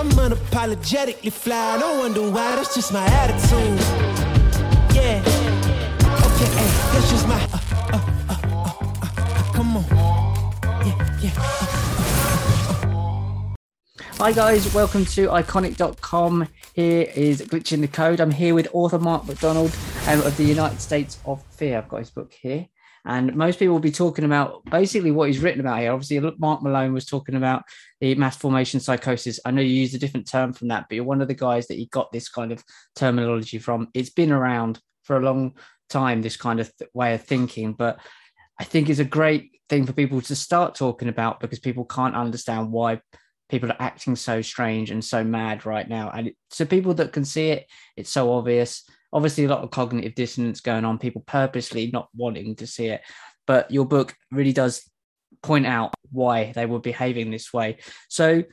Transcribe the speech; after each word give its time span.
I'm 0.00 0.08
unapologetically 0.12 1.30
fly. 1.30 1.76
No 1.78 1.98
wonder 1.98 2.22
why, 2.22 2.56
that's 2.56 2.74
just 2.74 2.90
my 2.90 3.04
attitude. 3.04 3.78
Yeah. 4.96 5.20
Okay, 6.24 6.48
hey, 6.56 6.70
that's 6.94 7.10
just 7.10 7.28
my. 7.28 7.38
Uh, 7.52 7.58
uh, 7.92 8.00
uh, 8.30 8.36
uh, 8.48 8.72
uh, 9.02 9.52
come 9.52 9.76
on. 9.76 9.84
Yeah, 10.86 11.20
yeah. 11.20 11.30
Hi 14.16 14.32
guys, 14.32 14.72
welcome 14.72 15.04
to 15.04 15.28
iconic.com. 15.28 16.48
Here 16.72 17.06
is 17.14 17.42
Glitching 17.42 17.82
the 17.82 17.88
Code. 17.88 18.20
I'm 18.20 18.30
here 18.30 18.54
with 18.54 18.68
author 18.72 18.98
Mark 18.98 19.26
McDonald 19.26 19.76
um, 20.08 20.22
of 20.22 20.34
the 20.38 20.44
United 20.44 20.80
States 20.80 21.18
of 21.26 21.42
Fear. 21.50 21.76
I've 21.76 21.88
got 21.90 21.98
his 21.98 22.10
book 22.10 22.32
here. 22.32 22.68
And 23.04 23.34
most 23.34 23.58
people 23.58 23.72
will 23.72 23.80
be 23.80 23.90
talking 23.90 24.24
about 24.24 24.64
basically 24.66 25.10
what 25.10 25.28
he's 25.28 25.38
written 25.38 25.60
about 25.60 25.80
here. 25.80 25.92
Obviously, 25.92 26.20
Mark 26.38 26.62
Malone 26.62 26.92
was 26.92 27.06
talking 27.06 27.34
about 27.34 27.62
the 28.00 28.14
mass 28.14 28.36
formation 28.36 28.80
psychosis. 28.80 29.40
I 29.44 29.50
know 29.50 29.62
you 29.62 29.74
used 29.74 29.94
a 29.94 29.98
different 29.98 30.28
term 30.28 30.52
from 30.52 30.68
that, 30.68 30.86
but 30.88 30.96
you're 30.96 31.04
one 31.04 31.22
of 31.22 31.28
the 31.28 31.34
guys 31.34 31.66
that 31.68 31.78
he 31.78 31.86
got 31.86 32.12
this 32.12 32.28
kind 32.28 32.52
of 32.52 32.62
terminology 32.94 33.58
from. 33.58 33.88
It's 33.94 34.10
been 34.10 34.32
around 34.32 34.80
for 35.04 35.16
a 35.16 35.20
long 35.20 35.56
time, 35.88 36.22
this 36.22 36.36
kind 36.36 36.60
of 36.60 36.70
th- 36.76 36.90
way 36.92 37.14
of 37.14 37.24
thinking, 37.24 37.72
but 37.72 37.98
I 38.58 38.64
think 38.64 38.90
it's 38.90 38.98
a 39.00 39.04
great 39.04 39.60
thing 39.68 39.86
for 39.86 39.92
people 39.92 40.20
to 40.20 40.36
start 40.36 40.74
talking 40.74 41.08
about 41.08 41.40
because 41.40 41.58
people 41.58 41.84
can't 41.84 42.14
understand 42.14 42.70
why 42.70 43.00
people 43.48 43.70
are 43.70 43.80
acting 43.80 44.14
so 44.14 44.42
strange 44.42 44.90
and 44.90 45.04
so 45.04 45.24
mad 45.24 45.64
right 45.66 45.88
now. 45.88 46.10
And 46.10 46.28
it, 46.28 46.36
so 46.50 46.64
people 46.66 46.94
that 46.94 47.12
can 47.12 47.24
see 47.24 47.50
it, 47.50 47.66
it's 47.96 48.10
so 48.10 48.32
obvious 48.32 48.84
obviously 49.12 49.44
a 49.44 49.48
lot 49.48 49.62
of 49.62 49.70
cognitive 49.70 50.14
dissonance 50.14 50.60
going 50.60 50.84
on, 50.84 50.98
people 50.98 51.22
purposely 51.26 51.90
not 51.92 52.08
wanting 52.14 52.56
to 52.56 52.66
see 52.66 52.86
it. 52.86 53.02
But 53.46 53.70
your 53.70 53.86
book 53.86 54.14
really 54.30 54.52
does 54.52 54.88
point 55.42 55.66
out 55.66 55.94
why 56.12 56.52
they 56.52 56.66
were 56.66 56.80
behaving 56.80 57.30
this 57.30 57.52
way. 57.52 57.78
So 58.08 58.44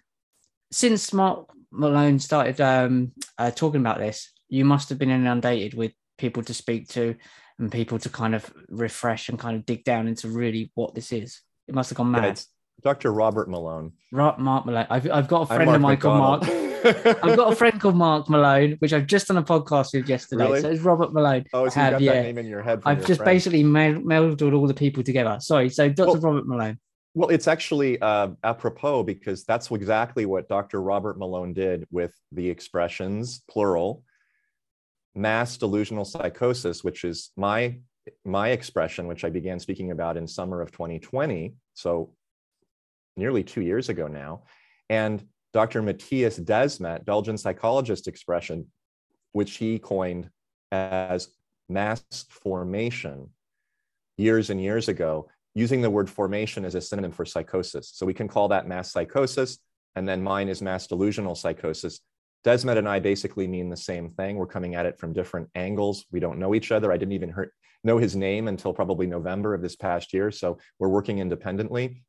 since 0.72 1.14
Mark 1.14 1.50
Malone 1.72 2.20
started 2.20 2.60
um, 2.62 3.12
uh, 3.38 3.52
talking 3.52 3.82
about 3.82 4.00
this, 4.00 4.32
you 4.50 4.66
must 4.66 4.90
have 4.90 4.98
been 4.98 5.10
inundated 5.10 5.74
with 5.74 5.92
people 6.18 6.44
to 6.44 6.54
speak 6.54 6.88
to 6.90 7.16
and 7.60 7.72
people 7.72 8.00
to 8.00 8.10
kind 8.10 8.36
of 8.36 8.52
refresh 8.70 9.30
and 9.30 9.40
kind 9.40 9.56
of 9.56 9.66
dig 9.66 9.84
down 9.84 10.08
into 10.08 10.30
really 10.30 10.72
what 10.76 10.96
this 10.96 11.12
is. 11.12 11.42
It 11.68 11.76
must 11.76 11.90
have 11.90 11.98
gone 11.98 12.12
mad. 12.12 12.24
Yeah, 12.24 12.44
Dr. 12.84 13.12
Robert 13.12 13.50
Malone. 13.50 13.94
Mark 14.12 14.40
Malone. 14.40 14.88
I've, 14.90 15.10
I've 15.12 15.28
got 15.28 15.44
a 15.44 15.46
friend 15.48 15.70
of 15.70 15.82
mine 15.82 15.98
called 15.98 16.18
Mark. 16.18 16.44
I've 16.44 17.36
got 17.36 17.52
a 17.52 17.56
friend 17.62 17.80
called 17.82 17.96
Mark 17.96 18.30
Malone, 18.30 18.76
which 18.80 18.94
I've 18.94 19.08
just 19.08 19.28
done 19.28 19.38
a 19.38 19.44
podcast 19.44 19.94
with 19.94 20.08
yesterday. 20.08 20.46
Really? 20.46 20.62
So 20.62 20.70
it's 20.70 20.82
Robert 20.82 21.14
Malone. 21.14 21.46
Oh, 21.54 21.68
so 21.70 21.84
you 21.84 21.92
got 21.92 22.02
yeah. 22.02 22.14
that 22.14 22.24
name 22.24 22.38
in 22.38 22.46
your 22.46 22.62
head. 22.62 22.82
I've 22.86 23.06
just 23.06 23.20
friend. 23.20 23.26
basically 23.26 23.64
melded 23.64 24.56
all 24.56 24.68
the 24.68 24.74
people 24.74 25.04
together. 25.04 25.38
Sorry. 25.40 25.70
So 25.70 25.90
Dr. 25.90 26.12
Well, 26.12 26.22
Robert 26.22 26.48
Malone. 26.48 26.80
Well, 27.16 27.30
it's 27.30 27.48
actually 27.48 28.00
uh, 28.00 28.30
apropos 28.44 29.04
because 29.04 29.44
that's 29.44 29.72
exactly 29.72 30.28
what 30.28 30.48
Dr. 30.48 30.82
Robert 30.82 31.18
Malone 31.18 31.52
did 31.52 31.88
with 31.90 32.14
the 32.32 32.48
expressions, 32.48 33.42
plural, 33.50 34.04
mass 35.16 35.58
delusional 35.58 36.06
psychosis, 36.06 36.84
which 36.84 37.04
is 37.04 37.32
my 37.36 37.80
my 38.24 38.50
expression, 38.50 39.08
which 39.08 39.26
I 39.26 39.30
began 39.30 39.60
speaking 39.60 39.92
about 39.92 40.16
in 40.16 40.28
summer 40.28 40.62
of 40.62 40.72
2020. 40.72 41.56
So 41.74 42.14
nearly 43.18 43.44
two 43.44 43.62
years 43.62 43.90
ago 43.90 44.08
now. 44.08 44.44
And 44.90 45.26
Dr. 45.54 45.82
Mattias 45.82 46.40
Desmet, 46.44 47.06
Belgian 47.06 47.38
psychologist 47.38 48.08
expression, 48.08 48.68
which 49.32 49.58
he 49.58 49.80
coined 49.80 50.30
as 50.72 51.30
mass 51.70 52.04
formation 52.30 53.30
years 54.18 54.50
and 54.50 54.62
years 54.62 54.88
ago, 54.88 55.30
using 55.56 55.82
the 55.82 55.90
word 55.90 56.10
formation 56.10 56.66
as 56.66 56.76
a 56.76 56.82
synonym 56.82 57.12
for 57.12 57.26
psychosis. 57.26 57.92
So 57.94 58.06
we 58.06 58.14
can 58.14 58.28
call 58.28 58.48
that 58.50 58.68
mass 58.68 58.92
psychosis, 58.92 59.58
and 59.96 60.08
then 60.08 60.22
mine 60.22 60.50
is 60.50 60.62
mass 60.62 60.88
delusional 60.88 61.36
psychosis. 61.36 62.00
Desmet 62.46 62.78
and 62.78 62.88
I 62.88 63.00
basically 63.00 63.48
mean 63.48 63.70
the 63.70 63.76
same 63.76 64.12
thing. 64.12 64.38
We're 64.38 64.46
coming 64.46 64.76
at 64.76 64.86
it 64.86 65.00
from 65.00 65.14
different 65.14 65.50
angles. 65.56 66.06
We 66.12 66.20
don't 66.20 66.40
know 66.40 66.54
each 66.54 66.72
other. 66.72 66.92
I 66.92 66.98
didn't 66.98 67.14
even 67.14 67.34
hear, 67.34 67.52
know 67.84 67.98
his 67.98 68.16
name 68.16 68.48
until 68.48 68.74
probably 68.74 69.08
November 69.08 69.54
of 69.54 69.62
this 69.62 69.76
past 69.76 70.14
year. 70.14 70.32
So 70.32 70.60
we're 70.80 70.90
working 70.90 71.20
independently. 71.20 72.04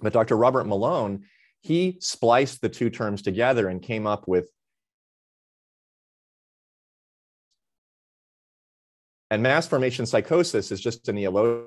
But 0.00 0.12
Dr. 0.12 0.36
Robert 0.36 0.66
Malone, 0.66 1.24
he 1.60 1.96
spliced 2.00 2.60
the 2.60 2.68
two 2.68 2.90
terms 2.90 3.22
together 3.22 3.68
and 3.68 3.82
came 3.82 4.06
up 4.06 4.28
with 4.28 4.50
and 9.30 9.42
mass 9.42 9.66
formation 9.66 10.06
psychosis 10.06 10.70
is 10.70 10.80
just 10.80 11.08
a 11.08 11.12
neologism 11.12 11.66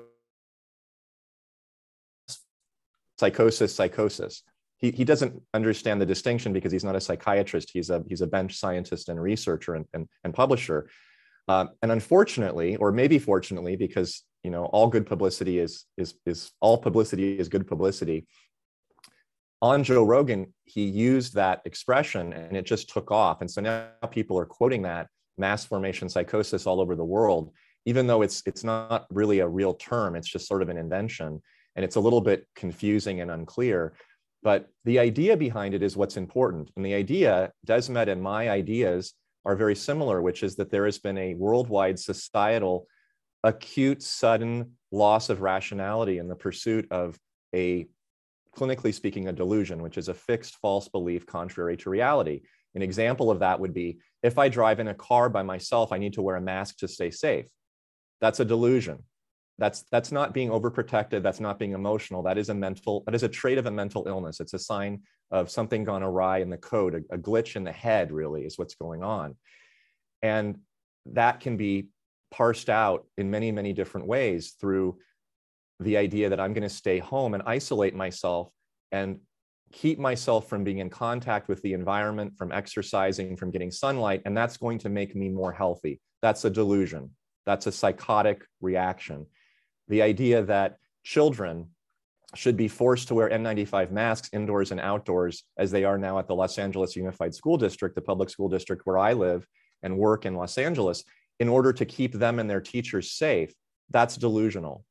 psychosis 3.18 3.74
psychosis 3.74 4.42
he, 4.78 4.90
he 4.90 5.04
doesn't 5.04 5.42
understand 5.52 6.00
the 6.00 6.06
distinction 6.06 6.54
because 6.54 6.72
he's 6.72 6.84
not 6.84 6.96
a 6.96 7.00
psychiatrist 7.00 7.70
he's 7.70 7.90
a 7.90 8.02
he's 8.08 8.22
a 8.22 8.26
bench 8.26 8.56
scientist 8.56 9.10
and 9.10 9.20
researcher 9.20 9.74
and, 9.74 9.84
and, 9.92 10.08
and 10.24 10.32
publisher 10.32 10.88
uh, 11.48 11.66
and 11.82 11.92
unfortunately 11.92 12.76
or 12.76 12.90
maybe 12.90 13.18
fortunately 13.18 13.76
because 13.76 14.22
you 14.42 14.50
know 14.50 14.64
all 14.66 14.88
good 14.88 15.06
publicity 15.06 15.58
is 15.58 15.84
is 15.96 16.14
is 16.26 16.52
all 16.60 16.78
publicity 16.78 17.38
is 17.38 17.48
good 17.48 17.66
publicity. 17.66 18.26
On 19.62 19.84
joe 19.84 20.02
rogan 20.02 20.54
he 20.64 20.84
used 20.84 21.34
that 21.34 21.60
expression 21.64 22.32
and 22.32 22.56
it 22.56 22.66
just 22.66 22.88
took 22.90 23.10
off. 23.10 23.40
And 23.40 23.50
so 23.50 23.60
now 23.60 23.88
people 24.10 24.38
are 24.38 24.46
quoting 24.46 24.82
that 24.82 25.08
mass 25.36 25.64
formation 25.64 26.08
psychosis 26.08 26.66
all 26.66 26.80
over 26.80 26.94
the 26.96 27.04
world 27.04 27.52
even 27.86 28.06
though 28.06 28.22
it's 28.22 28.42
it's 28.46 28.64
not 28.64 29.06
really 29.10 29.40
a 29.40 29.48
real 29.48 29.74
term. 29.74 30.16
It's 30.16 30.28
just 30.28 30.46
sort 30.46 30.62
of 30.62 30.68
an 30.68 30.76
invention 30.76 31.40
and 31.76 31.84
it's 31.84 31.96
a 31.96 32.00
little 32.00 32.20
bit 32.20 32.46
confusing 32.54 33.20
and 33.20 33.30
unclear. 33.30 33.94
But 34.42 34.68
the 34.84 34.98
idea 34.98 35.36
behind 35.36 35.74
it 35.74 35.82
is 35.82 35.96
what's 35.96 36.16
important. 36.16 36.70
And 36.76 36.84
the 36.84 36.94
idea 36.94 37.52
desmet 37.66 38.08
and 38.08 38.22
my 38.22 38.50
ideas 38.50 39.14
are 39.46 39.56
very 39.56 39.74
similar 39.74 40.20
which 40.20 40.42
is 40.42 40.56
that 40.56 40.70
there 40.70 40.84
has 40.84 40.98
been 40.98 41.16
a 41.16 41.34
worldwide 41.34 41.98
societal 41.98 42.86
acute, 43.44 44.02
sudden 44.02 44.72
loss 44.92 45.30
of 45.30 45.40
rationality 45.40 46.18
in 46.18 46.28
the 46.28 46.36
pursuit 46.36 46.86
of 46.90 47.18
a, 47.54 47.86
clinically 48.56 48.92
speaking, 48.92 49.28
a 49.28 49.32
delusion, 49.32 49.82
which 49.82 49.98
is 49.98 50.08
a 50.08 50.14
fixed 50.14 50.56
false 50.56 50.88
belief 50.88 51.26
contrary 51.26 51.76
to 51.78 51.90
reality. 51.90 52.42
An 52.74 52.82
example 52.82 53.30
of 53.30 53.40
that 53.40 53.58
would 53.58 53.74
be 53.74 53.98
if 54.22 54.38
I 54.38 54.48
drive 54.48 54.80
in 54.80 54.88
a 54.88 54.94
car 54.94 55.28
by 55.28 55.42
myself, 55.42 55.92
I 55.92 55.98
need 55.98 56.14
to 56.14 56.22
wear 56.22 56.36
a 56.36 56.40
mask 56.40 56.78
to 56.78 56.88
stay 56.88 57.10
safe. 57.10 57.46
That's 58.20 58.40
a 58.40 58.44
delusion. 58.44 59.04
That's, 59.58 59.84
that's 59.90 60.12
not 60.12 60.32
being 60.32 60.50
overprotected. 60.50 61.22
That's 61.22 61.40
not 61.40 61.58
being 61.58 61.72
emotional. 61.72 62.22
That 62.22 62.38
is 62.38 62.48
a 62.48 62.54
mental, 62.54 63.02
that 63.06 63.14
is 63.14 63.22
a 63.22 63.28
trait 63.28 63.58
of 63.58 63.66
a 63.66 63.70
mental 63.70 64.06
illness. 64.06 64.40
It's 64.40 64.54
a 64.54 64.58
sign 64.58 65.02
of 65.30 65.50
something 65.50 65.84
gone 65.84 66.02
awry 66.02 66.38
in 66.38 66.50
the 66.50 66.56
code, 66.56 66.94
a, 66.94 67.14
a 67.14 67.18
glitch 67.18 67.56
in 67.56 67.64
the 67.64 67.72
head, 67.72 68.10
really, 68.10 68.44
is 68.44 68.58
what's 68.58 68.74
going 68.74 69.02
on. 69.02 69.36
And 70.22 70.58
that 71.06 71.40
can 71.40 71.56
be 71.56 71.88
parsed 72.30 72.70
out 72.70 73.06
in 73.18 73.30
many, 73.30 73.52
many 73.52 73.72
different 73.72 74.06
ways 74.06 74.54
through 74.60 74.98
the 75.80 75.96
idea 75.96 76.28
that 76.28 76.40
I'm 76.40 76.52
going 76.52 76.62
to 76.62 76.68
stay 76.68 76.98
home 76.98 77.34
and 77.34 77.42
isolate 77.46 77.94
myself 77.94 78.50
and 78.92 79.18
keep 79.72 79.98
myself 79.98 80.48
from 80.48 80.64
being 80.64 80.78
in 80.78 80.90
contact 80.90 81.48
with 81.48 81.62
the 81.62 81.72
environment, 81.72 82.36
from 82.36 82.52
exercising, 82.52 83.36
from 83.36 83.50
getting 83.50 83.70
sunlight. 83.70 84.22
And 84.24 84.36
that's 84.36 84.56
going 84.56 84.78
to 84.80 84.88
make 84.88 85.14
me 85.14 85.28
more 85.28 85.52
healthy. 85.52 86.00
That's 86.22 86.44
a 86.44 86.50
delusion. 86.50 87.10
That's 87.46 87.66
a 87.66 87.72
psychotic 87.72 88.44
reaction. 88.60 89.26
The 89.88 90.02
idea 90.02 90.42
that 90.44 90.76
children 91.04 91.68
should 92.34 92.56
be 92.56 92.68
forced 92.68 93.08
to 93.08 93.14
wear 93.14 93.28
N95 93.28 93.90
masks 93.90 94.30
indoors 94.32 94.70
and 94.70 94.80
outdoors, 94.80 95.44
as 95.56 95.70
they 95.70 95.84
are 95.84 95.98
now 95.98 96.18
at 96.18 96.28
the 96.28 96.34
Los 96.34 96.58
Angeles 96.58 96.94
Unified 96.94 97.34
School 97.34 97.56
District, 97.56 97.94
the 97.94 98.00
public 98.00 98.30
school 98.30 98.48
district 98.48 98.82
where 98.84 98.98
I 98.98 99.14
live 99.14 99.46
and 99.82 99.98
work 99.98 100.26
in 100.26 100.36
Los 100.36 100.58
Angeles, 100.58 101.02
in 101.40 101.48
order 101.48 101.72
to 101.72 101.84
keep 101.84 102.12
them 102.12 102.38
and 102.38 102.48
their 102.48 102.60
teachers 102.60 103.10
safe, 103.10 103.52
that's 103.88 104.16
delusional. 104.16 104.84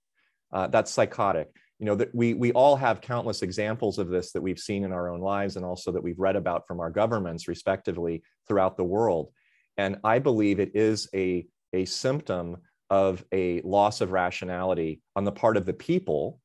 Uh, 0.52 0.68
that's 0.68 0.92
psychotic. 0.92 1.50
You 1.78 1.86
know 1.86 1.96
that 1.96 2.14
we 2.14 2.34
we 2.34 2.52
all 2.52 2.76
have 2.76 3.00
countless 3.00 3.42
examples 3.42 4.00
of 4.00 4.10
this 4.10 4.34
that 4.34 4.42
we've 4.42 4.60
seen 4.60 4.84
in 4.84 4.92
our 4.92 5.10
own 5.10 5.22
lives 5.22 5.56
and 5.56 5.64
also 5.64 5.94
that 5.94 6.04
we've 6.04 6.20
read 6.20 6.36
about 6.36 6.68
from 6.68 6.82
our 6.82 6.90
governments, 6.90 7.48
respectively, 7.48 8.24
throughout 8.48 8.75
the 8.75 8.84
world. 8.84 9.31
And 9.78 9.98
I 10.04 10.19
believe 10.19 10.60
it 10.60 10.75
is 10.75 11.07
a 11.13 11.48
a 11.72 11.86
symptom 11.86 12.57
of 12.90 13.24
a 13.31 13.62
loss 13.62 14.02
of 14.02 14.12
rationality 14.12 15.02
on 15.16 15.24
the 15.24 15.31
part 15.31 15.56
of 15.56 15.66
the 15.66 15.74
people. 15.74 16.42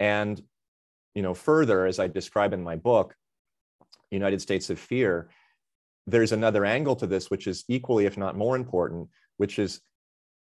And 0.00 0.42
you 1.14 1.22
know, 1.22 1.32
further, 1.32 1.86
as 1.86 1.98
I 1.98 2.08
describe 2.08 2.52
in 2.52 2.62
my 2.62 2.76
book, 2.76 3.14
United 4.10 4.42
States 4.42 4.68
of 4.68 4.78
Fear, 4.78 5.30
there's 6.06 6.32
another 6.32 6.64
angle 6.64 6.96
to 6.96 7.06
this, 7.06 7.30
which 7.30 7.46
is 7.46 7.64
equally, 7.68 8.06
if 8.06 8.16
not 8.16 8.36
more 8.36 8.56
important, 8.56 9.08
which 9.36 9.58
is 9.58 9.80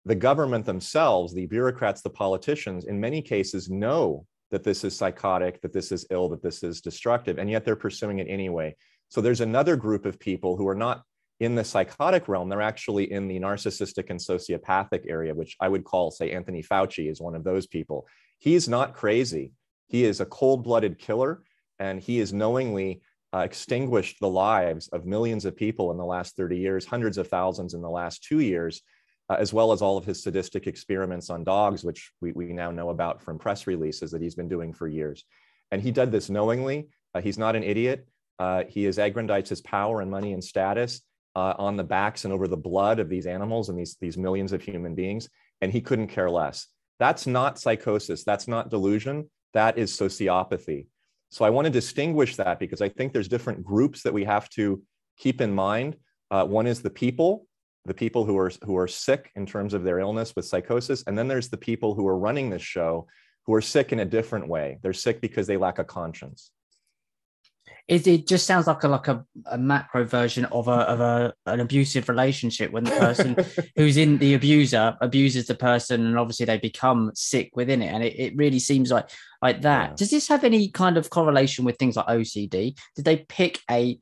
the 0.05 0.15
government 0.15 0.65
themselves, 0.65 1.33
the 1.33 1.45
bureaucrats, 1.47 2.01
the 2.01 2.09
politicians, 2.09 2.85
in 2.85 2.99
many 2.99 3.21
cases 3.21 3.69
know 3.69 4.25
that 4.51 4.63
this 4.63 4.83
is 4.83 4.95
psychotic, 4.95 5.61
that 5.61 5.73
this 5.73 5.91
is 5.91 6.05
ill, 6.09 6.29
that 6.29 6.41
this 6.41 6.63
is 6.63 6.81
destructive, 6.81 7.37
and 7.37 7.49
yet 7.49 7.65
they're 7.65 7.75
pursuing 7.75 8.19
it 8.19 8.27
anyway. 8.29 8.75
So 9.09 9.21
there's 9.21 9.41
another 9.41 9.75
group 9.75 10.05
of 10.05 10.19
people 10.19 10.55
who 10.55 10.67
are 10.67 10.75
not 10.75 11.03
in 11.39 11.55
the 11.55 11.63
psychotic 11.63 12.27
realm, 12.27 12.49
they're 12.49 12.61
actually 12.61 13.11
in 13.11 13.27
the 13.27 13.39
narcissistic 13.39 14.09
and 14.09 14.19
sociopathic 14.19 15.03
area, 15.07 15.35
which 15.35 15.55
I 15.59 15.67
would 15.67 15.83
call, 15.83 16.09
say, 16.09 16.31
Anthony 16.31 16.63
Fauci 16.63 17.11
is 17.11 17.21
one 17.21 17.35
of 17.35 17.43
those 17.43 17.67
people. 17.67 18.07
He's 18.39 18.67
not 18.67 18.95
crazy. 18.95 19.51
He 19.87 20.03
is 20.03 20.19
a 20.19 20.25
cold 20.25 20.63
blooded 20.63 20.97
killer, 20.97 21.43
and 21.79 21.99
he 21.99 22.19
is 22.19 22.33
knowingly 22.33 23.01
uh, 23.33 23.39
extinguished 23.39 24.19
the 24.19 24.29
lives 24.29 24.87
of 24.89 25.05
millions 25.05 25.45
of 25.45 25.55
people 25.55 25.91
in 25.91 25.97
the 25.97 26.05
last 26.05 26.35
30 26.37 26.57
years, 26.57 26.85
hundreds 26.85 27.17
of 27.17 27.27
thousands 27.27 27.73
in 27.73 27.81
the 27.81 27.89
last 27.89 28.23
two 28.23 28.39
years, 28.39 28.81
uh, 29.29 29.35
as 29.39 29.53
well 29.53 29.71
as 29.71 29.81
all 29.81 29.97
of 29.97 30.05
his 30.05 30.23
sadistic 30.23 30.67
experiments 30.67 31.29
on 31.29 31.43
dogs, 31.43 31.83
which 31.83 32.11
we, 32.21 32.31
we 32.31 32.53
now 32.53 32.71
know 32.71 32.89
about 32.89 33.21
from 33.21 33.37
press 33.37 33.67
releases 33.67 34.11
that 34.11 34.21
he's 34.21 34.35
been 34.35 34.47
doing 34.47 34.73
for 34.73 34.87
years. 34.87 35.25
And 35.71 35.81
he 35.81 35.91
did 35.91 36.11
this 36.11 36.29
knowingly. 36.29 36.87
Uh, 37.13 37.21
he's 37.21 37.37
not 37.37 37.55
an 37.55 37.63
idiot. 37.63 38.07
Uh, 38.39 38.63
he 38.69 38.85
has 38.85 38.97
aggrandized 38.97 39.49
his 39.49 39.61
power 39.61 40.01
and 40.01 40.09
money 40.09 40.33
and 40.33 40.43
status 40.43 41.01
uh, 41.35 41.53
on 41.57 41.75
the 41.75 41.83
backs 41.83 42.23
and 42.23 42.33
over 42.33 42.47
the 42.47 42.55
blood 42.55 42.99
of 42.99 43.09
these 43.09 43.25
animals 43.25 43.69
and 43.69 43.77
these, 43.77 43.97
these 43.99 44.17
millions 44.17 44.53
of 44.53 44.61
human 44.61 44.95
beings. 44.95 45.27
And 45.61 45.71
he 45.71 45.81
couldn't 45.81 46.07
care 46.07 46.29
less. 46.29 46.67
That's 46.99 47.27
not 47.27 47.59
psychosis. 47.59 48.23
That's 48.23 48.47
not 48.47 48.69
delusion. 48.69 49.29
That 49.53 49.77
is 49.77 49.91
sociopathy. 49.91 50.87
So 51.29 51.45
I 51.45 51.49
want 51.49 51.65
to 51.65 51.71
distinguish 51.71 52.35
that 52.37 52.59
because 52.59 52.81
I 52.81 52.89
think 52.89 53.13
there's 53.13 53.27
different 53.27 53.63
groups 53.63 54.01
that 54.03 54.13
we 54.13 54.23
have 54.23 54.49
to 54.51 54.81
keep 55.17 55.41
in 55.41 55.53
mind. 55.53 55.97
Uh, 56.31 56.45
one 56.45 56.67
is 56.67 56.81
the 56.81 56.89
people, 56.89 57.45
the 57.85 57.93
people 57.93 58.25
who 58.25 58.37
are 58.37 58.51
who 58.63 58.77
are 58.77 58.87
sick 58.87 59.31
in 59.35 59.45
terms 59.45 59.73
of 59.73 59.83
their 59.83 59.99
illness 59.99 60.35
with 60.35 60.45
psychosis, 60.45 61.03
and 61.07 61.17
then 61.17 61.27
there's 61.27 61.49
the 61.49 61.57
people 61.57 61.95
who 61.95 62.07
are 62.07 62.17
running 62.17 62.49
this 62.49 62.61
show 62.61 63.07
who 63.45 63.53
are 63.53 63.61
sick 63.61 63.93
in 63.93 63.99
a 64.01 64.05
different 64.05 64.47
way. 64.47 64.77
They're 64.81 64.93
sick 64.93 65.21
because 65.21 65.47
they 65.47 65.57
lack 65.57 65.79
a 65.79 65.83
conscience. 65.83 66.51
It, 67.87 68.05
it 68.05 68.27
just 68.27 68.45
sounds 68.45 68.67
like 68.67 68.83
a 68.83 68.87
like 68.87 69.07
a, 69.07 69.25
a 69.45 69.57
macro 69.57 70.03
version 70.03 70.45
of 70.45 70.67
a 70.67 70.71
of 70.71 70.99
a 70.99 71.33
an 71.45 71.61
abusive 71.61 72.09
relationship 72.09 72.71
when 72.71 72.83
the 72.83 72.91
person 72.91 73.37
who's 73.77 73.95
in 73.95 74.17
the 74.17 74.33
abuser 74.33 74.97
abuses 74.99 75.47
the 75.47 75.55
person 75.55 76.05
and 76.05 76.19
obviously 76.19 76.45
they 76.45 76.57
become 76.57 77.11
sick 77.15 77.51
within 77.55 77.81
it 77.81 77.87
and 77.87 78.03
it, 78.03 78.19
it 78.19 78.35
really 78.35 78.59
seems 78.59 78.91
like 78.91 79.09
like 79.41 79.61
that. 79.61 79.91
Yeah. 79.91 79.95
Does 79.95 80.09
this 80.09 80.27
have 80.27 80.43
any 80.43 80.69
kind 80.69 80.97
of 80.97 81.09
correlation 81.09 81.63
with 81.63 81.77
things 81.77 81.95
like 81.95 82.07
OCD? 82.07 82.77
Did 82.95 83.05
they 83.05 83.17
pick 83.17 83.61
a 83.71 83.99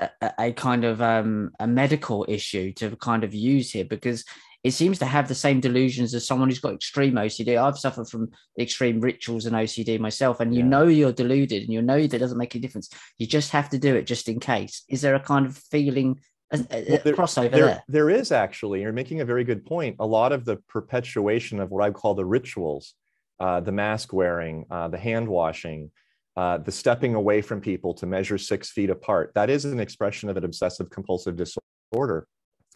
a, 0.00 0.32
a, 0.38 0.52
kind 0.52 0.84
of 0.84 1.02
um, 1.02 1.50
a 1.60 1.66
medical 1.66 2.24
issue 2.28 2.72
to 2.74 2.96
kind 2.96 3.24
of 3.24 3.34
use 3.34 3.70
here 3.70 3.84
because 3.84 4.24
it 4.64 4.72
seems 4.72 4.98
to 4.98 5.04
have 5.04 5.28
the 5.28 5.34
same 5.34 5.60
delusions 5.60 6.14
as 6.14 6.26
someone 6.26 6.48
who's 6.48 6.58
got 6.58 6.74
extreme 6.74 7.14
OCD. 7.14 7.56
I've 7.56 7.78
suffered 7.78 8.08
from 8.08 8.30
extreme 8.58 9.00
rituals 9.00 9.46
and 9.46 9.54
OCD 9.54 10.00
myself, 10.00 10.40
and 10.40 10.52
you 10.52 10.60
yeah. 10.60 10.68
know 10.68 10.86
you're 10.86 11.12
deluded 11.12 11.62
and 11.62 11.72
you 11.72 11.80
know 11.80 12.06
that 12.06 12.18
doesn't 12.18 12.38
make 12.38 12.54
a 12.54 12.58
difference. 12.58 12.88
You 13.18 13.26
just 13.26 13.50
have 13.52 13.70
to 13.70 13.78
do 13.78 13.94
it 13.94 14.02
just 14.02 14.28
in 14.28 14.40
case. 14.40 14.82
Is 14.88 15.00
there 15.00 15.14
a 15.14 15.20
kind 15.20 15.46
of 15.46 15.56
feeling? 15.56 16.20
A, 16.52 16.58
a 16.70 16.86
well, 16.88 17.00
there, 17.04 17.14
crossover 17.14 17.50
there, 17.50 17.66
there. 17.66 17.82
There 17.88 18.10
is 18.10 18.32
actually. 18.32 18.82
You're 18.82 18.92
making 18.92 19.20
a 19.20 19.24
very 19.24 19.44
good 19.44 19.64
point. 19.64 19.96
A 20.00 20.06
lot 20.06 20.32
of 20.32 20.44
the 20.44 20.56
perpetuation 20.68 21.60
of 21.60 21.70
what 21.70 21.84
I 21.84 21.90
call 21.90 22.14
the 22.14 22.24
rituals, 22.24 22.94
uh, 23.38 23.60
the 23.60 23.72
mask 23.72 24.12
wearing, 24.12 24.64
uh, 24.70 24.88
the 24.88 24.98
hand 24.98 25.28
washing, 25.28 25.90
uh, 26.36 26.58
the 26.58 26.72
stepping 26.72 27.14
away 27.14 27.42
from 27.42 27.60
people 27.60 27.94
to 27.94 28.06
measure 28.06 28.38
six 28.38 28.70
feet 28.70 28.90
apart, 28.90 29.32
that 29.34 29.50
is 29.50 29.64
an 29.66 29.78
expression 29.78 30.28
of 30.28 30.36
an 30.36 30.44
obsessive 30.44 30.90
compulsive 30.90 31.36
disorder. 31.36 32.26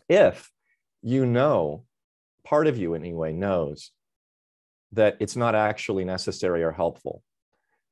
If 0.08 0.50
you 1.02 1.26
know, 1.26 1.84
part 2.44 2.66
of 2.66 2.78
you 2.78 2.94
anyway 2.94 3.32
knows 3.32 3.90
that 4.92 5.16
it's 5.20 5.36
not 5.36 5.54
actually 5.54 6.04
necessary 6.04 6.62
or 6.62 6.72
helpful. 6.72 7.22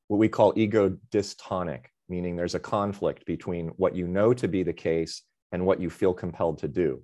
What 0.08 0.18
we 0.18 0.28
call 0.28 0.52
ego 0.56 0.96
dystonic, 1.10 1.86
meaning 2.08 2.36
there's 2.36 2.54
a 2.54 2.60
conflict 2.60 3.24
between 3.26 3.68
what 3.76 3.96
you 3.96 4.06
know 4.06 4.34
to 4.34 4.48
be 4.48 4.62
the 4.62 4.72
case 4.72 5.22
and 5.52 5.66
what 5.66 5.80
you 5.80 5.90
feel 5.90 6.14
compelled 6.14 6.58
to 6.58 6.68
do. 6.68 7.02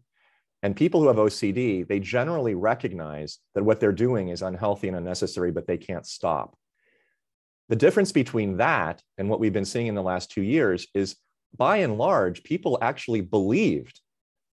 And 0.62 0.74
people 0.76 1.00
who 1.00 1.08
have 1.08 1.16
OCD, 1.16 1.86
they 1.86 2.00
generally 2.00 2.54
recognize 2.54 3.38
that 3.54 3.64
what 3.64 3.78
they're 3.78 3.92
doing 3.92 4.28
is 4.28 4.42
unhealthy 4.42 4.88
and 4.88 4.96
unnecessary, 4.96 5.52
but 5.52 5.66
they 5.66 5.76
can't 5.76 6.06
stop. 6.06 6.56
The 7.68 7.76
difference 7.76 8.12
between 8.12 8.58
that 8.58 9.02
and 9.18 9.28
what 9.28 9.40
we've 9.40 9.52
been 9.52 9.64
seeing 9.64 9.86
in 9.86 9.94
the 9.94 10.02
last 10.02 10.30
two 10.30 10.42
years 10.42 10.86
is 10.94 11.16
by 11.56 11.78
and 11.78 11.98
large, 11.98 12.42
people 12.42 12.78
actually 12.80 13.20
believed 13.20 14.00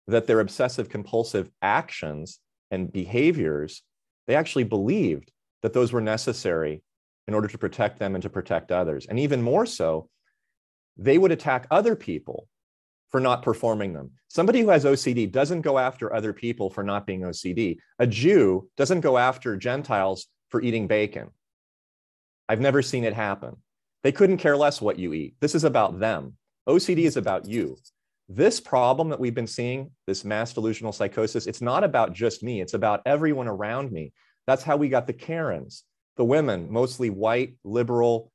that 0.08 0.26
their 0.26 0.40
obsessive 0.40 0.88
compulsive 0.88 1.50
actions 1.62 2.38
and 2.70 2.92
behaviors, 2.92 3.82
they 4.26 4.34
actually 4.34 4.64
believed 4.64 5.32
that 5.62 5.72
those 5.72 5.92
were 5.92 6.00
necessary 6.00 6.82
in 7.28 7.34
order 7.34 7.48
to 7.48 7.58
protect 7.58 7.98
them 7.98 8.14
and 8.14 8.22
to 8.22 8.30
protect 8.30 8.70
others. 8.70 9.06
And 9.06 9.18
even 9.18 9.42
more 9.42 9.66
so, 9.66 10.08
they 10.96 11.18
would 11.18 11.32
attack 11.32 11.66
other 11.70 11.96
people 11.96 12.48
for 13.10 13.20
not 13.20 13.42
performing 13.42 13.92
them. 13.92 14.12
Somebody 14.28 14.60
who 14.60 14.68
has 14.68 14.84
OCD 14.84 15.30
doesn't 15.30 15.62
go 15.62 15.78
after 15.78 16.12
other 16.12 16.32
people 16.32 16.70
for 16.70 16.82
not 16.82 17.06
being 17.06 17.22
OCD. 17.22 17.78
A 17.98 18.06
Jew 18.06 18.68
doesn't 18.76 19.00
go 19.00 19.18
after 19.18 19.56
Gentiles 19.56 20.26
for 20.50 20.62
eating 20.62 20.86
bacon. 20.86 21.30
I've 22.48 22.60
never 22.60 22.82
seen 22.82 23.04
it 23.04 23.14
happen. 23.14 23.56
They 24.02 24.12
couldn't 24.12 24.38
care 24.38 24.56
less 24.56 24.80
what 24.80 24.98
you 24.98 25.12
eat. 25.14 25.34
This 25.40 25.54
is 25.54 25.64
about 25.64 25.98
them. 25.98 26.34
OCD 26.68 27.00
is 27.00 27.16
about 27.16 27.46
you 27.46 27.76
this 28.28 28.60
problem 28.60 29.08
that 29.10 29.20
we've 29.20 29.34
been 29.34 29.46
seeing, 29.46 29.90
this 30.06 30.24
mass 30.24 30.52
delusional 30.52 30.92
psychosis, 30.92 31.46
it's 31.46 31.62
not 31.62 31.84
about 31.84 32.12
just 32.12 32.42
me, 32.42 32.60
it's 32.60 32.74
about 32.74 33.02
everyone 33.06 33.46
around 33.46 33.92
me. 33.92 34.12
That's 34.46 34.62
how 34.62 34.76
we 34.76 34.88
got 34.88 35.06
the 35.06 35.12
Karens, 35.12 35.84
the 36.16 36.24
women, 36.24 36.70
mostly 36.70 37.10
white, 37.10 37.54
liberal, 37.62 38.32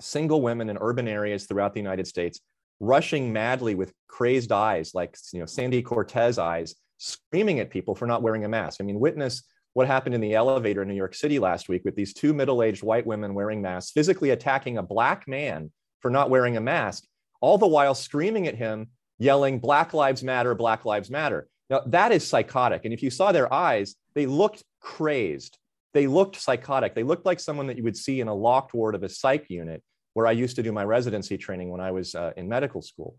single 0.00 0.42
women 0.42 0.68
in 0.68 0.78
urban 0.80 1.08
areas 1.08 1.46
throughout 1.46 1.72
the 1.72 1.80
United 1.80 2.06
States, 2.06 2.40
rushing 2.80 3.32
madly 3.32 3.74
with 3.74 3.92
crazed 4.08 4.52
eyes, 4.52 4.94
like 4.94 5.16
you 5.32 5.40
know, 5.40 5.46
Sandy 5.46 5.82
Cortez 5.82 6.38
eyes, 6.38 6.74
screaming 6.98 7.60
at 7.60 7.70
people 7.70 7.94
for 7.94 8.06
not 8.06 8.22
wearing 8.22 8.44
a 8.44 8.48
mask. 8.48 8.80
I 8.80 8.84
mean, 8.84 9.00
witness 9.00 9.42
what 9.72 9.86
happened 9.86 10.14
in 10.14 10.20
the 10.20 10.34
elevator 10.34 10.82
in 10.82 10.88
New 10.88 10.94
York 10.94 11.14
City 11.14 11.38
last 11.38 11.68
week 11.68 11.82
with 11.84 11.96
these 11.96 12.14
two 12.14 12.32
middle 12.32 12.62
aged 12.62 12.82
white 12.82 13.06
women 13.06 13.34
wearing 13.34 13.62
masks, 13.62 13.90
physically 13.90 14.30
attacking 14.30 14.78
a 14.78 14.82
black 14.82 15.26
man 15.26 15.72
for 16.00 16.10
not 16.10 16.30
wearing 16.30 16.56
a 16.56 16.60
mask, 16.60 17.04
all 17.40 17.58
the 17.58 17.66
while 17.66 17.94
screaming 17.94 18.46
at 18.46 18.54
him 18.54 18.88
yelling, 19.18 19.58
Black 19.58 19.94
Lives 19.94 20.22
Matter, 20.22 20.54
Black 20.54 20.84
Lives 20.84 21.10
Matter. 21.10 21.48
Now, 21.70 21.82
that 21.86 22.12
is 22.12 22.26
psychotic. 22.26 22.84
And 22.84 22.92
if 22.92 23.02
you 23.02 23.10
saw 23.10 23.32
their 23.32 23.52
eyes, 23.52 23.96
they 24.14 24.26
looked 24.26 24.62
crazed. 24.80 25.58
They 25.92 26.06
looked 26.06 26.36
psychotic. 26.36 26.94
They 26.94 27.04
looked 27.04 27.24
like 27.24 27.40
someone 27.40 27.68
that 27.68 27.76
you 27.76 27.84
would 27.84 27.96
see 27.96 28.20
in 28.20 28.28
a 28.28 28.34
locked 28.34 28.74
ward 28.74 28.94
of 28.94 29.02
a 29.02 29.08
psych 29.08 29.46
unit 29.48 29.82
where 30.12 30.26
I 30.26 30.32
used 30.32 30.56
to 30.56 30.62
do 30.62 30.72
my 30.72 30.84
residency 30.84 31.38
training 31.38 31.70
when 31.70 31.80
I 31.80 31.90
was 31.90 32.14
uh, 32.14 32.32
in 32.36 32.48
medical 32.48 32.82
school. 32.82 33.16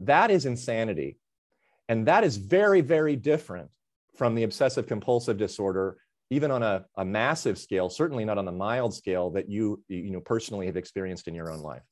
That 0.00 0.30
is 0.30 0.46
insanity. 0.46 1.18
And 1.88 2.06
that 2.06 2.24
is 2.24 2.36
very, 2.36 2.80
very 2.80 3.16
different 3.16 3.70
from 4.14 4.34
the 4.34 4.42
obsessive 4.42 4.86
compulsive 4.86 5.36
disorder, 5.36 5.98
even 6.30 6.50
on 6.50 6.62
a, 6.62 6.84
a 6.96 7.04
massive 7.04 7.58
scale, 7.58 7.88
certainly 7.88 8.24
not 8.24 8.38
on 8.38 8.44
the 8.44 8.52
mild 8.52 8.94
scale 8.94 9.30
that 9.30 9.48
you, 9.48 9.82
you 9.88 10.10
know, 10.10 10.20
personally 10.20 10.66
have 10.66 10.76
experienced 10.76 11.28
in 11.28 11.34
your 11.34 11.50
own 11.50 11.60
life. 11.60 11.82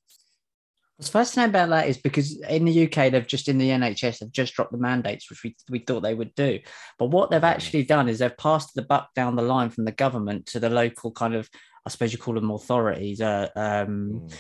What's 0.97 1.09
fascinating 1.11 1.51
about 1.51 1.71
that 1.71 1.89
is 1.89 1.99
because 1.99 2.41
in 2.43 2.65
the 2.65 2.85
UK, 2.85 3.11
they've 3.11 3.27
just 3.27 3.49
in 3.49 3.59
the 3.59 3.71
NHS, 3.71 4.19
they've 4.19 4.31
just 4.31 4.55
dropped 4.55 4.71
the 4.71 4.79
mandates, 4.79 5.29
which 5.29 5.43
we, 5.43 5.57
we 5.69 5.81
thought 5.81 6.03
they 6.03 6.15
would 6.15 6.35
do. 6.37 6.61
But 7.01 7.07
what 7.07 7.31
they've 7.31 7.43
actually 7.43 7.83
done 7.83 8.09
is 8.09 8.21
they've 8.21 8.37
passed 8.37 8.75
the 8.75 8.83
buck 8.83 9.09
down 9.15 9.35
the 9.35 9.43
line 9.43 9.71
from 9.71 9.87
the 9.87 9.93
government 9.93 10.47
to 10.47 10.61
the 10.61 10.71
local 10.71 11.11
kind 11.11 11.35
of, 11.35 11.49
I 11.85 11.91
suppose 11.91 12.13
you 12.13 12.19
call 12.19 12.35
them 12.35 12.51
authorities. 12.51 13.21
Uh, 13.21 13.49
um, 13.57 14.29
mm. 14.29 14.35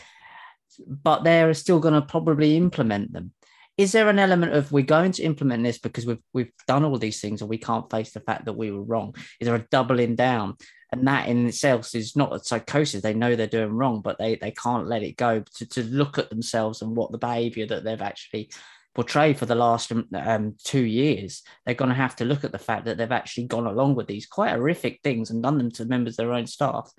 But 0.86 1.24
they're 1.24 1.54
still 1.54 1.80
going 1.80 1.94
to 1.94 2.02
probably 2.02 2.56
implement 2.56 3.12
them. 3.12 3.32
Is 3.76 3.90
there 3.90 4.08
an 4.08 4.20
element 4.20 4.52
of 4.52 4.70
we're 4.70 4.84
going 4.84 5.10
to 5.12 5.24
implement 5.24 5.64
this 5.64 5.78
because 5.78 6.06
we've 6.06 6.22
we've 6.32 6.52
done 6.68 6.84
all 6.84 6.96
these 6.96 7.20
things 7.20 7.40
and 7.40 7.50
we 7.50 7.58
can't 7.58 7.90
face 7.90 8.12
the 8.12 8.20
fact 8.20 8.44
that 8.44 8.52
we 8.52 8.70
were 8.70 8.82
wrong? 8.82 9.16
Is 9.40 9.46
there 9.46 9.56
a 9.56 9.66
doubling 9.70 10.14
down? 10.14 10.54
And 10.98 11.08
that 11.08 11.28
in 11.28 11.46
itself 11.46 11.94
is 11.94 12.16
not 12.16 12.34
a 12.34 12.42
psychosis. 12.42 13.02
They 13.02 13.14
know 13.14 13.36
they're 13.36 13.46
doing 13.46 13.72
wrong 13.72 14.00
but 14.00 14.18
they 14.18 14.36
they 14.36 14.50
can't 14.52 14.86
let 14.86 15.02
it 15.02 15.16
go 15.16 15.42
to, 15.56 15.66
to 15.66 15.82
look 15.84 16.18
at 16.18 16.30
themselves 16.30 16.82
and 16.82 16.96
what 16.96 17.12
the 17.12 17.18
behavior 17.18 17.66
that 17.66 17.84
they've 17.84 18.00
actually 18.00 18.50
portrayed 18.94 19.36
for 19.36 19.46
the 19.46 19.54
last 19.54 19.90
um, 19.90 20.06
um 20.14 20.54
two 20.62 20.82
years 20.82 21.42
they're 21.64 21.74
going 21.74 21.88
to 21.88 21.94
have 21.94 22.14
to 22.16 22.24
look 22.24 22.44
at 22.44 22.52
the 22.52 22.58
fact 22.58 22.84
that 22.84 22.96
they've 22.96 23.12
actually 23.12 23.44
gone 23.44 23.66
along 23.66 23.94
with 23.94 24.06
these 24.06 24.26
quite 24.26 24.52
horrific 24.52 25.00
things 25.02 25.30
and 25.30 25.42
done 25.42 25.58
them 25.58 25.70
to 25.70 25.84
members 25.84 26.14
of 26.14 26.16
their 26.18 26.32
own 26.32 26.46
staff. 26.46 26.92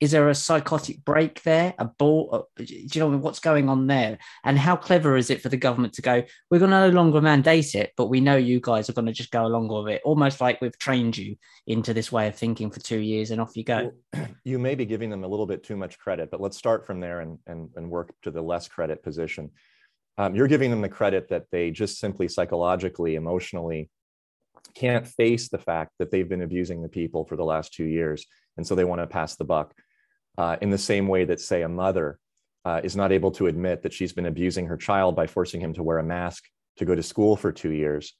Is 0.00 0.12
there 0.12 0.28
a 0.28 0.34
psychotic 0.34 1.04
break 1.04 1.42
there? 1.42 1.74
A 1.78 1.86
ball 1.86 2.46
uh, 2.58 2.64
do 2.64 2.74
you 2.74 3.00
know 3.00 3.16
what's 3.16 3.40
going 3.40 3.68
on 3.68 3.86
there? 3.86 4.18
And 4.44 4.58
how 4.58 4.76
clever 4.76 5.16
is 5.16 5.30
it 5.30 5.40
for 5.40 5.48
the 5.48 5.56
government 5.56 5.94
to 5.94 6.02
go 6.02 6.22
we're 6.50 6.58
going 6.58 6.70
to 6.70 6.88
no 6.88 6.90
longer 6.90 7.20
mandate 7.20 7.74
it 7.74 7.92
but 7.96 8.06
we 8.06 8.20
know 8.20 8.36
you 8.36 8.60
guys 8.60 8.88
are 8.88 8.94
going 8.94 9.06
to 9.06 9.12
just 9.12 9.30
go 9.30 9.46
along 9.46 9.68
with 9.68 9.94
it 9.94 10.02
almost 10.04 10.40
like 10.40 10.60
we've 10.60 10.78
trained 10.78 11.16
you 11.16 11.36
into 11.66 11.94
this 11.94 12.12
way 12.12 12.28
of 12.28 12.36
thinking 12.36 12.70
for 12.70 12.80
two 12.80 12.98
years 12.98 13.30
and 13.30 13.40
off 13.40 13.56
you 13.56 13.64
go. 13.64 13.92
You 14.44 14.58
may 14.58 14.74
be 14.74 14.86
giving 14.86 15.10
them 15.10 15.24
a 15.24 15.28
little 15.28 15.46
bit 15.46 15.62
too 15.62 15.76
much 15.76 15.98
credit 15.98 16.30
but 16.30 16.40
let's 16.40 16.56
start 16.56 16.86
from 16.86 17.00
there 17.00 17.20
and, 17.20 17.38
and, 17.46 17.70
and 17.76 17.90
work 17.90 18.14
to 18.22 18.30
the 18.30 18.40
less 18.40 18.66
credit 18.68 19.02
position 19.02 19.50
um, 20.18 20.34
you're 20.34 20.48
giving 20.48 20.70
them 20.70 20.82
the 20.82 20.88
credit 20.88 21.28
that 21.30 21.46
they 21.50 21.70
just 21.70 21.98
simply 21.98 22.28
psychologically 22.28 23.14
emotionally 23.14 23.90
can't 24.74 25.06
face 25.06 25.48
the 25.48 25.58
fact 25.58 25.92
that 25.98 26.10
they've 26.10 26.28
been 26.28 26.42
abusing 26.42 26.82
the 26.82 26.88
people 26.88 27.24
for 27.24 27.36
the 27.36 27.44
last 27.44 27.72
two 27.72 27.84
years 27.84 28.26
and 28.58 28.66
so 28.66 28.74
they 28.74 28.84
want 28.84 29.00
to 29.00 29.06
pass 29.06 29.36
the 29.36 29.44
buck 29.44 29.72
uh, 30.38 30.56
in 30.60 30.70
the 30.70 30.78
same 30.78 31.08
way 31.08 31.24
that, 31.24 31.40
say, 31.40 31.62
a 31.62 31.68
mother 31.68 32.18
uh, 32.64 32.80
is 32.84 32.96
not 32.96 33.12
able 33.12 33.30
to 33.32 33.46
admit 33.46 33.82
that 33.82 33.92
she's 33.92 34.12
been 34.12 34.26
abusing 34.26 34.66
her 34.66 34.76
child 34.76 35.16
by 35.16 35.26
forcing 35.26 35.60
him 35.60 35.72
to 35.74 35.82
wear 35.82 35.98
a 35.98 36.04
mask 36.04 36.44
to 36.76 36.84
go 36.84 36.94
to 36.94 37.02
school 37.02 37.36
for 37.36 37.50
two 37.50 37.72
years. 37.72 38.14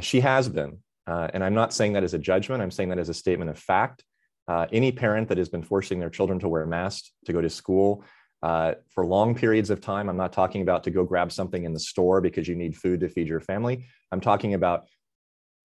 She 0.00 0.20
has 0.20 0.48
been. 0.48 0.78
Uh, 1.06 1.28
and 1.34 1.44
I'm 1.44 1.54
not 1.54 1.74
saying 1.74 1.94
that 1.94 2.04
as 2.04 2.14
a 2.14 2.18
judgment, 2.18 2.62
I'm 2.62 2.70
saying 2.70 2.88
that 2.90 2.98
as 2.98 3.08
a 3.08 3.14
statement 3.14 3.50
of 3.50 3.58
fact. 3.58 4.04
Uh, 4.48 4.66
any 4.72 4.90
parent 4.90 5.28
that 5.28 5.38
has 5.38 5.48
been 5.48 5.62
forcing 5.62 6.00
their 6.00 6.10
children 6.10 6.38
to 6.40 6.48
wear 6.48 6.66
masks 6.66 7.12
to 7.26 7.32
go 7.32 7.40
to 7.40 7.50
school 7.50 8.04
uh, 8.42 8.74
for 8.88 9.04
long 9.04 9.34
periods 9.34 9.70
of 9.70 9.80
time. 9.80 10.08
I'm 10.08 10.16
not 10.16 10.32
talking 10.32 10.62
about 10.62 10.84
to 10.84 10.90
go 10.90 11.04
grab 11.04 11.30
something 11.30 11.64
in 11.64 11.72
the 11.72 11.80
store 11.80 12.20
because 12.20 12.48
you 12.48 12.54
need 12.54 12.76
food 12.76 13.00
to 13.00 13.08
feed 13.08 13.28
your 13.28 13.40
family. 13.40 13.86
I'm 14.12 14.20
talking 14.20 14.54
about 14.54 14.88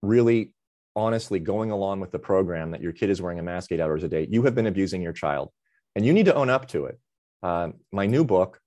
really 0.02 0.52
honestly 0.94 1.38
going 1.38 1.70
along 1.70 2.00
with 2.00 2.10
the 2.10 2.18
program 2.18 2.70
that 2.70 2.80
your 2.80 2.92
kid 2.92 3.10
is 3.10 3.20
wearing 3.20 3.38
a 3.38 3.42
mask 3.42 3.72
eight 3.72 3.80
hours 3.80 4.02
a 4.02 4.08
day. 4.08 4.26
You 4.30 4.42
have 4.44 4.54
been 4.54 4.66
abusing 4.66 5.02
your 5.02 5.12
child 5.12 5.50
and 5.94 6.04
you 6.04 6.12
need 6.12 6.26
to 6.26 6.34
own 6.34 6.50
up 6.50 6.68
to 6.68 6.86
it. 6.86 6.98
Uh, 7.42 7.68
my 7.92 8.06
new 8.06 8.24
book 8.24 8.60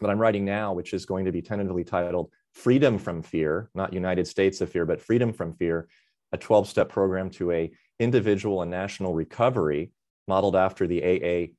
that 0.00 0.10
I'm 0.10 0.18
writing 0.18 0.44
now, 0.44 0.74
which 0.74 0.92
is 0.92 1.06
going 1.06 1.24
to 1.24 1.32
be 1.32 1.40
tentatively 1.42 1.84
titled 1.84 2.30
Freedom 2.52 2.98
from 2.98 3.22
Fear, 3.22 3.70
not 3.74 3.92
United 3.92 4.26
States 4.26 4.60
of 4.60 4.70
Fear, 4.70 4.86
but 4.86 5.00
Freedom 5.00 5.32
from 5.32 5.54
Fear, 5.54 5.88
a 6.32 6.38
12 6.38 6.68
step 6.68 6.88
program 6.88 7.30
to 7.30 7.52
a 7.52 7.70
individual 7.98 8.62
and 8.62 8.70
national 8.70 9.14
recovery 9.14 9.92
modeled 10.28 10.56
after 10.56 10.86
the 10.86 11.02
AA 11.02 11.52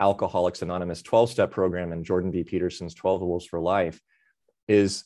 Alcoholics 0.00 0.62
Anonymous 0.62 1.02
12 1.02 1.30
step 1.30 1.50
program 1.50 1.92
and 1.92 2.04
Jordan 2.04 2.30
B. 2.30 2.44
Peterson's 2.44 2.94
12 2.94 3.22
Rules 3.22 3.46
for 3.46 3.60
Life 3.60 4.00
is, 4.68 5.04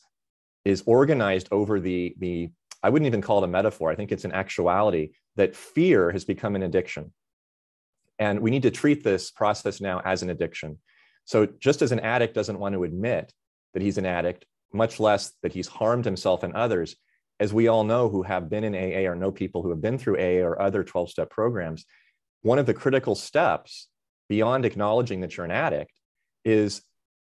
is 0.65 0.83
organized 0.85 1.47
over 1.51 1.79
the, 1.79 2.15
the, 2.19 2.49
I 2.81 2.89
wouldn't 2.89 3.07
even 3.07 3.21
call 3.21 3.39
it 3.39 3.45
a 3.45 3.47
metaphor. 3.47 3.91
I 3.91 3.95
think 3.95 4.11
it's 4.11 4.25
an 4.25 4.31
actuality 4.31 5.11
that 5.35 5.55
fear 5.55 6.11
has 6.11 6.25
become 6.25 6.55
an 6.55 6.63
addiction. 6.63 7.13
And 8.17 8.41
we 8.41 8.51
need 8.51 8.63
to 8.63 8.71
treat 8.71 9.03
this 9.03 9.31
process 9.31 9.79
now 9.79 10.01
as 10.03 10.23
an 10.23 10.29
addiction. 10.29 10.77
So 11.25 11.45
just 11.45 11.81
as 11.81 11.91
an 11.91 11.99
addict 11.99 12.33
doesn't 12.33 12.59
want 12.59 12.73
to 12.73 12.83
admit 12.83 13.33
that 13.73 13.81
he's 13.81 13.97
an 13.97 14.05
addict, 14.05 14.45
much 14.73 14.99
less 14.99 15.31
that 15.43 15.53
he's 15.53 15.67
harmed 15.67 16.05
himself 16.05 16.43
and 16.43 16.53
others, 16.53 16.95
as 17.39 17.53
we 17.53 17.67
all 17.67 17.83
know 17.83 18.09
who 18.09 18.23
have 18.23 18.49
been 18.49 18.63
in 18.63 18.75
AA 18.75 19.09
or 19.09 19.15
know 19.15 19.31
people 19.31 19.61
who 19.61 19.69
have 19.69 19.81
been 19.81 19.97
through 19.97 20.17
AA 20.17 20.43
or 20.43 20.61
other 20.61 20.83
12 20.83 21.09
step 21.09 21.29
programs, 21.29 21.85
one 22.41 22.59
of 22.59 22.65
the 22.65 22.73
critical 22.73 23.15
steps 23.15 23.87
beyond 24.29 24.65
acknowledging 24.65 25.21
that 25.21 25.35
you're 25.35 25.45
an 25.45 25.51
addict 25.51 25.91
is 26.45 26.81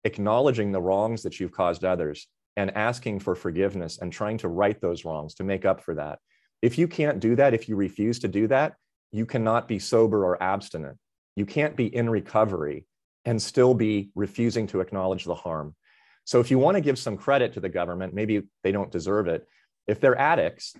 acknowledging 0.04 0.70
the 0.70 0.80
wrongs 0.80 1.22
that 1.22 1.40
you've 1.40 1.52
caused 1.52 1.84
others 1.84 2.28
and 2.56 2.76
asking 2.76 3.20
for 3.20 3.34
forgiveness 3.34 3.98
and 3.98 4.12
trying 4.12 4.38
to 4.38 4.48
right 4.48 4.80
those 4.80 5.04
wrongs 5.04 5.34
to 5.34 5.44
make 5.44 5.64
up 5.64 5.82
for 5.82 5.94
that. 5.94 6.18
If 6.62 6.78
you 6.78 6.86
can't 6.86 7.20
do 7.20 7.36
that, 7.36 7.54
if 7.54 7.68
you 7.68 7.76
refuse 7.76 8.18
to 8.20 8.28
do 8.28 8.46
that, 8.48 8.74
you 9.12 9.26
cannot 9.26 9.66
be 9.66 9.78
sober 9.78 10.24
or 10.24 10.42
abstinent. 10.42 10.98
You 11.36 11.46
can't 11.46 11.76
be 11.76 11.86
in 11.86 12.08
recovery 12.08 12.86
and 13.24 13.40
still 13.40 13.74
be 13.74 14.10
refusing 14.14 14.66
to 14.68 14.80
acknowledge 14.80 15.24
the 15.24 15.34
harm. 15.34 15.74
So 16.24 16.40
if 16.40 16.50
you 16.50 16.58
want 16.58 16.76
to 16.76 16.80
give 16.80 16.98
some 16.98 17.16
credit 17.16 17.54
to 17.54 17.60
the 17.60 17.68
government, 17.68 18.14
maybe 18.14 18.42
they 18.62 18.72
don't 18.72 18.90
deserve 18.90 19.26
it, 19.26 19.46
if 19.86 20.00
they're 20.00 20.18
addicts, 20.18 20.76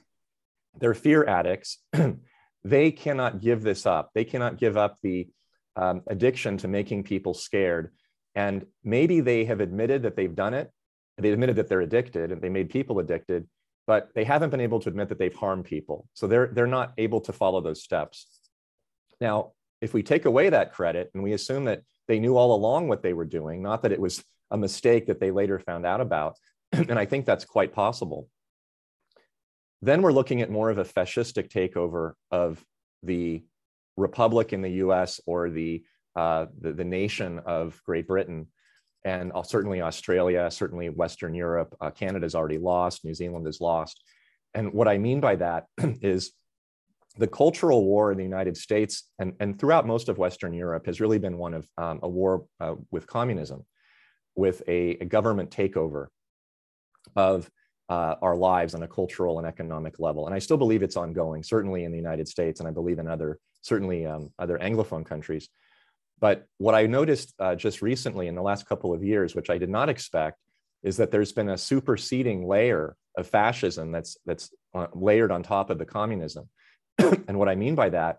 they're 0.78 0.94
fear 0.94 1.24
addicts, 1.24 1.78
they 2.64 2.92
cannot 2.92 3.40
give 3.40 3.62
this 3.62 3.86
up. 3.86 4.10
They 4.14 4.24
cannot 4.24 4.58
give 4.58 4.76
up 4.76 4.98
the 5.02 5.28
um, 5.80 6.02
addiction 6.08 6.58
to 6.58 6.68
making 6.68 7.02
people 7.02 7.32
scared. 7.32 7.90
And 8.34 8.66
maybe 8.84 9.20
they 9.20 9.46
have 9.46 9.60
admitted 9.60 10.02
that 10.02 10.14
they've 10.14 10.34
done 10.34 10.54
it. 10.54 10.70
They 11.18 11.32
admitted 11.32 11.56
that 11.56 11.68
they're 11.68 11.80
addicted 11.80 12.30
and 12.30 12.40
they 12.40 12.50
made 12.50 12.70
people 12.70 12.98
addicted, 12.98 13.48
but 13.86 14.10
they 14.14 14.24
haven't 14.24 14.50
been 14.50 14.60
able 14.60 14.78
to 14.80 14.88
admit 14.88 15.08
that 15.08 15.18
they've 15.18 15.34
harmed 15.34 15.64
people. 15.64 16.06
So 16.14 16.26
they're, 16.26 16.48
they're 16.52 16.66
not 16.66 16.92
able 16.98 17.20
to 17.22 17.32
follow 17.32 17.60
those 17.60 17.82
steps. 17.82 18.26
Now, 19.20 19.52
if 19.80 19.94
we 19.94 20.02
take 20.02 20.26
away 20.26 20.50
that 20.50 20.72
credit 20.72 21.10
and 21.14 21.22
we 21.22 21.32
assume 21.32 21.64
that 21.64 21.82
they 22.08 22.18
knew 22.18 22.36
all 22.36 22.54
along 22.54 22.88
what 22.88 23.02
they 23.02 23.14
were 23.14 23.24
doing, 23.24 23.62
not 23.62 23.82
that 23.82 23.92
it 23.92 24.00
was 24.00 24.22
a 24.50 24.58
mistake 24.58 25.06
that 25.06 25.18
they 25.18 25.30
later 25.30 25.58
found 25.58 25.86
out 25.86 26.00
about, 26.00 26.36
and 26.72 26.98
I 26.98 27.06
think 27.06 27.24
that's 27.24 27.44
quite 27.46 27.72
possible, 27.72 28.28
then 29.82 30.02
we're 30.02 30.12
looking 30.12 30.42
at 30.42 30.50
more 30.50 30.68
of 30.68 30.76
a 30.76 30.84
fascistic 30.84 31.48
takeover 31.48 32.12
of 32.30 32.62
the 33.02 33.42
republic 34.00 34.52
in 34.52 34.62
the 34.62 34.70
US 34.84 35.20
or 35.26 35.50
the, 35.50 35.84
uh, 36.16 36.46
the, 36.60 36.72
the, 36.72 36.84
nation 36.84 37.40
of 37.40 37.80
Great 37.84 38.08
Britain. 38.08 38.48
And 39.04 39.32
uh, 39.34 39.42
certainly 39.42 39.80
Australia, 39.80 40.50
certainly 40.50 40.88
Western 40.88 41.34
Europe, 41.34 41.74
uh, 41.80 41.90
Canada's 41.90 42.34
already 42.34 42.58
lost, 42.58 43.04
New 43.04 43.14
Zealand 43.14 43.46
is 43.46 43.60
lost. 43.60 44.02
And 44.54 44.72
what 44.72 44.88
I 44.88 44.98
mean 44.98 45.20
by 45.20 45.36
that 45.36 45.66
is 45.78 46.32
the 47.16 47.28
cultural 47.28 47.84
war 47.84 48.12
in 48.12 48.18
the 48.18 48.24
United 48.24 48.56
States 48.56 49.10
and, 49.18 49.34
and 49.40 49.58
throughout 49.58 49.86
most 49.86 50.08
of 50.08 50.18
Western 50.18 50.52
Europe 50.52 50.86
has 50.86 51.00
really 51.00 51.18
been 51.18 51.38
one 51.38 51.54
of 51.54 51.68
um, 51.76 52.00
a 52.02 52.08
war 52.08 52.46
uh, 52.60 52.74
with 52.90 53.06
communism, 53.06 53.64
with 54.34 54.62
a, 54.68 54.96
a 55.00 55.04
government 55.04 55.50
takeover 55.50 56.06
of 57.16 57.50
uh, 57.90 58.14
our 58.22 58.36
lives 58.36 58.74
on 58.76 58.84
a 58.84 58.88
cultural 58.88 59.38
and 59.38 59.46
economic 59.46 59.98
level. 59.98 60.26
And 60.26 60.34
I 60.34 60.38
still 60.38 60.56
believe 60.56 60.84
it's 60.84 60.96
ongoing, 60.96 61.42
certainly 61.42 61.82
in 61.82 61.90
the 61.90 61.98
United 61.98 62.28
States, 62.28 62.60
and 62.60 62.68
I 62.68 62.70
believe 62.70 63.00
in 63.00 63.08
other, 63.08 63.40
certainly 63.62 64.06
um, 64.06 64.30
other 64.38 64.58
Anglophone 64.58 65.04
countries. 65.04 65.48
But 66.20 66.46
what 66.58 66.76
I 66.76 66.86
noticed 66.86 67.34
uh, 67.40 67.56
just 67.56 67.82
recently 67.82 68.28
in 68.28 68.36
the 68.36 68.42
last 68.42 68.66
couple 68.66 68.94
of 68.94 69.02
years, 69.02 69.34
which 69.34 69.50
I 69.50 69.58
did 69.58 69.70
not 69.70 69.88
expect, 69.88 70.38
is 70.84 70.98
that 70.98 71.10
there's 71.10 71.32
been 71.32 71.48
a 71.48 71.58
superseding 71.58 72.46
layer 72.46 72.94
of 73.16 73.26
fascism 73.26 73.90
that's, 73.90 74.16
that's 74.24 74.54
uh, 74.72 74.86
layered 74.94 75.32
on 75.32 75.42
top 75.42 75.68
of 75.68 75.78
the 75.78 75.84
communism. 75.84 76.48
and 76.98 77.40
what 77.40 77.48
I 77.48 77.56
mean 77.56 77.74
by 77.74 77.88
that 77.88 78.18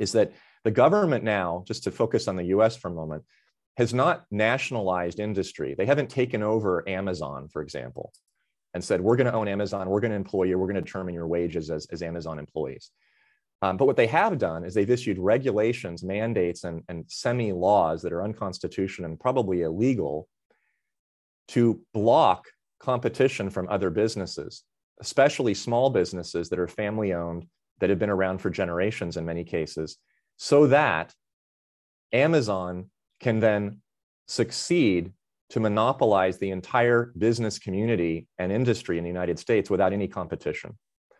is 0.00 0.12
that 0.12 0.32
the 0.64 0.72
government 0.72 1.22
now, 1.22 1.62
just 1.64 1.84
to 1.84 1.92
focus 1.92 2.26
on 2.26 2.34
the 2.34 2.46
US 2.46 2.76
for 2.76 2.88
a 2.88 2.94
moment, 2.94 3.22
has 3.76 3.94
not 3.94 4.24
nationalized 4.32 5.20
industry. 5.20 5.76
They 5.78 5.86
haven't 5.86 6.10
taken 6.10 6.42
over 6.42 6.88
Amazon, 6.88 7.48
for 7.48 7.62
example 7.62 8.12
and 8.74 8.82
said, 8.82 9.00
we're 9.00 9.16
going 9.16 9.26
to 9.26 9.32
own 9.32 9.48
Amazon, 9.48 9.88
we're 9.88 10.00
going 10.00 10.10
to 10.10 10.16
employ 10.16 10.44
you, 10.44 10.58
we're 10.58 10.66
going 10.66 10.74
to 10.74 10.82
determine 10.82 11.14
your 11.14 11.28
wages 11.28 11.70
as, 11.70 11.86
as 11.86 12.02
Amazon 12.02 12.38
employees. 12.38 12.90
Um, 13.62 13.76
but 13.76 13.86
what 13.86 13.96
they 13.96 14.08
have 14.08 14.36
done 14.38 14.64
is 14.64 14.74
they've 14.74 14.90
issued 14.90 15.18
regulations, 15.18 16.02
mandates, 16.02 16.64
and, 16.64 16.82
and 16.88 17.04
semi 17.08 17.52
laws 17.52 18.02
that 18.02 18.12
are 18.12 18.22
unconstitutional 18.22 19.08
and 19.08 19.18
probably 19.18 19.62
illegal 19.62 20.28
to 21.48 21.80
block 21.94 22.46
competition 22.80 23.48
from 23.48 23.68
other 23.68 23.90
businesses, 23.90 24.64
especially 25.00 25.54
small 25.54 25.88
businesses 25.88 26.48
that 26.50 26.58
are 26.58 26.68
family 26.68 27.14
owned, 27.14 27.46
that 27.78 27.90
have 27.90 27.98
been 27.98 28.10
around 28.10 28.38
for 28.38 28.50
generations 28.50 29.16
in 29.16 29.24
many 29.24 29.44
cases, 29.44 29.98
so 30.36 30.66
that 30.66 31.14
Amazon 32.12 32.90
can 33.20 33.40
then 33.40 33.80
succeed 34.26 35.12
to 35.54 35.60
monopolize 35.60 36.36
the 36.38 36.50
entire 36.50 37.12
business 37.16 37.60
community 37.60 38.26
and 38.40 38.50
industry 38.50 38.98
in 38.98 39.04
the 39.04 39.08
United 39.08 39.38
States 39.38 39.70
without 39.70 39.92
any 39.92 40.08
competition. 40.08 40.76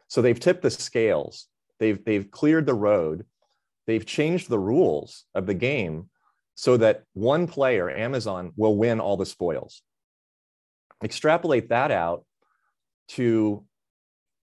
So 0.09 0.23
they've 0.23 0.38
tipped 0.38 0.62
the 0.62 0.73
scales, 0.73 1.47
they've, 1.79 2.05
they've 2.05 2.29
cleared 2.29 2.67
the 2.67 2.75
road, 2.75 3.26
they've 3.87 4.05
changed 4.05 4.49
the 4.49 4.59
rules 4.59 5.25
of 5.37 5.47
the 5.47 5.55
game 5.55 6.11
so 6.57 6.76
that 6.79 7.05
one 7.12 7.47
player, 7.47 7.88
Amazon, 7.88 8.50
will 8.57 8.76
win 8.76 8.99
all 8.99 9.17
the 9.17 9.25
spoils. 9.25 9.83
Extrapolate 11.05 11.69
that 11.69 11.93
out 11.93 12.25
to 13.11 13.64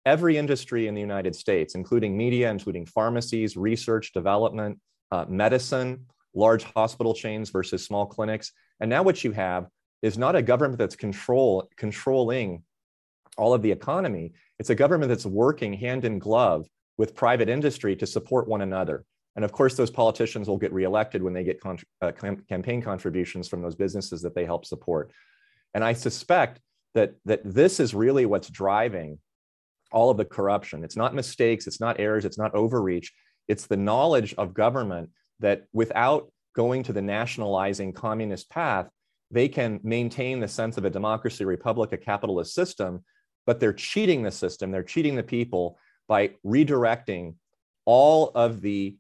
every 0.07 0.38
industry 0.38 0.87
in 0.87 0.95
the 0.95 1.00
United 1.03 1.37
States, 1.37 1.75
including 1.75 2.17
media, 2.17 2.50
including 2.50 2.87
pharmacies, 2.87 3.55
research, 3.55 4.14
development, 4.14 4.81
uh, 5.11 5.26
medicine, 5.29 6.07
large 6.35 6.64
hospital 6.64 7.14
chains 7.14 7.50
versus 7.50 7.85
small 7.85 8.07
clinics. 8.07 8.53
And 8.81 8.91
now 8.91 9.03
what 9.03 9.25
you 9.25 9.33
have 9.33 9.69
is 10.03 10.19
not 10.19 10.37
a 10.37 10.43
government 10.43 10.79
that's 10.79 10.97
control 10.97 11.71
controlling 11.76 12.62
all 13.37 13.55
of 13.55 13.62
the 13.62 13.73
economy. 13.73 14.33
It's 14.59 14.71
a 14.71 14.75
government 14.75 15.09
that's 15.09 15.26
working 15.26 15.73
hand 15.73 16.05
in 16.05 16.19
glove 16.19 16.67
with 16.99 17.14
private 17.14 17.49
industry 17.49 17.97
to 17.97 18.07
support 18.07 18.49
one 18.49 18.61
another. 18.61 19.05
And 19.37 19.45
of 19.45 19.50
course, 19.50 19.75
those 19.75 19.91
politicians 19.91 20.49
will 20.49 20.59
get 20.59 20.73
reelected 20.73 21.23
when 21.23 21.33
they 21.33 21.43
get 21.43 21.61
con- 21.61 21.79
uh, 22.00 22.12
campaign 22.49 22.81
contributions 22.83 23.49
from 23.49 23.62
those 23.62 23.75
businesses 23.75 24.23
that 24.23 24.35
they 24.35 24.45
help 24.45 24.64
support. 24.64 25.11
And 25.75 25.83
I 25.83 25.93
suspect 25.93 26.61
that, 26.95 27.14
that 27.25 27.41
this 27.45 27.81
is 27.81 27.95
really 27.95 28.26
what's 28.26 28.49
driving 28.49 29.19
all 29.91 30.11
of 30.11 30.17
the 30.17 30.25
corruption. 30.25 30.85
It's 30.85 30.97
not 30.97 31.14
mistakes, 31.14 31.67
it's 31.67 31.81
not 31.81 31.99
errors, 31.99 32.25
it's 32.25 32.38
not 32.38 32.55
overreach. 32.55 33.12
It's 33.49 33.67
the 33.67 33.76
knowledge 33.76 34.35
of 34.38 34.55
government 34.55 35.11
that 35.41 35.64
without 35.73 36.31
going 36.55 36.83
to 36.85 36.93
the 36.93 37.03
nationalizing 37.03 37.93
communist 37.93 38.49
path, 38.50 38.88
they 39.31 39.49
can 39.49 39.81
maintain 39.83 40.41
the 40.41 40.49
sense 40.49 40.76
of 40.76 40.85
a 40.85 40.91
democracy, 40.91 41.45
republic, 41.45 41.93
a 41.93 41.97
capitalist 41.97 42.55
system, 42.55 43.05
but 43.47 43.61
they're 43.61 43.73
cheating 43.73 44.23
the 44.23 44.31
system, 44.31 44.71
they're 44.71 44.83
cheating 44.83 45.17
the 45.17 45.23
people 45.23 45.79
by 46.09 46.31
redirecting 46.47 47.35
all 47.85 48.31
of 48.35 48.61
the 48.61 48.97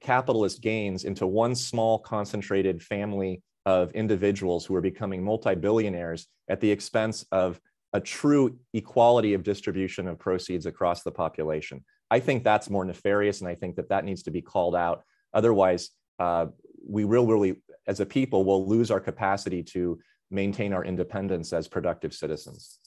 capitalist 0.00 0.60
gains 0.60 1.04
into 1.04 1.26
one 1.26 1.54
small 1.54 1.98
concentrated 1.98 2.82
family 2.82 3.42
of 3.66 3.92
individuals 3.92 4.64
who 4.64 4.74
are 4.74 4.80
becoming 4.80 5.22
multi-billionaires 5.22 6.26
at 6.48 6.60
the 6.60 6.70
expense 6.70 7.24
of 7.32 7.60
a 7.92 8.00
true 8.00 8.58
equality 8.72 9.34
of 9.34 9.42
distribution 9.42 10.08
of 10.08 10.18
proceeds 10.18 10.66
across 10.66 11.02
the 11.02 11.10
population. 11.10 11.84
I 12.10 12.20
think 12.20 12.42
that's 12.42 12.70
more 12.70 12.84
nefarious, 12.84 13.40
and 13.40 13.48
I 13.48 13.54
think 13.54 13.76
that 13.76 13.88
that 13.90 14.04
needs 14.04 14.22
to 14.24 14.30
be 14.30 14.42
called 14.42 14.74
out. 14.74 15.02
Otherwise, 15.32 15.90
uh, 16.18 16.46
we 16.86 17.04
will 17.04 17.26
really, 17.26 17.56
as 17.86 18.00
a 18.00 18.06
people, 18.06 18.44
will 18.44 18.66
lose 18.68 18.90
our 18.90 19.00
capacity 19.00 19.62
to 19.62 19.98
maintain 20.30 20.72
our 20.72 20.84
independence 20.84 21.52
as 21.52 21.68
productive 21.68 22.12
citizens. 22.14 22.78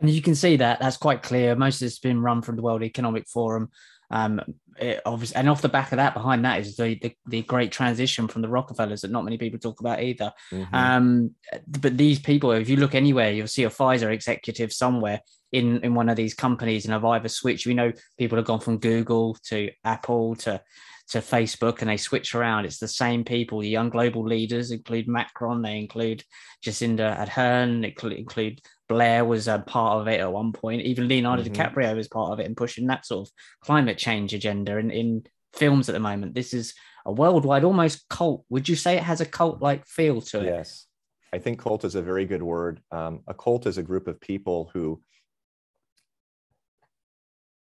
And 0.00 0.08
you 0.08 0.22
can 0.22 0.34
see 0.34 0.56
that 0.56 0.78
that's 0.80 0.96
quite 0.96 1.22
clear. 1.22 1.56
Most 1.56 1.82
of 1.82 1.86
it's 1.86 1.98
been 1.98 2.22
run 2.22 2.42
from 2.42 2.56
the 2.56 2.62
World 2.62 2.82
Economic 2.82 3.26
Forum. 3.26 3.70
Um, 4.10 4.40
it 4.78 5.02
obviously, 5.04 5.36
and 5.36 5.48
off 5.48 5.60
the 5.60 5.68
back 5.68 5.92
of 5.92 5.96
that, 5.96 6.14
behind 6.14 6.44
that 6.44 6.60
is 6.60 6.76
the, 6.76 6.98
the, 7.02 7.14
the 7.26 7.42
great 7.42 7.72
transition 7.72 8.28
from 8.28 8.42
the 8.42 8.48
Rockefellers 8.48 9.00
that 9.02 9.10
not 9.10 9.24
many 9.24 9.36
people 9.38 9.58
talk 9.58 9.80
about 9.80 10.00
either. 10.00 10.32
Mm-hmm. 10.52 10.74
Um, 10.74 11.34
but 11.66 11.96
these 11.96 12.20
people, 12.20 12.52
if 12.52 12.68
you 12.68 12.76
look 12.76 12.94
anywhere, 12.94 13.32
you'll 13.32 13.48
see 13.48 13.64
a 13.64 13.70
Pfizer 13.70 14.12
executive 14.12 14.72
somewhere 14.72 15.20
in 15.52 15.80
in 15.82 15.94
one 15.94 16.08
of 16.08 16.16
these 16.16 16.34
companies, 16.34 16.84
and 16.84 16.92
have 16.92 17.04
either 17.04 17.28
switched. 17.28 17.66
We 17.66 17.74
know 17.74 17.92
people 18.18 18.36
have 18.36 18.46
gone 18.46 18.60
from 18.60 18.78
Google 18.78 19.36
to 19.48 19.70
Apple 19.84 20.36
to 20.36 20.62
to 21.10 21.18
Facebook 21.18 21.80
and 21.80 21.90
they 21.90 21.96
switch 21.96 22.34
around. 22.34 22.64
It's 22.64 22.78
the 22.78 22.88
same 22.88 23.24
people. 23.24 23.60
The 23.60 23.68
young 23.68 23.88
global 23.88 24.24
leaders 24.24 24.70
include 24.70 25.08
Macron, 25.08 25.62
they 25.62 25.78
include 25.78 26.22
Jacinda 26.64 27.18
Ardern, 27.18 27.84
include, 27.84 28.12
include 28.12 28.60
Blair 28.88 29.24
was 29.24 29.48
a 29.48 29.58
part 29.58 30.00
of 30.00 30.08
it 30.08 30.20
at 30.20 30.32
one 30.32 30.52
point. 30.52 30.82
Even 30.82 31.08
Leonardo 31.08 31.42
mm-hmm. 31.42 31.52
DiCaprio 31.52 31.96
was 31.96 32.08
part 32.08 32.32
of 32.32 32.40
it 32.40 32.46
and 32.46 32.56
pushing 32.56 32.86
that 32.86 33.06
sort 33.06 33.28
of 33.28 33.32
climate 33.62 33.98
change 33.98 34.34
agenda 34.34 34.76
in, 34.76 34.90
in 34.90 35.24
films 35.54 35.88
at 35.88 35.92
the 35.92 36.00
moment. 36.00 36.34
This 36.34 36.52
is 36.52 36.74
a 37.06 37.12
worldwide, 37.12 37.64
almost 37.64 38.08
cult. 38.08 38.44
Would 38.50 38.68
you 38.68 38.76
say 38.76 38.96
it 38.96 39.02
has 39.02 39.20
a 39.20 39.26
cult 39.26 39.62
like 39.62 39.86
feel 39.86 40.20
to 40.20 40.40
it? 40.40 40.46
Yes. 40.46 40.86
I 41.32 41.38
think 41.38 41.60
cult 41.60 41.84
is 41.84 41.94
a 41.94 42.02
very 42.02 42.26
good 42.26 42.42
word. 42.42 42.80
Um, 42.90 43.20
a 43.26 43.34
cult 43.34 43.66
is 43.66 43.78
a 43.78 43.82
group 43.82 44.08
of 44.08 44.20
people 44.20 44.70
who 44.72 45.00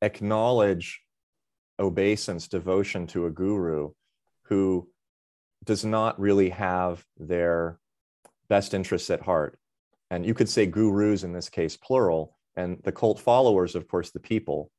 acknowledge 0.02 1.02
obeisance, 1.82 2.48
devotion 2.48 3.08
to 3.08 3.26
a 3.26 3.32
guru 3.32 3.92
who 4.44 4.88
does 5.66 5.84
not 5.84 6.20
really 6.20 6.50
have 6.50 7.04
their 7.18 7.80
best 8.50 8.74
interests 8.74 9.10
at 9.10 9.22
heart. 9.22 9.60
And 10.10 10.26
you 10.26 10.34
could 10.34 10.50
say 10.50 10.66
gurus 10.66 11.24
in 11.24 11.34
this 11.34 11.50
case, 11.50 11.78
plural, 11.78 12.38
and 12.56 12.78
the 12.84 12.92
cult 12.92 13.20
followers, 13.20 13.76
of 13.76 13.88
course, 13.88 14.12
the 14.12 14.20
people. 14.20 14.72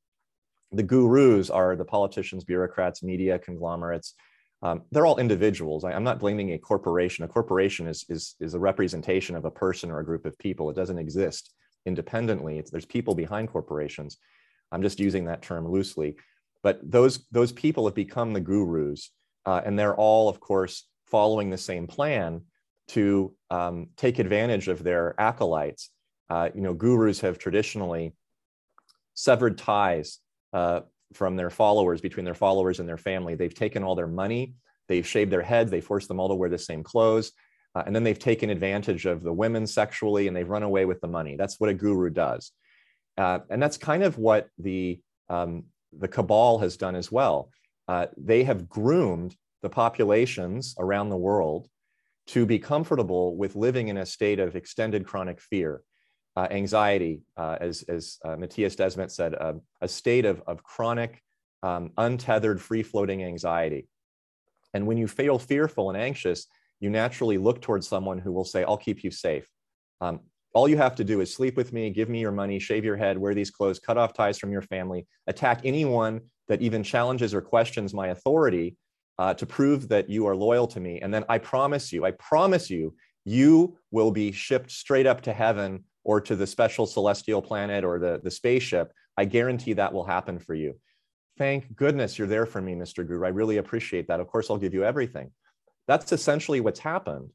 The 0.72 0.82
gurus 0.82 1.50
are 1.50 1.76
the 1.76 1.84
politicians, 1.84 2.44
bureaucrats, 2.44 3.02
media 3.02 3.38
conglomerates. 3.38 4.14
Um, 4.62 4.82
they're 4.90 5.06
all 5.06 5.18
individuals. 5.18 5.84
I, 5.84 5.92
am 5.92 6.04
not 6.04 6.20
blaming 6.20 6.52
a 6.52 6.58
corporation. 6.58 7.24
A 7.24 7.28
corporation 7.28 7.86
is, 7.86 8.04
is, 8.08 8.36
is 8.40 8.54
a 8.54 8.58
representation 8.58 9.34
of 9.34 9.44
a 9.44 9.50
person 9.50 9.90
or 9.90 10.00
a 10.00 10.04
group 10.04 10.24
of 10.24 10.38
people. 10.38 10.70
It 10.70 10.76
doesn't 10.76 10.98
exist 10.98 11.52
independently. 11.84 12.58
It's, 12.58 12.70
there's 12.70 12.86
people 12.86 13.14
behind 13.14 13.48
corporations. 13.48 14.18
I'm 14.70 14.82
just 14.82 15.00
using 15.00 15.24
that 15.26 15.42
term 15.42 15.68
loosely. 15.68 16.16
But 16.62 16.80
those, 16.82 17.26
those 17.30 17.52
people 17.52 17.86
have 17.86 17.94
become 17.94 18.32
the 18.32 18.40
gurus, 18.40 19.10
uh, 19.46 19.60
and 19.64 19.78
they're 19.78 19.96
all, 19.96 20.28
of 20.28 20.40
course, 20.40 20.86
following 21.06 21.50
the 21.50 21.58
same 21.58 21.86
plan 21.86 22.42
to 22.88 23.34
um, 23.50 23.88
take 23.96 24.18
advantage 24.18 24.68
of 24.68 24.82
their 24.82 25.14
acolytes. 25.18 25.90
Uh, 26.30 26.50
you 26.54 26.60
know, 26.60 26.74
gurus 26.74 27.20
have 27.20 27.38
traditionally 27.38 28.14
severed 29.14 29.58
ties 29.58 30.18
uh, 30.52 30.80
from 31.12 31.36
their 31.36 31.50
followers, 31.50 32.00
between 32.00 32.24
their 32.24 32.34
followers 32.34 32.80
and 32.80 32.88
their 32.88 32.96
family. 32.96 33.34
They've 33.34 33.54
taken 33.54 33.82
all 33.82 33.94
their 33.94 34.06
money, 34.06 34.54
they've 34.88 35.06
shaved 35.06 35.30
their 35.30 35.42
heads, 35.42 35.70
they 35.70 35.80
forced 35.80 36.08
them 36.08 36.20
all 36.20 36.28
to 36.28 36.34
wear 36.34 36.48
the 36.48 36.58
same 36.58 36.82
clothes, 36.82 37.32
uh, 37.74 37.82
and 37.86 37.94
then 37.94 38.04
they've 38.04 38.18
taken 38.18 38.50
advantage 38.50 39.06
of 39.06 39.22
the 39.22 39.32
women 39.32 39.66
sexually 39.66 40.28
and 40.28 40.36
they've 40.36 40.48
run 40.48 40.62
away 40.62 40.84
with 40.84 41.00
the 41.00 41.08
money. 41.08 41.36
That's 41.36 41.58
what 41.58 41.70
a 41.70 41.74
guru 41.74 42.10
does. 42.10 42.52
Uh, 43.18 43.40
and 43.50 43.62
that's 43.62 43.76
kind 43.76 44.02
of 44.02 44.18
what 44.18 44.48
the 44.58 45.00
um, 45.28 45.64
the 45.98 46.08
cabal 46.08 46.58
has 46.58 46.76
done 46.76 46.94
as 46.94 47.10
well. 47.12 47.50
Uh, 47.88 48.06
they 48.16 48.44
have 48.44 48.68
groomed 48.68 49.36
the 49.62 49.68
populations 49.68 50.74
around 50.78 51.08
the 51.08 51.16
world 51.16 51.68
to 52.28 52.46
be 52.46 52.58
comfortable 52.58 53.36
with 53.36 53.56
living 53.56 53.88
in 53.88 53.98
a 53.98 54.06
state 54.06 54.38
of 54.38 54.56
extended 54.56 55.06
chronic 55.06 55.40
fear, 55.40 55.82
uh, 56.36 56.46
anxiety, 56.50 57.22
uh, 57.36 57.56
as, 57.60 57.82
as 57.82 58.18
uh, 58.24 58.36
Mattias 58.36 58.76
Desmet 58.76 59.10
said, 59.10 59.34
uh, 59.34 59.54
a 59.80 59.88
state 59.88 60.24
of, 60.24 60.42
of 60.46 60.62
chronic, 60.62 61.20
um, 61.62 61.90
untethered, 61.96 62.60
free 62.60 62.82
floating 62.82 63.24
anxiety. 63.24 63.88
And 64.74 64.86
when 64.86 64.98
you 64.98 65.08
feel 65.08 65.38
fearful 65.38 65.90
and 65.90 65.98
anxious, 65.98 66.46
you 66.80 66.90
naturally 66.90 67.38
look 67.38 67.60
towards 67.60 67.86
someone 67.86 68.18
who 68.18 68.32
will 68.32 68.44
say, 68.44 68.64
I'll 68.64 68.76
keep 68.76 69.04
you 69.04 69.10
safe. 69.10 69.48
Um, 70.00 70.20
all 70.54 70.68
you 70.68 70.76
have 70.76 70.94
to 70.96 71.04
do 71.04 71.20
is 71.20 71.32
sleep 71.32 71.56
with 71.56 71.72
me, 71.72 71.90
give 71.90 72.08
me 72.08 72.20
your 72.20 72.32
money, 72.32 72.58
shave 72.58 72.84
your 72.84 72.96
head, 72.96 73.16
wear 73.16 73.34
these 73.34 73.50
clothes, 73.50 73.78
cut 73.78 73.96
off 73.96 74.12
ties 74.12 74.38
from 74.38 74.52
your 74.52 74.62
family, 74.62 75.06
attack 75.26 75.60
anyone 75.64 76.20
that 76.48 76.60
even 76.60 76.82
challenges 76.82 77.32
or 77.32 77.40
questions 77.40 77.94
my 77.94 78.08
authority 78.08 78.76
uh, 79.18 79.32
to 79.34 79.46
prove 79.46 79.88
that 79.88 80.10
you 80.10 80.26
are 80.26 80.36
loyal 80.36 80.66
to 80.66 80.80
me. 80.80 81.00
And 81.00 81.12
then 81.12 81.24
I 81.28 81.38
promise 81.38 81.92
you, 81.92 82.04
I 82.04 82.10
promise 82.12 82.68
you, 82.68 82.94
you 83.24 83.78
will 83.90 84.10
be 84.10 84.32
shipped 84.32 84.70
straight 84.70 85.06
up 85.06 85.22
to 85.22 85.32
heaven 85.32 85.84
or 86.04 86.20
to 86.20 86.36
the 86.36 86.46
special 86.46 86.86
celestial 86.86 87.40
planet 87.40 87.84
or 87.84 87.98
the, 87.98 88.20
the 88.22 88.30
spaceship. 88.30 88.92
I 89.16 89.24
guarantee 89.24 89.74
that 89.74 89.92
will 89.92 90.04
happen 90.04 90.38
for 90.38 90.54
you. 90.54 90.78
Thank 91.38 91.74
goodness 91.76 92.18
you're 92.18 92.28
there 92.28 92.46
for 92.46 92.60
me, 92.60 92.74
Mr. 92.74 93.06
Guru. 93.06 93.24
I 93.24 93.30
really 93.30 93.58
appreciate 93.58 94.08
that. 94.08 94.20
Of 94.20 94.26
course, 94.26 94.50
I'll 94.50 94.58
give 94.58 94.74
you 94.74 94.84
everything. 94.84 95.30
That's 95.86 96.12
essentially 96.12 96.60
what's 96.60 96.80
happened. 96.80 97.30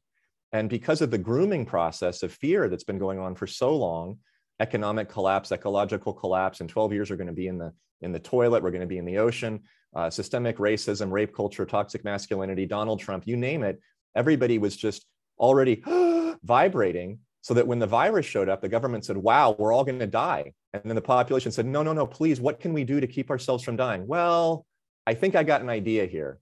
And 0.52 0.70
because 0.70 1.02
of 1.02 1.10
the 1.10 1.18
grooming 1.18 1.66
process 1.66 2.22
of 2.22 2.32
fear 2.32 2.68
that's 2.68 2.84
been 2.84 2.98
going 2.98 3.18
on 3.18 3.34
for 3.34 3.46
so 3.46 3.76
long, 3.76 4.18
economic 4.60 5.08
collapse, 5.08 5.52
ecological 5.52 6.12
collapse, 6.12 6.60
in 6.60 6.68
12 6.68 6.92
years, 6.92 7.10
we're 7.10 7.16
going 7.16 7.26
to 7.26 7.32
be 7.32 7.48
in 7.48 7.58
the, 7.58 7.72
in 8.00 8.12
the 8.12 8.18
toilet, 8.18 8.62
we're 8.62 8.70
going 8.70 8.80
to 8.80 8.86
be 8.86 8.98
in 8.98 9.04
the 9.04 9.18
ocean, 9.18 9.60
uh, 9.94 10.10
systemic 10.10 10.58
racism, 10.58 11.10
rape 11.10 11.34
culture, 11.34 11.66
toxic 11.66 12.04
masculinity, 12.04 12.66
Donald 12.66 13.00
Trump, 13.00 13.26
you 13.26 13.36
name 13.36 13.62
it. 13.62 13.80
Everybody 14.14 14.58
was 14.58 14.76
just 14.76 15.04
already 15.38 15.82
vibrating 16.42 17.20
so 17.42 17.54
that 17.54 17.66
when 17.66 17.78
the 17.78 17.86
virus 17.86 18.26
showed 18.26 18.48
up, 18.48 18.60
the 18.60 18.68
government 18.68 19.04
said, 19.04 19.16
wow, 19.16 19.54
we're 19.58 19.72
all 19.72 19.84
going 19.84 19.98
to 19.98 20.06
die. 20.06 20.52
And 20.72 20.82
then 20.84 20.96
the 20.96 21.00
population 21.00 21.52
said, 21.52 21.66
no, 21.66 21.82
no, 21.82 21.92
no, 21.92 22.06
please, 22.06 22.40
what 22.40 22.60
can 22.60 22.72
we 22.72 22.84
do 22.84 23.00
to 23.00 23.06
keep 23.06 23.30
ourselves 23.30 23.64
from 23.64 23.76
dying? 23.76 24.06
Well, 24.06 24.66
I 25.06 25.14
think 25.14 25.34
I 25.34 25.44
got 25.44 25.62
an 25.62 25.70
idea 25.70 26.06
here. 26.06 26.38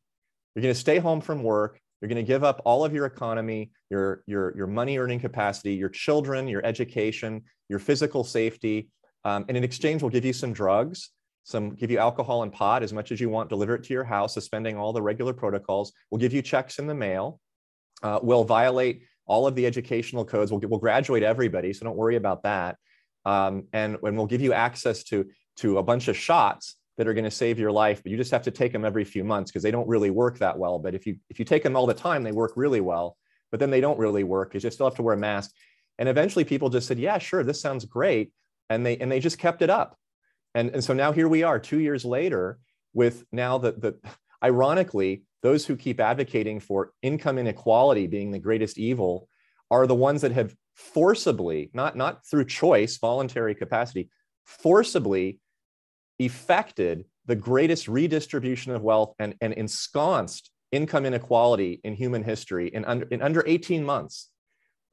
You're 0.54 0.62
going 0.62 0.74
to 0.74 0.80
stay 0.80 0.98
home 0.98 1.20
from 1.20 1.42
work. 1.42 1.80
You're 2.06 2.14
going 2.14 2.24
to 2.24 2.32
give 2.32 2.44
up 2.44 2.62
all 2.64 2.84
of 2.84 2.94
your 2.94 3.04
economy, 3.04 3.72
your, 3.90 4.22
your, 4.28 4.56
your 4.56 4.68
money 4.68 4.96
earning 4.96 5.18
capacity, 5.18 5.74
your 5.74 5.88
children, 5.88 6.46
your 6.46 6.64
education, 6.64 7.42
your 7.68 7.80
physical 7.80 8.22
safety. 8.22 8.90
Um, 9.24 9.44
and 9.48 9.56
in 9.56 9.64
exchange, 9.64 10.02
we'll 10.02 10.12
give 10.12 10.24
you 10.24 10.32
some 10.32 10.52
drugs, 10.52 11.10
some 11.42 11.74
give 11.74 11.90
you 11.90 11.98
alcohol 11.98 12.44
and 12.44 12.52
pot 12.52 12.84
as 12.84 12.92
much 12.92 13.10
as 13.10 13.20
you 13.20 13.28
want, 13.28 13.48
deliver 13.48 13.74
it 13.74 13.82
to 13.82 13.92
your 13.92 14.04
house, 14.04 14.34
suspending 14.34 14.76
all 14.76 14.92
the 14.92 15.02
regular 15.02 15.32
protocols. 15.32 15.92
We'll 16.12 16.20
give 16.20 16.32
you 16.32 16.42
checks 16.42 16.78
in 16.78 16.86
the 16.86 16.94
mail. 16.94 17.40
Uh, 18.04 18.20
we'll 18.22 18.44
violate 18.44 19.02
all 19.26 19.48
of 19.48 19.56
the 19.56 19.66
educational 19.66 20.24
codes. 20.24 20.52
We'll, 20.52 20.60
we'll 20.60 20.78
graduate 20.78 21.24
everybody, 21.24 21.72
so 21.72 21.86
don't 21.86 21.96
worry 21.96 22.14
about 22.14 22.44
that. 22.44 22.76
Um, 23.24 23.64
and, 23.72 23.96
and 24.00 24.16
we'll 24.16 24.26
give 24.26 24.42
you 24.42 24.52
access 24.52 25.02
to, 25.04 25.26
to 25.56 25.78
a 25.78 25.82
bunch 25.82 26.06
of 26.06 26.16
shots 26.16 26.75
that 26.96 27.06
are 27.06 27.14
going 27.14 27.24
to 27.24 27.30
save 27.30 27.58
your 27.58 27.72
life, 27.72 28.02
but 28.02 28.10
you 28.10 28.16
just 28.16 28.30
have 28.30 28.42
to 28.42 28.50
take 28.50 28.72
them 28.72 28.84
every 28.84 29.04
few 29.04 29.24
months 29.24 29.50
because 29.50 29.62
they 29.62 29.70
don't 29.70 29.88
really 29.88 30.10
work 30.10 30.38
that 30.38 30.58
well. 30.58 30.78
But 30.78 30.94
if 30.94 31.06
you 31.06 31.16
if 31.28 31.38
you 31.38 31.44
take 31.44 31.62
them 31.62 31.76
all 31.76 31.86
the 31.86 31.94
time, 31.94 32.22
they 32.22 32.32
work 32.32 32.52
really 32.56 32.80
well. 32.80 33.16
But 33.50 33.60
then 33.60 33.70
they 33.70 33.80
don't 33.80 33.98
really 33.98 34.24
work 34.24 34.50
because 34.50 34.64
you 34.64 34.70
still 34.70 34.86
have 34.86 34.96
to 34.96 35.02
wear 35.02 35.14
a 35.14 35.18
mask. 35.18 35.52
And 35.98 36.08
eventually, 36.08 36.44
people 36.44 36.70
just 36.70 36.88
said, 36.88 36.98
"Yeah, 36.98 37.18
sure, 37.18 37.44
this 37.44 37.60
sounds 37.60 37.84
great," 37.84 38.32
and 38.70 38.84
they 38.84 38.96
and 38.98 39.10
they 39.10 39.20
just 39.20 39.38
kept 39.38 39.62
it 39.62 39.70
up. 39.70 39.96
And 40.54 40.70
and 40.70 40.82
so 40.82 40.94
now 40.94 41.12
here 41.12 41.28
we 41.28 41.42
are, 41.42 41.58
two 41.58 41.80
years 41.80 42.04
later, 42.04 42.58
with 42.94 43.24
now 43.32 43.58
the 43.58 43.72
the 43.72 44.10
ironically 44.42 45.24
those 45.42 45.66
who 45.66 45.76
keep 45.76 46.00
advocating 46.00 46.60
for 46.60 46.92
income 47.02 47.38
inequality 47.38 48.06
being 48.06 48.30
the 48.30 48.38
greatest 48.38 48.78
evil 48.78 49.28
are 49.70 49.86
the 49.86 49.94
ones 49.94 50.22
that 50.22 50.32
have 50.32 50.54
forcibly, 50.74 51.70
not 51.72 51.96
not 51.96 52.26
through 52.26 52.46
choice, 52.46 52.96
voluntary 52.98 53.54
capacity, 53.54 54.08
forcibly 54.44 55.38
effected 56.18 57.04
the 57.26 57.36
greatest 57.36 57.88
redistribution 57.88 58.72
of 58.72 58.82
wealth 58.82 59.14
and, 59.18 59.34
and 59.40 59.52
ensconced 59.54 60.50
income 60.72 61.06
inequality 61.06 61.80
in 61.84 61.94
human 61.94 62.22
history 62.22 62.68
in 62.68 62.84
under, 62.84 63.06
in 63.06 63.22
under 63.22 63.44
18 63.46 63.84
months, 63.84 64.30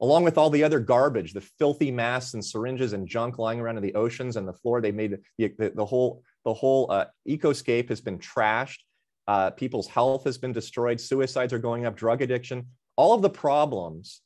along 0.00 0.24
with 0.24 0.38
all 0.38 0.50
the 0.50 0.64
other 0.64 0.80
garbage, 0.80 1.32
the 1.32 1.40
filthy 1.40 1.90
masks 1.90 2.34
and 2.34 2.44
syringes 2.44 2.92
and 2.92 3.08
junk 3.08 3.38
lying 3.38 3.60
around 3.60 3.76
in 3.76 3.82
the 3.82 3.94
oceans 3.94 4.36
and 4.36 4.46
the 4.46 4.52
floor. 4.52 4.80
They 4.80 4.92
made 4.92 5.18
the, 5.38 5.48
the, 5.58 5.72
the 5.74 5.84
whole, 5.84 6.22
the 6.44 6.54
whole 6.54 6.90
uh, 6.90 7.06
ecoscape 7.28 7.88
has 7.88 8.00
been 8.00 8.18
trashed. 8.18 8.78
Uh, 9.26 9.50
people's 9.50 9.88
health 9.88 10.24
has 10.24 10.38
been 10.38 10.52
destroyed. 10.52 11.00
Suicides 11.00 11.52
are 11.52 11.58
going 11.58 11.86
up, 11.86 11.96
drug 11.96 12.20
addiction. 12.20 12.66
All 12.96 13.14
of 13.14 13.22
the 13.22 13.30
problems 13.30 14.20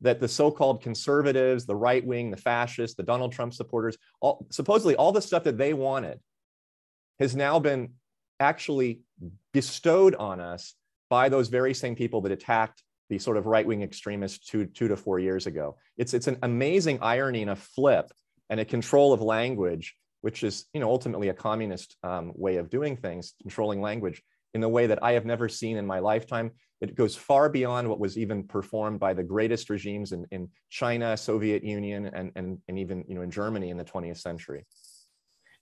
that 0.00 0.20
the 0.20 0.28
so-called 0.28 0.82
conservatives, 0.82 1.66
the 1.66 1.74
right 1.74 2.04
wing, 2.04 2.30
the 2.30 2.36
fascists, 2.36 2.96
the 2.96 3.02
Donald 3.02 3.32
Trump 3.32 3.54
supporters, 3.54 3.96
all, 4.20 4.46
supposedly 4.50 4.94
all 4.96 5.12
the 5.12 5.22
stuff 5.22 5.44
that 5.44 5.58
they 5.58 5.72
wanted 5.72 6.20
has 7.18 7.36
now 7.36 7.58
been 7.58 7.90
actually 8.40 9.00
bestowed 9.52 10.14
on 10.14 10.40
us 10.40 10.74
by 11.08 11.28
those 11.28 11.48
very 11.48 11.74
same 11.74 11.94
people 11.94 12.20
that 12.22 12.32
attacked 12.32 12.82
the 13.08 13.18
sort 13.18 13.36
of 13.36 13.46
right-wing 13.46 13.82
extremists 13.82 14.46
two, 14.46 14.66
two 14.66 14.88
to 14.88 14.96
four 14.96 15.18
years 15.18 15.46
ago. 15.46 15.76
It's, 15.96 16.14
it's 16.14 16.26
an 16.26 16.38
amazing 16.42 16.98
irony 17.02 17.42
and 17.42 17.50
a 17.50 17.56
flip 17.56 18.10
and 18.50 18.58
a 18.58 18.64
control 18.64 19.12
of 19.12 19.20
language, 19.20 19.94
which 20.22 20.42
is 20.42 20.64
you 20.72 20.80
know, 20.80 20.90
ultimately 20.90 21.28
a 21.28 21.34
communist 21.34 21.96
um, 22.02 22.32
way 22.34 22.56
of 22.56 22.70
doing 22.70 22.96
things, 22.96 23.34
controlling 23.42 23.80
language 23.80 24.22
in 24.54 24.62
a 24.62 24.68
way 24.68 24.86
that 24.86 25.02
I 25.02 25.12
have 25.12 25.26
never 25.26 25.48
seen 25.48 25.76
in 25.76 25.86
my 25.86 25.98
lifetime. 25.98 26.52
It 26.80 26.94
goes 26.94 27.16
far 27.16 27.48
beyond 27.48 27.88
what 27.88 28.00
was 28.00 28.18
even 28.18 28.44
performed 28.44 29.00
by 29.00 29.14
the 29.14 29.22
greatest 29.22 29.70
regimes 29.70 30.12
in, 30.12 30.26
in 30.30 30.48
China, 30.70 31.16
Soviet 31.16 31.62
Union, 31.62 32.06
and, 32.06 32.32
and, 32.36 32.58
and 32.68 32.78
even 32.78 33.04
you 33.06 33.14
know, 33.14 33.22
in 33.22 33.30
Germany 33.30 33.70
in 33.70 33.76
the 33.76 33.84
20th 33.84 34.18
century. 34.18 34.64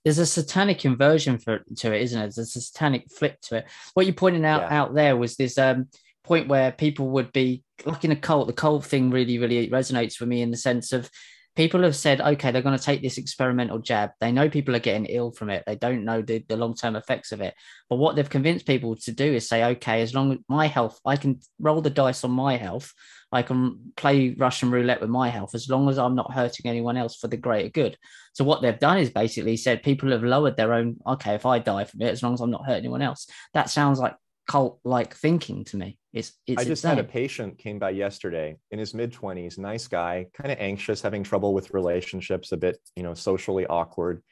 There's 0.04 0.18
a 0.18 0.26
satanic 0.26 0.84
inversion 0.84 1.38
for 1.38 1.60
to 1.76 1.94
it, 1.94 2.02
isn't 2.02 2.18
it? 2.20 2.34
There's 2.34 2.56
a 2.56 2.60
satanic 2.60 3.10
flip 3.10 3.40
to 3.42 3.58
it. 3.58 3.66
What 3.94 4.06
you 4.06 4.12
pointed 4.12 4.44
out 4.44 4.62
Yeah. 4.62 4.80
out 4.80 4.94
there 4.94 5.16
was 5.16 5.36
this 5.36 5.58
um 5.58 5.88
point 6.24 6.48
where 6.48 6.72
people 6.72 7.10
would 7.10 7.32
be 7.32 7.64
like 7.84 8.04
in 8.04 8.12
a 8.12 8.16
cult. 8.16 8.46
The 8.46 8.52
cult 8.52 8.84
thing 8.84 9.10
really, 9.10 9.38
really 9.38 9.68
resonates 9.68 10.20
with 10.20 10.28
me 10.28 10.42
in 10.42 10.50
the 10.50 10.56
sense 10.56 10.92
of 10.92 11.10
people 11.54 11.82
have 11.82 11.96
said, 11.96 12.20
okay, 12.20 12.50
they're 12.50 12.62
going 12.62 12.78
to 12.78 12.82
take 12.82 13.02
this 13.02 13.18
experimental 13.18 13.78
jab. 13.78 14.10
They 14.20 14.32
know 14.32 14.48
people 14.48 14.74
are 14.74 14.80
getting 14.80 15.06
ill 15.06 15.32
from 15.32 15.50
it. 15.50 15.64
They 15.66 15.76
don't 15.76 16.04
know 16.04 16.22
the, 16.22 16.44
the 16.48 16.56
long 16.56 16.74
term 16.74 16.96
effects 16.96 17.32
of 17.32 17.40
it. 17.40 17.54
But 17.90 17.96
what 17.96 18.16
they've 18.16 18.28
convinced 18.28 18.66
people 18.66 18.96
to 18.96 19.12
do 19.12 19.34
is 19.34 19.48
say, 19.48 19.64
okay, 19.64 20.00
as 20.00 20.14
long 20.14 20.32
as 20.32 20.38
my 20.48 20.66
health, 20.66 20.98
I 21.04 21.16
can 21.16 21.40
roll 21.58 21.80
the 21.82 21.90
dice 21.90 22.24
on 22.24 22.30
my 22.30 22.56
health. 22.56 22.92
I 23.32 23.42
can 23.42 23.92
play 23.96 24.34
Russian 24.36 24.70
roulette 24.70 25.00
with 25.00 25.10
my 25.10 25.30
health 25.30 25.54
as 25.54 25.68
long 25.68 25.88
as 25.88 25.98
I'm 25.98 26.14
not 26.14 26.32
hurting 26.32 26.66
anyone 26.66 26.96
else 26.96 27.16
for 27.16 27.28
the 27.28 27.36
greater 27.36 27.70
good. 27.70 27.96
So 28.34 28.44
what 28.44 28.60
they've 28.60 28.78
done 28.78 28.98
is 28.98 29.10
basically 29.10 29.56
said 29.56 29.82
people 29.82 30.10
have 30.10 30.22
lowered 30.22 30.56
their 30.56 30.74
own. 30.74 30.96
Okay, 31.06 31.34
if 31.34 31.46
I 31.46 31.58
die 31.58 31.84
from 31.84 32.02
it, 32.02 32.10
as 32.10 32.22
long 32.22 32.34
as 32.34 32.40
I'm 32.40 32.50
not 32.50 32.66
hurting 32.66 32.84
anyone 32.84 33.02
else, 33.02 33.26
that 33.54 33.70
sounds 33.70 33.98
like 33.98 34.14
cult 34.46 34.80
like 34.84 35.14
thinking 35.14 35.64
to 35.64 35.76
me. 35.76 35.98
It's 36.12 36.32
it's 36.46 36.60
I 36.60 36.64
just 36.64 36.82
had 36.82 36.98
a 36.98 37.04
patient 37.04 37.58
came 37.58 37.78
by 37.78 37.90
yesterday 37.90 38.56
in 38.70 38.78
his 38.78 38.92
mid 38.92 39.12
20s, 39.12 39.58
nice 39.58 39.88
guy, 39.88 40.26
kind 40.34 40.52
of 40.52 40.58
anxious, 40.60 41.00
having 41.00 41.22
trouble 41.22 41.54
with 41.54 41.72
relationships, 41.72 42.52
a 42.52 42.56
bit, 42.56 42.76
you 42.96 43.02
know, 43.02 43.14
socially 43.14 43.66
awkward. 43.66 44.22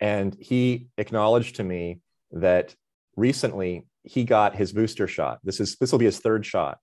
And 0.00 0.36
he 0.38 0.88
acknowledged 0.98 1.56
to 1.56 1.64
me 1.64 2.00
that 2.32 2.74
recently 3.16 3.86
he 4.02 4.24
got 4.24 4.54
his 4.54 4.72
booster 4.72 5.08
shot. 5.08 5.38
This 5.42 5.60
is 5.60 5.76
this 5.76 5.92
will 5.92 5.98
be 5.98 6.04
his 6.04 6.20
third 6.20 6.44
shot. 6.44 6.78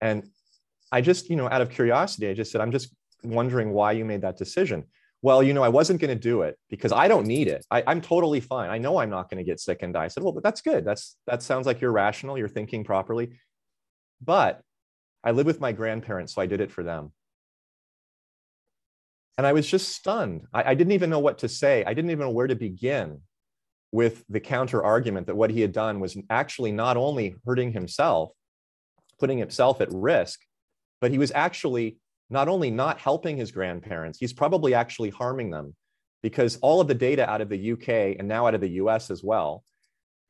And 0.00 0.24
I 0.94 1.00
just, 1.00 1.28
you 1.28 1.34
know, 1.34 1.48
out 1.48 1.60
of 1.60 1.70
curiosity, 1.70 2.28
I 2.28 2.34
just 2.34 2.52
said, 2.52 2.60
I'm 2.60 2.70
just 2.70 2.94
wondering 3.24 3.72
why 3.72 3.90
you 3.90 4.04
made 4.04 4.22
that 4.22 4.36
decision. 4.36 4.84
Well, 5.22 5.42
you 5.42 5.52
know, 5.52 5.64
I 5.64 5.68
wasn't 5.68 6.00
going 6.00 6.16
to 6.16 6.28
do 6.30 6.42
it 6.42 6.56
because 6.70 6.92
I 6.92 7.08
don't 7.08 7.26
need 7.26 7.48
it. 7.48 7.66
I, 7.68 7.82
I'm 7.84 8.00
totally 8.00 8.38
fine. 8.38 8.70
I 8.70 8.78
know 8.78 8.98
I'm 8.98 9.10
not 9.10 9.28
going 9.28 9.38
to 9.38 9.50
get 9.50 9.58
sick 9.58 9.82
and 9.82 9.92
die. 9.92 10.04
I 10.04 10.08
said, 10.08 10.22
well, 10.22 10.32
but 10.32 10.44
that's 10.44 10.60
good. 10.60 10.84
That's 10.84 11.16
that 11.26 11.42
sounds 11.42 11.66
like 11.66 11.80
you're 11.80 11.90
rational. 11.90 12.38
You're 12.38 12.46
thinking 12.46 12.84
properly. 12.84 13.40
But 14.22 14.62
I 15.24 15.32
live 15.32 15.46
with 15.46 15.60
my 15.60 15.72
grandparents, 15.72 16.32
so 16.32 16.40
I 16.40 16.46
did 16.46 16.60
it 16.60 16.70
for 16.70 16.84
them. 16.84 17.10
And 19.36 19.48
I 19.48 19.52
was 19.52 19.66
just 19.66 19.88
stunned. 19.88 20.42
I, 20.52 20.62
I 20.62 20.74
didn't 20.74 20.92
even 20.92 21.10
know 21.10 21.18
what 21.18 21.38
to 21.38 21.48
say. 21.48 21.82
I 21.84 21.92
didn't 21.92 22.12
even 22.12 22.26
know 22.26 22.30
where 22.30 22.46
to 22.46 22.54
begin 22.54 23.20
with 23.90 24.22
the 24.28 24.38
counter 24.38 24.84
argument 24.84 25.26
that 25.26 25.34
what 25.34 25.50
he 25.50 25.60
had 25.60 25.72
done 25.72 25.98
was 25.98 26.16
actually 26.30 26.70
not 26.70 26.96
only 26.96 27.34
hurting 27.44 27.72
himself, 27.72 28.30
putting 29.18 29.38
himself 29.38 29.80
at 29.80 29.88
risk, 29.90 30.38
but 31.04 31.10
he 31.10 31.18
was 31.18 31.32
actually 31.34 31.98
not 32.30 32.48
only 32.48 32.70
not 32.70 32.98
helping 32.98 33.36
his 33.36 33.52
grandparents, 33.52 34.18
he's 34.18 34.32
probably 34.32 34.72
actually 34.72 35.10
harming 35.10 35.50
them 35.50 35.76
because 36.22 36.56
all 36.62 36.80
of 36.80 36.88
the 36.88 36.94
data 36.94 37.28
out 37.28 37.42
of 37.42 37.50
the 37.50 37.72
UK 37.72 38.16
and 38.18 38.26
now 38.26 38.46
out 38.46 38.54
of 38.54 38.62
the 38.62 38.80
US 38.80 39.10
as 39.10 39.22
well 39.22 39.64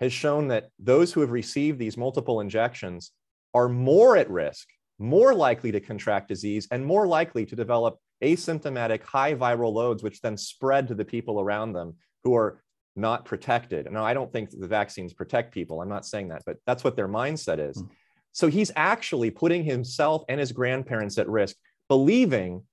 has 0.01 0.13
shown 0.13 0.49
that 0.49 0.71
those 0.81 1.13
who 1.13 1.21
have 1.21 1.31
received 1.31 1.79
these 1.79 1.97
multiple 1.97 2.41
injections 2.41 3.13
are 3.55 3.69
more 3.69 4.17
at 4.17 4.29
risk, 4.29 4.67
more 4.99 5.33
likely 5.33 5.71
to 5.71 5.79
contract 5.79 6.27
disease, 6.27 6.67
and 6.73 6.85
more 6.85 7.07
likely 7.07 7.47
to 7.47 7.55
develop 7.55 7.97
asymptomatic 8.21 9.05
high 9.05 9.33
viral 9.33 9.73
loads, 9.73 10.03
which 10.03 10.21
then 10.23 10.37
spread 10.37 10.89
to 10.89 10.97
the 10.97 11.05
people 11.05 11.41
around 11.41 11.73
them 11.73 11.95
who 12.25 12.35
are 12.35 12.61
not 12.97 13.25
protected. 13.25 13.89
Now, 13.93 14.05
I 14.05 14.13
don't 14.13 14.33
think 14.33 14.51
the 14.51 14.67
vaccines 14.67 15.13
protect 15.13 15.55
people. 15.55 15.81
I'm 15.81 15.89
not 15.89 16.05
saying 16.05 16.31
that, 16.31 16.43
but 16.45 16.57
that's 16.67 16.83
what 16.83 16.97
their 16.97 17.07
mindset 17.07 17.61
is. 17.61 17.81
Mm. 17.81 17.91
So 18.35 18.49
he's 18.49 18.71
actually 18.77 19.31
putting 19.31 19.65
himself 19.65 20.25
and 20.29 20.39
his 20.39 20.53
grandparents 20.53 21.17
at 21.17 21.29
risk, 21.29 21.57
believing, 21.89 22.65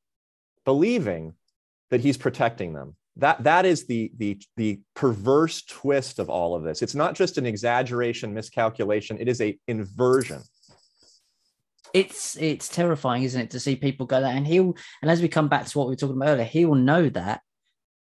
believing 0.65 1.35
that 1.89 2.01
he's 2.01 2.17
protecting 2.17 2.73
them. 2.73 2.97
That, 3.17 3.43
that 3.45 3.65
is 3.65 3.85
the, 3.85 4.11
the, 4.17 4.41
the 4.57 4.81
perverse 4.95 5.61
twist 5.63 6.19
of 6.19 6.29
all 6.29 6.55
of 6.55 6.63
this. 6.63 6.81
It's 6.81 6.95
not 6.95 7.15
just 7.15 7.37
an 7.37 7.45
exaggeration, 7.45 8.33
miscalculation, 8.33 9.17
it 9.19 9.29
is 9.29 9.39
a 9.39 9.57
inversion. 9.67 10.41
it's 11.93 12.37
it's 12.37 12.69
terrifying, 12.69 13.23
isn't 13.23 13.41
it, 13.41 13.49
to 13.51 13.59
see 13.59 13.75
people 13.75 14.05
go 14.05 14.21
that 14.21 14.35
and 14.35 14.47
he'll 14.47 14.75
and 15.01 15.11
as 15.11 15.21
we 15.21 15.27
come 15.27 15.49
back 15.49 15.65
to 15.65 15.77
what 15.77 15.87
we 15.87 15.91
were 15.91 15.97
talking 15.97 16.15
about 16.15 16.29
earlier, 16.29 16.45
he 16.45 16.65
will 16.65 16.75
know 16.75 17.09
that, 17.09 17.41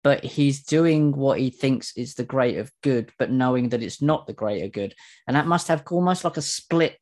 but 0.03 0.23
he's 0.23 0.63
doing 0.63 1.15
what 1.15 1.39
he 1.39 1.49
thinks 1.49 1.95
is 1.95 2.15
the 2.15 2.23
greater 2.23 2.67
good, 2.81 3.11
but 3.19 3.31
knowing 3.31 3.69
that 3.69 3.83
it's 3.83 4.01
not 4.01 4.27
the 4.27 4.33
greater 4.33 4.67
good. 4.67 4.93
And 5.27 5.35
that 5.35 5.47
must 5.47 5.67
have 5.67 5.83
almost 5.91 6.23
like 6.23 6.37
a 6.37 6.41
split 6.41 6.97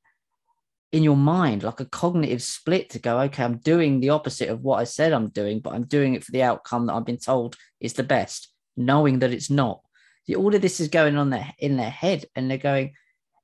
in 0.94 1.04
your 1.04 1.18
mind, 1.18 1.64
like 1.64 1.80
a 1.80 1.86
cognitive 1.86 2.44
split 2.44 2.92
to 2.92 3.00
go, 3.00 3.20
okay, 3.22 3.44
I'm 3.44 3.58
doing 3.58 4.00
the 4.00 4.12
opposite 4.12 4.50
of 4.50 4.62
what 4.62 4.80
I 4.80 4.84
said 4.84 5.12
I'm 5.12 5.30
doing, 5.30 5.60
but 5.60 5.74
I'm 5.74 5.86
doing 5.86 6.14
it 6.14 6.24
for 6.24 6.32
the 6.32 6.44
outcome 6.44 6.86
that 6.86 6.94
I've 6.94 7.04
been 7.04 7.18
told 7.18 7.56
is 7.82 7.94
the 7.94 8.04
best, 8.04 8.54
knowing 8.78 9.20
that 9.20 9.34
it's 9.34 9.50
not. 9.50 9.82
All 10.38 10.54
of 10.54 10.62
this 10.62 10.80
is 10.80 10.90
going 10.90 11.18
on 11.18 11.32
there 11.32 11.52
in 11.58 11.78
their 11.78 11.90
head, 11.90 12.26
and 12.36 12.50
they're 12.50 12.60
going, 12.60 12.94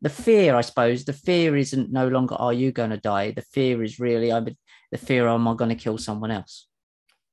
the 0.02 0.10
fear, 0.10 0.56
I 0.56 0.62
suppose, 0.62 1.04
the 1.04 1.12
fear 1.12 1.58
isn't 1.58 1.92
no 1.92 2.08
longer 2.08 2.36
are 2.36 2.54
you 2.54 2.72
going 2.72 2.92
to 2.92 2.98
die. 2.98 3.32
The 3.32 3.42
fear 3.42 3.84
is 3.84 4.00
really 4.00 4.32
I'm 4.32 4.56
the 4.92 4.98
fear 4.98 5.28
am 5.28 5.48
I 5.48 5.56
going 5.56 5.70
to 5.70 5.84
kill 5.84 5.98
someone 5.98 6.32
else. 6.32 6.68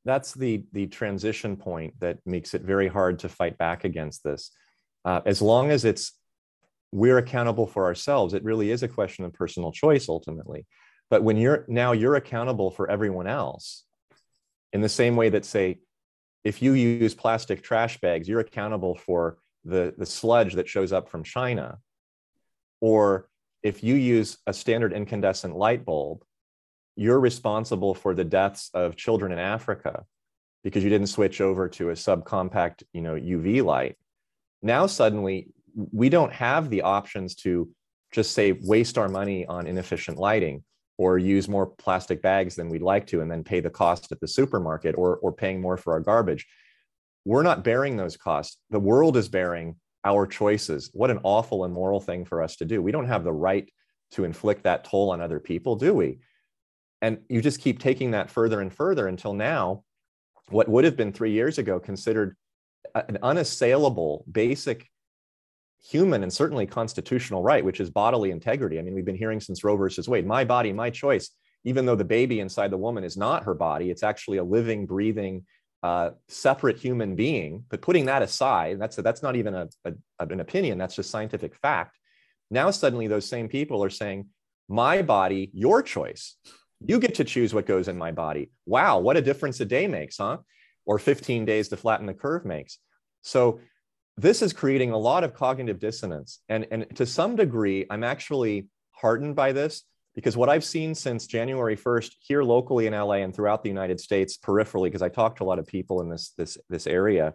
That's 0.05 0.35
the 0.35 0.65
the 0.73 0.87
transition 0.87 1.57
point 1.57 1.95
that 2.01 2.19
makes 2.27 2.55
it 2.55 2.63
very 2.63 2.89
hard 2.89 3.21
to 3.21 3.29
fight 3.29 3.57
back 3.59 3.85
against 3.85 4.25
this. 4.25 4.51
Uh, 5.05 5.21
as 5.27 5.41
long 5.41 5.71
as 5.71 5.85
it's 5.85 6.13
we're 6.97 7.19
accountable 7.19 7.67
for 7.67 7.85
ourselves, 7.85 8.33
it 8.33 8.43
really 8.43 8.71
is 8.71 8.83
a 8.83 8.89
question 8.89 9.27
of 9.27 9.33
personal 9.35 9.71
choice 9.71 10.09
ultimately. 10.09 10.67
But 11.11 11.23
when 11.23 11.37
you're 11.37 11.65
now 11.69 11.93
you're 11.93 12.17
accountable 12.17 12.71
for 12.71 12.91
everyone 12.91 13.27
else, 13.27 13.85
in 14.73 14.81
the 14.81 14.89
same 14.89 15.15
way 15.15 15.29
that 15.29 15.45
say, 15.45 15.81
if 16.43 16.63
you 16.63 16.73
use 16.73 17.15
plastic 17.15 17.63
trash 17.63 18.01
bags, 18.01 18.29
you're 18.29 18.41
accountable 18.41 18.95
for 18.97 19.37
the 19.65 19.95
the 19.99 20.07
sludge 20.07 20.55
that 20.55 20.69
shows 20.69 20.93
up 20.93 21.11
from 21.11 21.23
China 21.23 21.79
or 22.81 23.29
if 23.63 23.83
you 23.83 23.95
use 23.95 24.39
a 24.47 24.53
standard 24.53 24.93
incandescent 24.93 25.57
light 25.57 25.85
bulb, 25.85 26.23
you're 26.95 27.21
responsible 27.21 27.95
for 27.95 28.15
the 28.15 28.25
deaths 28.25 28.71
of 28.73 28.97
children 28.97 29.33
in 29.33 29.39
Africa 29.39 30.05
because 30.65 30.83
you 30.83 30.91
didn't 30.91 31.09
switch 31.09 31.41
over 31.41 31.69
to 31.69 31.91
a 31.91 31.95
subcompact, 31.95 32.85
you 32.93 33.03
know, 33.03 33.15
UV 33.15 33.63
light. 33.65 33.97
Now 34.63 34.87
suddenly 34.87 35.49
we 35.77 36.09
don't 36.09 36.33
have 36.33 36.71
the 36.71 36.83
options 36.83 37.35
to 37.35 37.69
just 38.13 38.33
say 38.33 38.53
waste 38.63 38.97
our 38.99 39.09
money 39.09 39.47
on 39.47 39.67
inefficient 39.67 40.19
lighting 40.19 40.65
or 40.99 41.19
use 41.19 41.49
more 41.49 41.67
plastic 41.67 42.23
bags 42.23 42.55
than 42.55 42.71
we'd 42.71 42.83
like 42.83 43.07
to 43.07 43.21
and 43.21 43.31
then 43.31 43.45
pay 43.45 43.61
the 43.61 43.71
cost 43.71 44.11
at 44.11 44.21
the 44.21 44.29
supermarket 44.29 44.95
or, 44.97 45.17
or 45.17 45.33
paying 45.33 45.61
more 45.61 45.77
for 45.77 45.93
our 45.93 46.01
garbage. 46.01 46.47
We're 47.25 47.43
not 47.43 47.65
bearing 47.65 47.97
those 47.97 48.17
costs. 48.17 48.59
The 48.71 48.81
world 48.81 49.17
is 49.17 49.29
bearing 49.29 49.77
our 50.05 50.27
choices. 50.27 50.91
What 50.95 51.11
an 51.11 51.21
awful 51.25 51.65
and 51.65 51.75
moral 51.75 52.01
thing 52.01 52.25
for 52.25 52.43
us 52.43 52.57
to 52.57 52.65
do. 52.65 52.81
We 52.81 52.93
don't 52.93 53.09
have 53.09 53.25
the 53.25 53.33
right 53.33 53.71
to 54.13 54.25
inflict 54.25 54.63
that 54.63 54.85
toll 54.85 55.11
on 55.11 55.21
other 55.21 55.41
people, 55.41 55.77
do 55.77 55.93
we? 55.93 56.21
And 57.03 57.19
you 57.29 57.43
just 57.43 57.61
keep 57.61 57.79
taking 57.79 58.13
that 58.13 58.31
further 58.31 58.61
and 58.61 58.73
further 58.73 59.09
until 59.09 59.35
now, 59.35 59.83
what 60.49 60.69
would 60.69 60.85
have 60.85 60.97
been 60.97 61.13
three 61.13 61.33
years 61.33 61.59
ago 61.59 61.79
considered 61.81 62.37
an 62.95 63.19
unassailable, 63.23 64.25
basic 64.31 64.89
human 65.89 66.23
and 66.23 66.33
certainly 66.33 66.67
constitutional 66.67 67.43
right, 67.43 67.65
which 67.65 67.81
is 67.81 67.91
bodily 67.91 68.31
integrity. 68.31 68.79
I 68.79 68.83
mean, 68.83 68.95
we've 68.95 69.05
been 69.05 69.17
hearing 69.17 69.41
since 69.41 69.63
Roe 69.63 69.77
versus 69.77 70.09
Wade, 70.09 70.27
my 70.27 70.45
body, 70.45 70.73
my 70.73 70.91
choice, 70.91 71.31
even 71.65 71.87
though 71.87 71.97
the 71.97 72.05
baby 72.05 72.41
inside 72.41 72.71
the 72.71 72.77
woman 72.77 73.05
is 73.05 73.17
not 73.17 73.45
her 73.45 73.55
body, 73.55 73.91
it's 73.91 74.03
actually 74.03 74.39
a 74.39 74.45
living, 74.45 74.87
breathing, 74.87 75.45
uh, 75.83 76.11
separate 76.29 76.79
human 76.79 77.15
being. 77.15 77.65
But 77.69 77.83
putting 77.83 78.07
that 78.07 78.23
aside, 78.23 78.81
that's, 78.81 78.99
a, 78.99 79.03
that's 79.03 79.23
not 79.23 79.37
even 79.37 79.55
a, 79.55 79.69
a, 79.85 79.93
an 80.19 80.41
opinion, 80.41 80.79
that's 80.79 80.97
just 80.97 81.11
scientific 81.11 81.55
fact. 81.57 81.99
Now, 82.51 82.71
suddenly, 82.71 83.07
those 83.07 83.29
same 83.29 83.49
people 83.49 83.83
are 83.83 83.91
saying, 83.91 84.27
my 84.69 85.03
body, 85.03 85.51
your 85.53 85.83
choice. 85.83 86.37
You 86.85 86.99
get 86.99 87.15
to 87.17 87.25
choose 87.25 87.55
what 87.55 87.67
goes 87.67 87.89
in 87.89 87.97
my 87.97 88.13
body. 88.13 88.51
Wow, 88.67 88.99
what 88.99 89.17
a 89.17 89.23
difference 89.23 89.61
a 89.61 89.65
day 89.65 89.87
makes, 89.87 90.19
huh? 90.19 90.39
Or 90.85 90.99
15 90.99 91.45
days 91.45 91.69
to 91.69 91.77
flatten 91.77 92.07
the 92.07 92.15
curve 92.15 92.45
makes. 92.45 92.79
So, 93.23 93.61
this 94.17 94.43
is 94.43 94.53
creating 94.53 94.93
a 94.93 94.99
lot 94.99 95.25
of 95.25 95.35
cognitive 95.35 95.79
dissonance. 95.79 96.41
And, 96.49 96.67
and 96.71 96.87
to 96.97 97.05
some 97.05 97.37
degree, 97.37 97.87
I'm 97.91 98.05
actually 98.05 98.69
heartened 98.93 99.37
by 99.37 99.53
this 99.53 99.83
because 100.15 100.37
what 100.37 100.49
I've 100.49 100.65
seen 100.65 100.95
since 100.95 101.27
January 101.27 101.77
1st 101.77 102.13
here 102.21 102.43
locally 102.43 102.87
in 102.87 102.95
LA 102.95 103.17
and 103.17 103.35
throughout 103.35 103.63
the 103.63 103.69
United 103.69 104.01
States 104.01 104.39
peripherally, 104.39 104.85
because 104.85 105.03
I 105.03 105.11
talk 105.11 105.37
to 105.37 105.45
a 105.45 105.47
lot 105.47 105.59
of 105.59 105.67
people 105.67 106.01
in 106.01 106.09
this, 106.09 106.33
this, 106.39 106.57
this 106.71 106.87
area, 106.87 107.35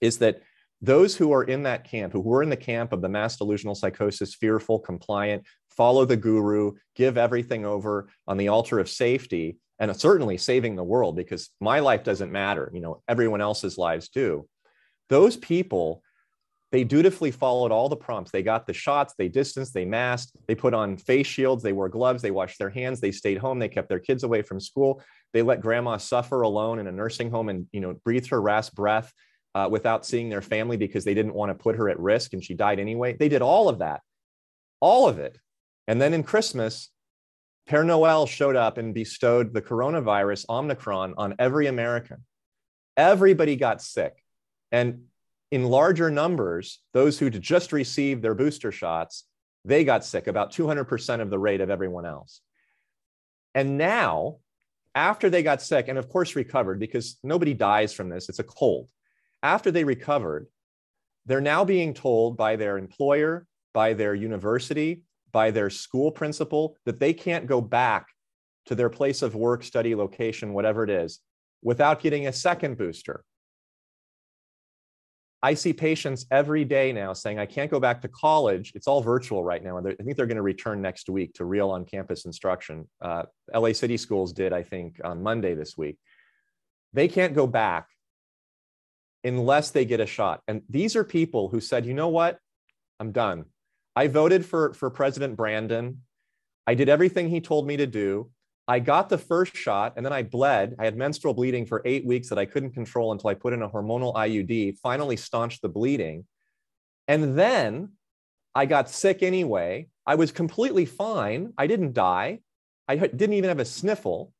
is 0.00 0.18
that 0.18 0.42
those 0.80 1.16
who 1.16 1.32
are 1.32 1.44
in 1.44 1.64
that 1.64 1.84
camp, 1.84 2.12
who 2.12 2.20
were 2.20 2.42
in 2.42 2.50
the 2.50 2.56
camp 2.56 2.92
of 2.92 3.02
the 3.02 3.08
mass 3.08 3.36
delusional 3.36 3.74
psychosis, 3.74 4.34
fearful, 4.34 4.78
compliant, 4.78 5.44
follow 5.70 6.04
the 6.04 6.16
guru, 6.16 6.72
give 6.94 7.18
everything 7.18 7.64
over 7.64 8.08
on 8.28 8.36
the 8.36 8.48
altar 8.48 8.78
of 8.78 8.88
safety, 8.88 9.58
and 9.78 9.96
certainly 9.96 10.38
saving 10.38 10.76
the 10.76 10.84
world 10.84 11.16
because 11.16 11.50
my 11.60 11.80
life 11.80 12.04
doesn't 12.04 12.30
matter. 12.30 12.70
You 12.72 12.80
know, 12.80 13.02
everyone 13.08 13.40
else's 13.40 13.76
lives 13.76 14.08
do. 14.08 14.46
Those 15.12 15.36
people, 15.36 16.02
they 16.70 16.84
dutifully 16.84 17.32
followed 17.32 17.70
all 17.70 17.90
the 17.90 17.96
prompts. 17.96 18.30
They 18.30 18.42
got 18.42 18.66
the 18.66 18.72
shots, 18.72 19.12
they 19.18 19.28
distanced, 19.28 19.74
they 19.74 19.84
masked, 19.84 20.34
they 20.48 20.54
put 20.54 20.72
on 20.72 20.96
face 20.96 21.26
shields, 21.26 21.62
they 21.62 21.74
wore 21.74 21.90
gloves, 21.90 22.22
they 22.22 22.30
washed 22.30 22.58
their 22.58 22.70
hands, 22.70 22.98
they 22.98 23.12
stayed 23.12 23.36
home, 23.36 23.58
they 23.58 23.68
kept 23.68 23.90
their 23.90 23.98
kids 23.98 24.24
away 24.24 24.40
from 24.40 24.58
school, 24.58 25.02
they 25.34 25.42
let 25.42 25.60
grandma 25.60 25.98
suffer 25.98 26.40
alone 26.40 26.78
in 26.78 26.86
a 26.86 26.92
nursing 26.92 27.30
home 27.30 27.50
and 27.50 27.66
you 27.72 27.80
know 27.82 27.92
breathed 28.06 28.30
her 28.30 28.40
last 28.40 28.74
breath 28.74 29.12
uh, 29.54 29.68
without 29.70 30.06
seeing 30.06 30.30
their 30.30 30.40
family 30.40 30.78
because 30.78 31.04
they 31.04 31.12
didn't 31.12 31.34
want 31.34 31.50
to 31.50 31.62
put 31.62 31.76
her 31.76 31.90
at 31.90 32.00
risk 32.00 32.32
and 32.32 32.42
she 32.42 32.54
died 32.54 32.80
anyway. 32.80 33.12
They 33.12 33.28
did 33.28 33.42
all 33.42 33.68
of 33.68 33.80
that, 33.80 34.00
all 34.80 35.10
of 35.10 35.18
it. 35.18 35.38
And 35.88 36.00
then 36.00 36.14
in 36.14 36.22
Christmas, 36.22 36.88
Père 37.68 37.84
Noel 37.84 38.24
showed 38.24 38.56
up 38.56 38.78
and 38.78 38.94
bestowed 38.94 39.52
the 39.52 39.60
coronavirus 39.60 40.46
Omicron 40.48 41.12
on 41.18 41.34
every 41.38 41.66
American. 41.66 42.24
Everybody 42.96 43.56
got 43.56 43.82
sick. 43.82 44.21
And 44.72 45.04
in 45.50 45.64
larger 45.64 46.10
numbers, 46.10 46.80
those 46.94 47.18
who 47.18 47.30
just 47.30 47.72
received 47.72 48.22
their 48.22 48.34
booster 48.34 48.72
shots, 48.72 49.24
they 49.64 49.84
got 49.84 50.04
sick, 50.04 50.26
about 50.26 50.52
200% 50.52 51.20
of 51.20 51.30
the 51.30 51.38
rate 51.38 51.60
of 51.60 51.70
everyone 51.70 52.06
else. 52.06 52.40
And 53.54 53.76
now, 53.76 54.38
after 54.94 55.30
they 55.30 55.42
got 55.42 55.62
sick, 55.62 55.88
and 55.88 55.98
of 55.98 56.08
course 56.08 56.34
recovered, 56.34 56.80
because 56.80 57.18
nobody 57.22 57.54
dies 57.54 57.92
from 57.92 58.08
this, 58.08 58.30
it's 58.30 58.38
a 58.38 58.44
cold. 58.44 58.88
After 59.42 59.70
they 59.70 59.84
recovered, 59.84 60.46
they're 61.26 61.40
now 61.40 61.64
being 61.64 61.94
told 61.94 62.36
by 62.36 62.56
their 62.56 62.78
employer, 62.78 63.46
by 63.74 63.92
their 63.92 64.14
university, 64.14 65.02
by 65.32 65.50
their 65.50 65.70
school 65.70 66.10
principal 66.10 66.76
that 66.84 66.98
they 66.98 67.12
can't 67.12 67.46
go 67.46 67.60
back 67.60 68.08
to 68.66 68.74
their 68.74 68.90
place 68.90 69.22
of 69.22 69.34
work, 69.34 69.64
study, 69.64 69.94
location, 69.94 70.52
whatever 70.52 70.82
it 70.84 70.90
is, 70.90 71.20
without 71.62 72.00
getting 72.00 72.26
a 72.26 72.32
second 72.32 72.78
booster. 72.78 73.24
I 75.44 75.54
see 75.54 75.72
patients 75.72 76.24
every 76.30 76.64
day 76.64 76.92
now 76.92 77.12
saying, 77.12 77.40
I 77.40 77.46
can't 77.46 77.70
go 77.70 77.80
back 77.80 78.00
to 78.02 78.08
college. 78.08 78.72
It's 78.76 78.86
all 78.86 79.02
virtual 79.02 79.42
right 79.42 79.62
now. 79.62 79.76
And 79.76 79.88
I 79.88 80.02
think 80.02 80.16
they're 80.16 80.26
going 80.26 80.36
to 80.36 80.42
return 80.42 80.80
next 80.80 81.08
week 81.08 81.34
to 81.34 81.44
real 81.44 81.70
on 81.70 81.84
campus 81.84 82.26
instruction. 82.26 82.88
Uh, 83.00 83.24
LA 83.52 83.72
City 83.72 83.96
Schools 83.96 84.32
did, 84.32 84.52
I 84.52 84.62
think, 84.62 85.00
on 85.02 85.20
Monday 85.20 85.54
this 85.54 85.76
week. 85.76 85.98
They 86.92 87.08
can't 87.08 87.34
go 87.34 87.48
back 87.48 87.88
unless 89.24 89.70
they 89.70 89.84
get 89.84 89.98
a 89.98 90.06
shot. 90.06 90.42
And 90.46 90.62
these 90.68 90.94
are 90.94 91.04
people 91.04 91.48
who 91.48 91.60
said, 91.60 91.86
you 91.86 91.94
know 91.94 92.08
what? 92.08 92.38
I'm 93.00 93.10
done. 93.10 93.46
I 93.96 94.06
voted 94.06 94.46
for, 94.46 94.74
for 94.74 94.90
President 94.90 95.36
Brandon. 95.36 96.02
I 96.68 96.74
did 96.74 96.88
everything 96.88 97.28
he 97.28 97.40
told 97.40 97.66
me 97.66 97.76
to 97.78 97.86
do. 97.86 98.30
I 98.68 98.78
got 98.78 99.08
the 99.08 99.18
first 99.18 99.56
shot 99.56 99.94
and 99.96 100.06
then 100.06 100.12
I 100.12 100.22
bled. 100.22 100.76
I 100.78 100.84
had 100.84 100.96
menstrual 100.96 101.34
bleeding 101.34 101.66
for 101.66 101.82
eight 101.84 102.06
weeks 102.06 102.28
that 102.28 102.38
I 102.38 102.44
couldn't 102.44 102.72
control 102.72 103.12
until 103.12 103.30
I 103.30 103.34
put 103.34 103.52
in 103.52 103.62
a 103.62 103.68
hormonal 103.68 104.14
IUD, 104.14 104.78
finally 104.78 105.16
staunched 105.16 105.62
the 105.62 105.68
bleeding. 105.68 106.24
And 107.08 107.36
then 107.36 107.90
I 108.54 108.66
got 108.66 108.88
sick 108.88 109.22
anyway. 109.22 109.88
I 110.06 110.14
was 110.14 110.30
completely 110.30 110.84
fine. 110.84 111.52
I 111.58 111.66
didn't 111.66 111.92
die. 111.92 112.40
I 112.88 112.96
didn't 112.96 113.34
even 113.34 113.48
have 113.48 113.60
a 113.60 113.64
sniffle. 113.64 114.32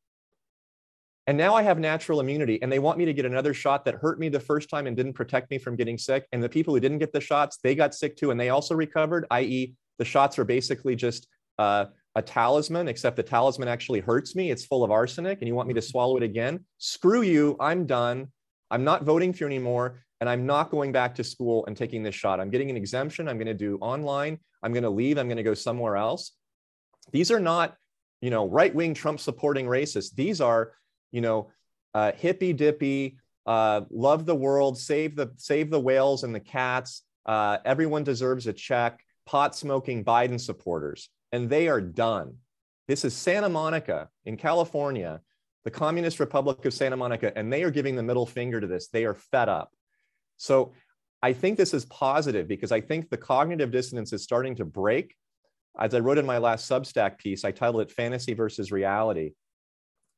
And 1.27 1.39
now 1.39 1.55
I 1.55 1.63
have 1.63 1.79
natural 1.79 2.19
immunity, 2.19 2.61
and 2.61 2.71
they 2.71 2.81
want 2.81 2.99
me 2.99 3.05
to 3.05 3.13
get 3.13 3.25
another 3.25 3.55
shot 3.55 3.85
that 3.85 3.95
hurt 3.95 4.19
me 4.19 4.29
the 4.29 4.41
first 4.41 4.69
time 4.69 4.89
and 4.89 4.97
didn't 4.97 5.13
protect 5.13 5.51
me 5.51 5.59
from 5.59 5.77
getting 5.77 5.97
sick. 5.97 6.27
And 6.33 6.43
the 6.43 6.49
people 6.49 6.75
who 6.75 6.81
didn't 6.81 6.99
get 6.99 7.13
the 7.13 7.21
shots, 7.21 7.59
they 7.63 7.77
got 7.77 7.95
sick 7.95 8.17
too, 8.17 8.33
and 8.33 8.41
they 8.41 8.49
also 8.49 8.75
recovered, 8.75 9.27
i.e., 9.31 9.75
the 9.99 10.05
shots 10.05 10.37
are 10.39 10.45
basically 10.45 10.97
just 10.97 11.29
uh, 11.61 11.87
a 12.15 12.23
talisman, 12.23 12.89
except 12.89 13.17
the 13.17 13.23
talisman 13.23 13.69
actually 13.69 14.01
hurts 14.01 14.37
me. 14.37 14.51
It's 14.51 14.65
full 14.65 14.85
of 14.85 14.91
arsenic 14.91 15.41
and 15.41 15.49
you 15.49 15.55
want 15.55 15.69
me 15.69 15.75
to 15.75 15.83
swallow 15.83 16.17
it 16.17 16.23
again? 16.23 16.65
Screw 16.79 17.23
you. 17.23 17.57
I'm 17.59 17.87
done. 17.87 18.29
I'm 18.71 18.85
not 18.85 19.05
voting 19.05 19.33
for 19.33 19.45
you 19.45 19.47
anymore. 19.47 20.05
And 20.21 20.29
I'm 20.29 20.47
not 20.47 20.71
going 20.71 20.93
back 20.93 21.15
to 21.17 21.25
school 21.25 21.65
and 21.67 21.77
taking 21.77 22.03
this 22.03 22.15
shot. 22.15 22.39
I'm 22.39 22.51
getting 22.51 22.71
an 22.71 22.77
exemption. 22.77 23.29
I'm 23.29 23.39
going 23.39 23.47
to 23.47 23.55
do 23.55 23.77
online. 23.79 24.39
I'm 24.63 24.73
going 24.73 24.85
to 24.85 24.91
leave. 24.91 25.19
I'm 25.19 25.27
going 25.27 25.37
to 25.37 25.43
go 25.43 25.55
somewhere 25.55 25.97
else. 25.97 26.33
These 27.11 27.31
are 27.31 27.41
not, 27.41 27.75
you 28.21 28.31
know, 28.31 28.49
right 28.49 28.73
wing 28.73 28.95
Trump 28.95 29.19
supporting 29.19 29.67
racists. 29.67 30.15
These 30.15 30.41
are, 30.41 30.75
you 31.11 31.21
know, 31.21 31.51
uh, 31.95 32.13
hippy 32.13 32.53
dippy, 32.53 33.19
uh, 33.47 33.83
love 33.91 34.25
the 34.25 34.35
world, 34.35 34.79
save 34.79 35.17
the 35.17 35.33
save 35.37 35.71
the 35.71 35.81
whales 35.81 36.23
and 36.23 36.35
the 36.35 36.41
cats. 36.41 37.03
Uh, 37.27 37.59
everyone 37.65 38.05
deserves 38.05 38.47
a 38.47 38.53
check. 38.53 39.01
Pot 39.27 39.57
smoking 39.57 40.05
Biden 40.05 40.41
supporters 40.41 41.11
and 41.33 41.49
they 41.49 41.69
are 41.69 41.81
done. 41.81 42.37
This 42.87 43.05
is 43.05 43.15
Santa 43.15 43.49
Monica 43.49 44.09
in 44.27 44.37
California, 44.37 45.21
the 45.65 45.71
Communist 45.71 46.21
Republic 46.21 46.65
of 46.65 46.75
Santa 46.75 46.97
Monica, 46.97 47.37
and 47.37 47.53
they 47.53 47.63
are 47.63 47.71
giving 47.71 47.97
the 47.97 48.03
middle 48.03 48.27
finger 48.27 48.61
to 48.61 48.67
this. 48.67 48.89
They 48.89 49.05
are 49.05 49.15
fed 49.15 49.49
up. 49.49 49.73
So 50.37 50.73
I 51.23 51.33
think 51.33 51.57
this 51.57 51.73
is 51.73 51.85
positive 51.87 52.49
because 52.49 52.73
I 52.73 52.81
think 52.81 53.09
the 53.09 53.17
cognitive 53.17 53.71
dissonance 53.71 54.13
is 54.13 54.23
starting 54.23 54.57
to 54.57 54.65
break. 54.65 55.15
As 55.79 55.95
I 55.95 56.01
wrote 56.01 56.19
in 56.19 56.27
my 56.27 56.39
last 56.39 56.71
Substack 56.71 57.19
piece, 57.19 57.45
I 57.45 57.53
titled 57.53 57.83
it 57.83 57.93
Fantasy 57.93 58.35
versus 58.35 58.73
Reality. 58.73 59.33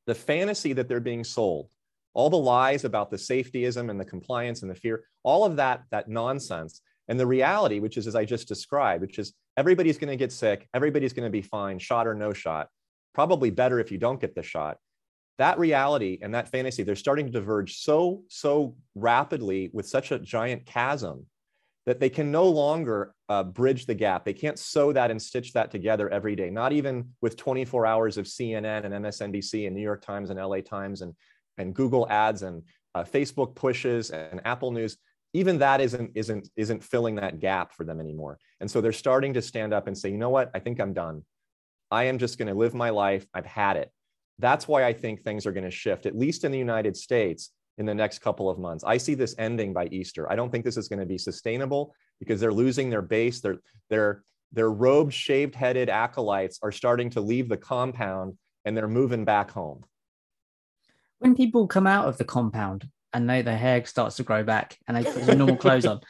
The 0.07 0.15
fantasy 0.15 0.73
that 0.73 0.89
they're 0.89 0.99
being 0.99 1.23
sold, 1.23 1.69
all 2.13 2.29
the 2.29 2.37
lies 2.37 2.83
about 2.83 3.09
the 3.11 3.17
safetyism 3.17 3.89
and 3.89 3.99
the 3.99 4.05
compliance 4.05 4.63
and 4.63 4.71
the 4.71 4.75
fear, 4.75 5.05
all 5.23 5.45
of 5.45 5.55
that, 5.57 5.83
that 5.91 6.09
nonsense 6.09 6.81
and 7.07 7.19
the 7.19 7.27
reality, 7.27 7.79
which 7.79 7.97
is 7.97 8.07
as 8.07 8.15
I 8.15 8.25
just 8.25 8.47
described, 8.47 9.01
which 9.01 9.19
is 9.19 9.33
everybody's 9.57 9.97
going 9.97 10.09
to 10.09 10.15
get 10.15 10.31
sick, 10.31 10.67
everybody's 10.73 11.13
going 11.13 11.25
to 11.25 11.31
be 11.31 11.41
fine, 11.41 11.79
shot 11.79 12.07
or 12.07 12.15
no 12.15 12.33
shot. 12.33 12.69
Probably 13.13 13.49
better 13.49 13.79
if 13.79 13.91
you 13.91 13.97
don't 13.97 14.19
get 14.19 14.35
the 14.35 14.43
shot. 14.43 14.77
That 15.37 15.59
reality 15.59 16.17
and 16.21 16.33
that 16.33 16.49
fantasy, 16.49 16.83
they're 16.83 16.95
starting 16.95 17.25
to 17.25 17.31
diverge 17.31 17.77
so, 17.77 18.23
so 18.29 18.75
rapidly 18.95 19.69
with 19.73 19.87
such 19.87 20.11
a 20.11 20.19
giant 20.19 20.65
chasm 20.65 21.25
that 21.85 21.99
they 21.99 22.09
can 22.09 22.31
no 22.31 22.45
longer 22.45 23.13
uh, 23.29 23.43
bridge 23.43 23.85
the 23.85 23.93
gap. 23.93 24.25
They 24.25 24.33
can't 24.33 24.57
sew 24.57 24.91
that 24.93 25.11
and 25.11 25.21
stitch 25.21 25.53
that 25.53 25.71
together 25.71 26.09
every 26.09 26.35
day, 26.35 26.49
not 26.49 26.73
even 26.73 27.09
with 27.21 27.37
24 27.37 27.85
hours 27.85 28.17
of 28.17 28.25
CNN 28.25 28.85
and 28.85 28.93
MSNBC 28.93 29.67
and 29.67 29.75
New 29.75 29.81
York 29.81 30.03
Times 30.03 30.29
and 30.31 30.39
LA 30.39 30.61
Times 30.61 31.01
and, 31.01 31.13
and 31.57 31.75
Google 31.75 32.07
ads 32.09 32.41
and 32.41 32.63
uh, 32.95 33.03
Facebook 33.03 33.55
pushes 33.55 34.09
and 34.09 34.41
Apple 34.45 34.71
News 34.71 34.97
even 35.35 35.57
that 35.59 35.81
isn't 35.81 36.11
isn't 36.15 36.49
isn't 36.55 36.83
filling 36.83 37.15
that 37.15 37.39
gap 37.39 37.73
for 37.73 37.83
them 37.83 37.99
anymore. 37.99 38.39
And 38.61 38.71
so 38.71 38.79
they're 38.79 38.93
starting 38.93 39.33
to 39.33 39.41
stand 39.41 39.73
up 39.73 39.87
and 39.87 39.97
say 39.97 40.09
you 40.09 40.17
know 40.17 40.29
what? 40.29 40.49
I 40.53 40.59
think 40.59 40.79
i'm 40.79 40.93
done. 40.93 41.23
I 41.91 42.05
am 42.05 42.17
just 42.17 42.37
going 42.37 42.47
to 42.47 42.53
live 42.53 42.73
my 42.73 42.89
life. 42.89 43.25
I've 43.33 43.45
had 43.45 43.75
it. 43.77 43.91
That's 44.39 44.67
why 44.67 44.85
i 44.85 44.93
think 44.93 45.21
things 45.21 45.45
are 45.45 45.51
going 45.51 45.63
to 45.65 45.71
shift 45.71 46.05
at 46.05 46.17
least 46.17 46.43
in 46.43 46.51
the 46.51 46.57
united 46.57 46.95
states 46.97 47.51
in 47.77 47.85
the 47.85 47.93
next 47.93 48.19
couple 48.19 48.49
of 48.49 48.57
months. 48.57 48.83
I 48.85 48.97
see 48.97 49.15
this 49.15 49.35
ending 49.37 49.73
by 49.73 49.87
easter. 49.87 50.31
I 50.31 50.35
don't 50.37 50.49
think 50.49 50.63
this 50.63 50.77
is 50.77 50.87
going 50.87 50.99
to 50.99 51.05
be 51.05 51.17
sustainable 51.17 51.93
because 52.19 52.39
they're 52.39 52.53
losing 52.63 52.89
their 52.89 53.01
base. 53.01 53.41
Their 53.41 53.57
their 53.89 54.23
their 54.53 54.71
robed 54.71 55.13
shaved 55.13 55.55
headed 55.55 55.89
acolytes 55.89 56.59
are 56.63 56.71
starting 56.71 57.09
to 57.11 57.21
leave 57.21 57.49
the 57.49 57.57
compound 57.57 58.37
and 58.63 58.75
they're 58.75 58.87
moving 58.87 59.25
back 59.25 59.51
home. 59.51 59.83
When 61.19 61.35
people 61.35 61.67
come 61.67 61.87
out 61.87 62.07
of 62.07 62.17
the 62.17 62.23
compound 62.23 62.87
and 63.15 63.29
they, 63.29 63.41
their 63.41 63.57
hair 63.57 63.83
starts 63.85 64.17
to 64.17 64.23
grow 64.23 64.43
back 64.43 64.77
and 64.87 64.97
they 64.97 65.03
put 65.11 65.25
their 65.25 65.35
normal 65.37 65.55
clothes 65.55 65.85
on. 65.85 66.01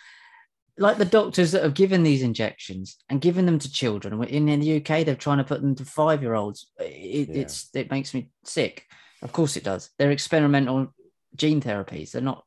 Like 0.78 0.98
the 0.98 1.06
doctors 1.06 1.52
that 1.52 1.64
have 1.64 1.76
given 1.76 2.04
these 2.04 2.24
injections 2.24 2.98
and 3.10 3.22
given 3.22 3.46
them 3.46 3.60
to 3.60 3.72
children 3.72 4.22
in, 4.24 4.50
in 4.50 4.60
the 4.60 4.78
UK, 4.78 5.06
they're 5.06 5.16
trying 5.16 5.38
to 5.38 5.44
put 5.46 5.62
them 5.62 5.76
to 5.76 5.86
five 5.86 6.22
year 6.22 6.34
olds. 6.34 6.72
It, 6.80 7.30
yeah. 7.30 7.42
It's 7.42 7.70
it 7.74 7.92
makes 7.92 8.14
me 8.14 8.30
sick. 8.44 8.86
Of 9.22 9.32
course, 9.32 9.56
it 9.56 9.64
does. 9.64 9.92
They're 9.98 10.12
experimental 10.12 10.94
gene 11.36 11.62
therapies. 11.62 12.12
They're 12.12 12.22
not. 12.22 12.44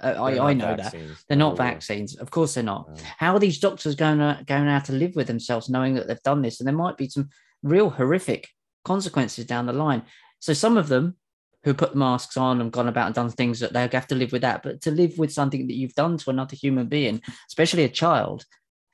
Uh, 0.00 0.14
I, 0.16 0.34
not 0.34 0.46
I 0.46 0.54
know 0.54 0.76
vaccines. 0.76 1.08
that 1.08 1.24
they're 1.28 1.38
not 1.38 1.56
vaccines. 1.56 2.16
Of 2.16 2.30
course, 2.30 2.54
they're 2.54 2.62
not. 2.62 2.88
No. 2.88 3.02
How 3.18 3.34
are 3.34 3.40
these 3.40 3.58
doctors 3.58 3.96
going 3.96 4.18
to 4.18 4.44
going 4.46 4.68
out 4.68 4.84
to 4.84 4.92
live 4.92 5.16
with 5.16 5.26
themselves, 5.26 5.68
knowing 5.68 5.94
that 5.94 6.06
they've 6.06 6.22
done 6.22 6.42
this, 6.42 6.60
and 6.60 6.66
there 6.68 6.74
might 6.74 6.96
be 6.96 7.08
some 7.08 7.30
real 7.64 7.90
horrific 7.90 8.48
consequences 8.84 9.46
down 9.46 9.66
the 9.66 9.72
line. 9.72 10.02
So 10.38 10.52
some 10.52 10.76
of 10.76 10.88
them 10.88 11.16
who 11.64 11.74
put 11.74 11.94
masks 11.94 12.36
on 12.36 12.60
and 12.60 12.72
gone 12.72 12.88
about 12.88 13.06
and 13.06 13.14
done 13.14 13.30
things 13.30 13.60
that 13.60 13.72
they 13.72 13.80
have 13.80 14.06
to 14.08 14.14
live 14.14 14.32
with 14.32 14.42
that. 14.42 14.62
But 14.62 14.80
to 14.82 14.90
live 14.90 15.16
with 15.18 15.32
something 15.32 15.66
that 15.66 15.76
you've 15.76 15.94
done 15.94 16.18
to 16.18 16.30
another 16.30 16.56
human 16.56 16.86
being, 16.88 17.22
especially 17.48 17.84
a 17.84 17.88
child, 17.88 18.44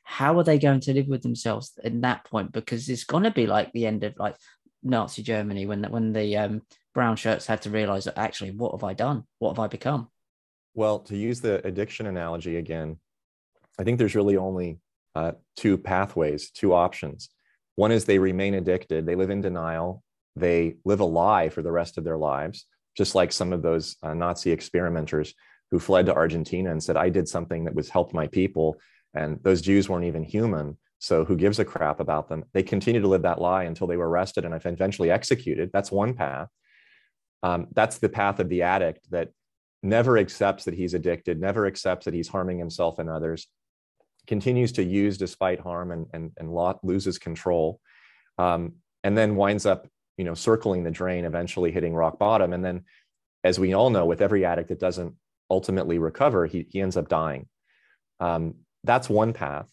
how 0.05 0.39
are 0.39 0.45
they 0.45 0.59
going 0.59 0.81
to 0.81 0.95
live 0.95 1.09
with 1.09 1.23
themselves 1.23 1.73
in 1.83 2.03
that 2.03 2.25
point? 2.25 2.53
Because 2.53 2.89
it's 2.89 3.05
going 3.05 3.25
to 3.25 3.31
be 3.31 3.47
like 3.47 3.73
the 3.73 3.87
end 3.87 4.05
of 4.05 4.15
like 4.19 4.37
Nazi 4.83 5.23
Germany 5.23 5.67
when 5.67 5.85
when 5.85 6.13
the 6.13 6.37
um, 6.37 6.63
brown 6.95 7.17
shirts 7.17 7.47
had 7.47 7.63
to 7.63 7.71
realize 7.71 8.05
that 8.05 8.19
actually, 8.19 8.53
what 8.53 8.73
have 8.73 8.85
I 8.85 8.95
done? 8.95 9.25
What 9.39 9.51
have 9.51 9.59
I 9.59 9.67
become? 9.67 10.09
Well, 10.75 11.01
to 11.01 11.17
use 11.17 11.41
the 11.41 11.67
addiction 11.67 12.07
analogy 12.07 12.57
again, 12.57 12.99
I 13.79 13.85
think 13.85 13.99
there's 13.99 14.15
really 14.15 14.37
only 14.37 14.79
uh, 15.15 15.33
two 15.57 15.79
pathways, 15.79 16.51
two 16.51 16.73
options. 16.73 17.31
One 17.77 17.93
is 17.93 18.05
they 18.05 18.19
remain 18.19 18.55
addicted, 18.55 19.07
they 19.07 19.15
live 19.15 19.31
in 19.31 19.41
denial, 19.41 20.03
they 20.39 20.77
live 20.85 21.01
a 21.01 21.05
lie 21.05 21.49
for 21.49 21.63
the 21.63 21.73
rest 21.73 21.99
of 21.99 22.05
their 22.05 22.17
lives, 22.17 22.67
just 22.97 23.15
like 23.15 23.33
some 23.33 23.53
of 23.53 23.63
those 23.63 23.97
uh, 24.03 24.15
Nazi 24.15 24.51
experimenters 24.51 25.35
who 25.71 25.79
fled 25.79 26.07
to 26.07 26.15
Argentina 26.15 26.71
and 26.71 26.83
said, 26.83 26.97
I 26.97 27.11
did 27.11 27.29
something 27.29 27.65
that 27.65 27.75
was 27.75 27.91
helped 27.91 28.15
my 28.15 28.27
people. 28.27 28.77
And 29.15 29.39
those 29.43 29.61
Jews 29.61 29.89
weren't 29.89 30.07
even 30.07 30.23
human. 30.23 30.79
So 30.99 31.25
who 31.25 31.37
gives 31.37 31.59
a 31.59 31.65
crap 31.65 32.01
about 32.01 32.29
them? 32.29 32.45
They 32.53 32.63
continue 32.63 33.01
to 33.01 33.09
live 33.09 33.23
that 33.23 33.41
lie 33.41 33.65
until 33.65 33.87
they 33.87 33.97
were 33.97 34.09
arrested 34.09 34.45
and 34.45 34.55
eventually 34.55 35.11
executed. 35.11 35.71
That's 35.73 35.93
one 35.93 36.15
path. 36.15 36.49
Um, 37.43 37.69
that's 37.73 37.99
the 37.99 38.09
path 38.09 38.41
of 38.41 38.49
the 38.49 38.63
addict 38.63 39.09
that 39.11 39.31
never 39.83 40.19
accepts 40.19 40.65
that 40.65 40.75
he's 40.75 40.95
addicted, 40.95 41.41
never 41.41 41.67
accepts 41.67 42.07
that 42.07 42.15
he's 42.15 42.29
harming 42.29 42.59
himself 42.59 42.99
and 42.99 43.09
others, 43.09 43.47
continues 44.27 44.73
to 44.73 44.83
use 44.83 45.19
despite 45.19 45.61
harm 45.61 45.93
and, 45.93 46.07
and, 46.13 46.33
and 46.37 46.77
loses 46.83 47.19
control, 47.19 47.81
um, 48.39 48.75
and 49.05 49.17
then 49.17 49.37
winds 49.37 49.67
up 49.67 49.87
you 50.19 50.25
know 50.25 50.35
circling 50.35 50.85
the 50.85 50.91
drain 50.91 51.25
eventually 51.25 51.73
hitting 51.73 51.95
rock 51.95 52.19
bottom 52.19 52.53
and 52.53 52.63
then 52.65 52.85
as 53.45 53.59
we 53.59 53.73
all 53.73 53.91
know 53.91 54.05
with 54.05 54.21
every 54.21 54.45
addict 54.45 54.69
that 54.69 54.81
doesn't 54.81 55.15
ultimately 55.51 55.99
recover, 55.99 56.47
he, 56.47 56.67
he 56.71 56.81
ends 56.81 56.97
up 56.97 57.09
dying. 57.09 57.47
Um, 58.21 58.57
that's 58.85 59.09
one 59.09 59.33
path. 59.33 59.71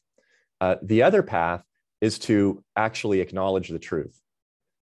Uh, 0.61 0.75
the 0.81 1.03
other 1.03 1.23
path 1.23 1.63
is 2.01 2.19
to 2.19 2.63
actually 2.75 3.21
acknowledge 3.21 3.69
the 3.69 3.79
truth 3.79 4.19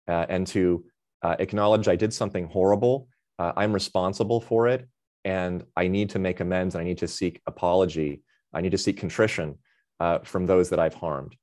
uh, 0.07 0.25
and 0.29 0.45
to 0.47 0.85
uh, 1.21 1.35
acknowledge 1.39 1.87
I 1.87 1.95
did 1.95 2.13
something 2.13 2.47
horrible. 2.47 3.07
Uh, 3.39 3.53
I'm 3.55 3.73
responsible 3.73 4.41
for 4.41 4.67
it. 4.67 4.87
And 5.25 5.65
I 5.75 5.87
need 5.87 6.11
to 6.11 6.19
make 6.19 6.39
amends. 6.39 6.75
And 6.75 6.81
I 6.81 6.85
need 6.85 6.99
to 6.99 7.07
seek 7.07 7.41
apology. 7.45 8.21
I 8.53 8.61
need 8.61 8.71
to 8.71 8.77
seek 8.77 8.97
contrition 8.97 9.57
uh, 9.99 10.19
from 10.19 10.45
those 10.45 10.69
that 10.69 10.79
I've 10.79 10.93
harmed. 10.93 11.35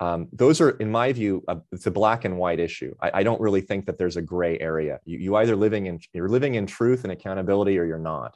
Um, 0.00 0.28
those 0.32 0.62
are, 0.62 0.70
in 0.70 0.90
my 0.90 1.12
view, 1.12 1.44
a, 1.46 1.58
it's 1.72 1.86
a 1.86 1.90
black 1.90 2.24
and 2.24 2.38
white 2.38 2.58
issue. 2.58 2.94
I, 3.02 3.10
I, 3.14 3.22
don't 3.22 3.40
really 3.40 3.60
think 3.60 3.84
that 3.84 3.98
there's 3.98 4.16
a 4.16 4.22
gray 4.22 4.58
area. 4.58 4.98
You, 5.04 5.18
you 5.18 5.36
either 5.36 5.54
living 5.54 5.86
in 5.86 6.00
you're 6.14 6.28
living 6.28 6.54
in 6.54 6.66
truth 6.66 7.04
and 7.04 7.12
accountability, 7.12 7.78
or 7.78 7.84
you're 7.84 7.98
not. 7.98 8.34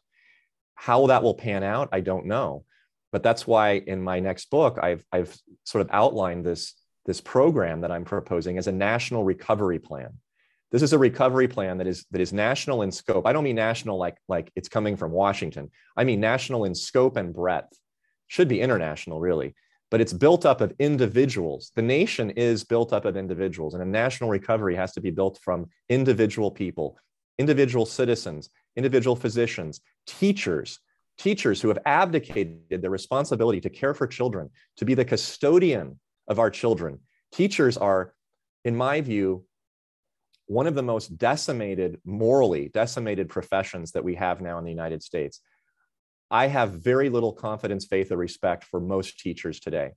How 0.74 1.06
that 1.06 1.22
will 1.22 1.34
pan 1.34 1.62
out, 1.62 1.88
I 1.90 2.00
don't 2.00 2.26
know. 2.26 2.64
But 3.12 3.22
that's 3.22 3.46
why 3.46 3.82
in 3.86 4.02
my 4.02 4.20
next 4.20 4.50
book, 4.50 4.78
I've 4.82 5.04
I've 5.10 5.34
sort 5.64 5.80
of 5.80 5.88
outlined 5.90 6.44
this 6.44 6.74
this 7.06 7.22
program 7.22 7.80
that 7.80 7.90
I'm 7.90 8.04
proposing 8.04 8.58
as 8.58 8.66
a 8.66 8.72
national 8.72 9.24
recovery 9.24 9.78
plan. 9.78 10.18
This 10.70 10.82
is 10.82 10.92
a 10.92 10.98
recovery 10.98 11.48
plan 11.48 11.78
that 11.78 11.86
is 11.86 12.04
that 12.10 12.20
is 12.20 12.34
national 12.34 12.82
in 12.82 12.92
scope. 12.92 13.26
I 13.26 13.32
don't 13.32 13.44
mean 13.44 13.56
national 13.56 13.96
like 13.96 14.18
like 14.28 14.52
it's 14.54 14.68
coming 14.68 14.98
from 14.98 15.12
Washington. 15.12 15.70
I 15.96 16.04
mean 16.04 16.20
national 16.20 16.66
in 16.66 16.74
scope 16.74 17.16
and 17.16 17.32
breadth. 17.32 17.72
Should 18.26 18.48
be 18.48 18.60
international, 18.60 19.20
really 19.20 19.54
but 19.94 20.00
it's 20.00 20.12
built 20.12 20.44
up 20.44 20.60
of 20.60 20.74
individuals. 20.80 21.70
The 21.76 21.80
nation 21.80 22.30
is 22.30 22.64
built 22.64 22.92
up 22.92 23.04
of 23.04 23.16
individuals, 23.16 23.74
and 23.74 23.82
a 23.84 23.86
national 23.86 24.28
recovery 24.28 24.74
has 24.74 24.90
to 24.94 25.00
be 25.00 25.12
built 25.12 25.38
from 25.40 25.68
individual 25.88 26.50
people, 26.50 26.98
individual 27.38 27.86
citizens, 27.86 28.50
individual 28.74 29.14
physicians, 29.14 29.82
teachers, 30.04 30.80
teachers 31.16 31.60
who 31.60 31.68
have 31.68 31.78
abdicated 31.86 32.82
their 32.82 32.90
responsibility 32.90 33.60
to 33.60 33.70
care 33.70 33.94
for 33.94 34.08
children, 34.08 34.50
to 34.78 34.84
be 34.84 34.94
the 34.94 35.04
custodian 35.04 36.00
of 36.26 36.40
our 36.40 36.50
children. 36.50 36.98
Teachers 37.30 37.76
are, 37.76 38.14
in 38.64 38.74
my 38.74 39.00
view, 39.00 39.44
one 40.46 40.66
of 40.66 40.74
the 40.74 40.82
most 40.82 41.16
decimated, 41.18 42.00
morally 42.04 42.68
decimated 42.74 43.28
professions 43.28 43.92
that 43.92 44.02
we 44.02 44.16
have 44.16 44.40
now 44.40 44.58
in 44.58 44.64
the 44.64 44.72
United 44.72 45.04
States. 45.04 45.38
I 46.34 46.48
have 46.48 46.72
very 46.72 47.10
little 47.10 47.32
confidence, 47.32 47.86
faith, 47.86 48.10
or 48.10 48.16
respect 48.16 48.64
for 48.64 48.80
most 48.80 49.20
teachers 49.20 49.60
today. 49.60 49.92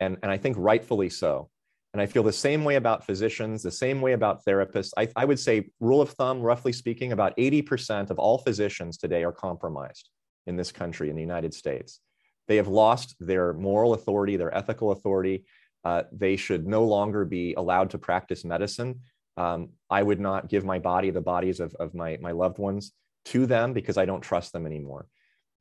And, 0.00 0.16
and 0.22 0.32
I 0.32 0.38
think 0.38 0.56
rightfully 0.58 1.10
so. 1.10 1.50
And 1.92 2.00
I 2.00 2.06
feel 2.06 2.22
the 2.22 2.32
same 2.32 2.64
way 2.64 2.76
about 2.76 3.04
physicians, 3.04 3.62
the 3.62 3.70
same 3.70 4.00
way 4.00 4.14
about 4.14 4.42
therapists. 4.42 4.92
I, 4.96 5.08
I 5.14 5.26
would 5.26 5.38
say, 5.38 5.68
rule 5.78 6.00
of 6.00 6.12
thumb, 6.12 6.40
roughly 6.40 6.72
speaking, 6.72 7.12
about 7.12 7.36
80% 7.36 8.08
of 8.08 8.18
all 8.18 8.38
physicians 8.38 8.96
today 8.96 9.22
are 9.22 9.32
compromised 9.32 10.08
in 10.46 10.56
this 10.56 10.72
country, 10.72 11.10
in 11.10 11.14
the 11.14 11.20
United 11.20 11.52
States. 11.52 12.00
They 12.48 12.56
have 12.56 12.68
lost 12.68 13.14
their 13.20 13.52
moral 13.52 13.92
authority, 13.92 14.38
their 14.38 14.56
ethical 14.56 14.92
authority. 14.92 15.44
Uh, 15.84 16.04
they 16.10 16.36
should 16.36 16.66
no 16.66 16.84
longer 16.84 17.26
be 17.26 17.52
allowed 17.52 17.90
to 17.90 17.98
practice 17.98 18.46
medicine. 18.46 19.00
Um, 19.36 19.72
I 19.90 20.02
would 20.02 20.20
not 20.20 20.48
give 20.48 20.64
my 20.64 20.78
body, 20.78 21.10
the 21.10 21.20
bodies 21.20 21.60
of, 21.60 21.74
of 21.74 21.94
my, 21.94 22.16
my 22.22 22.30
loved 22.30 22.56
ones, 22.56 22.92
to 23.26 23.44
them 23.44 23.74
because 23.74 23.98
I 23.98 24.06
don't 24.06 24.22
trust 24.22 24.54
them 24.54 24.64
anymore 24.64 25.06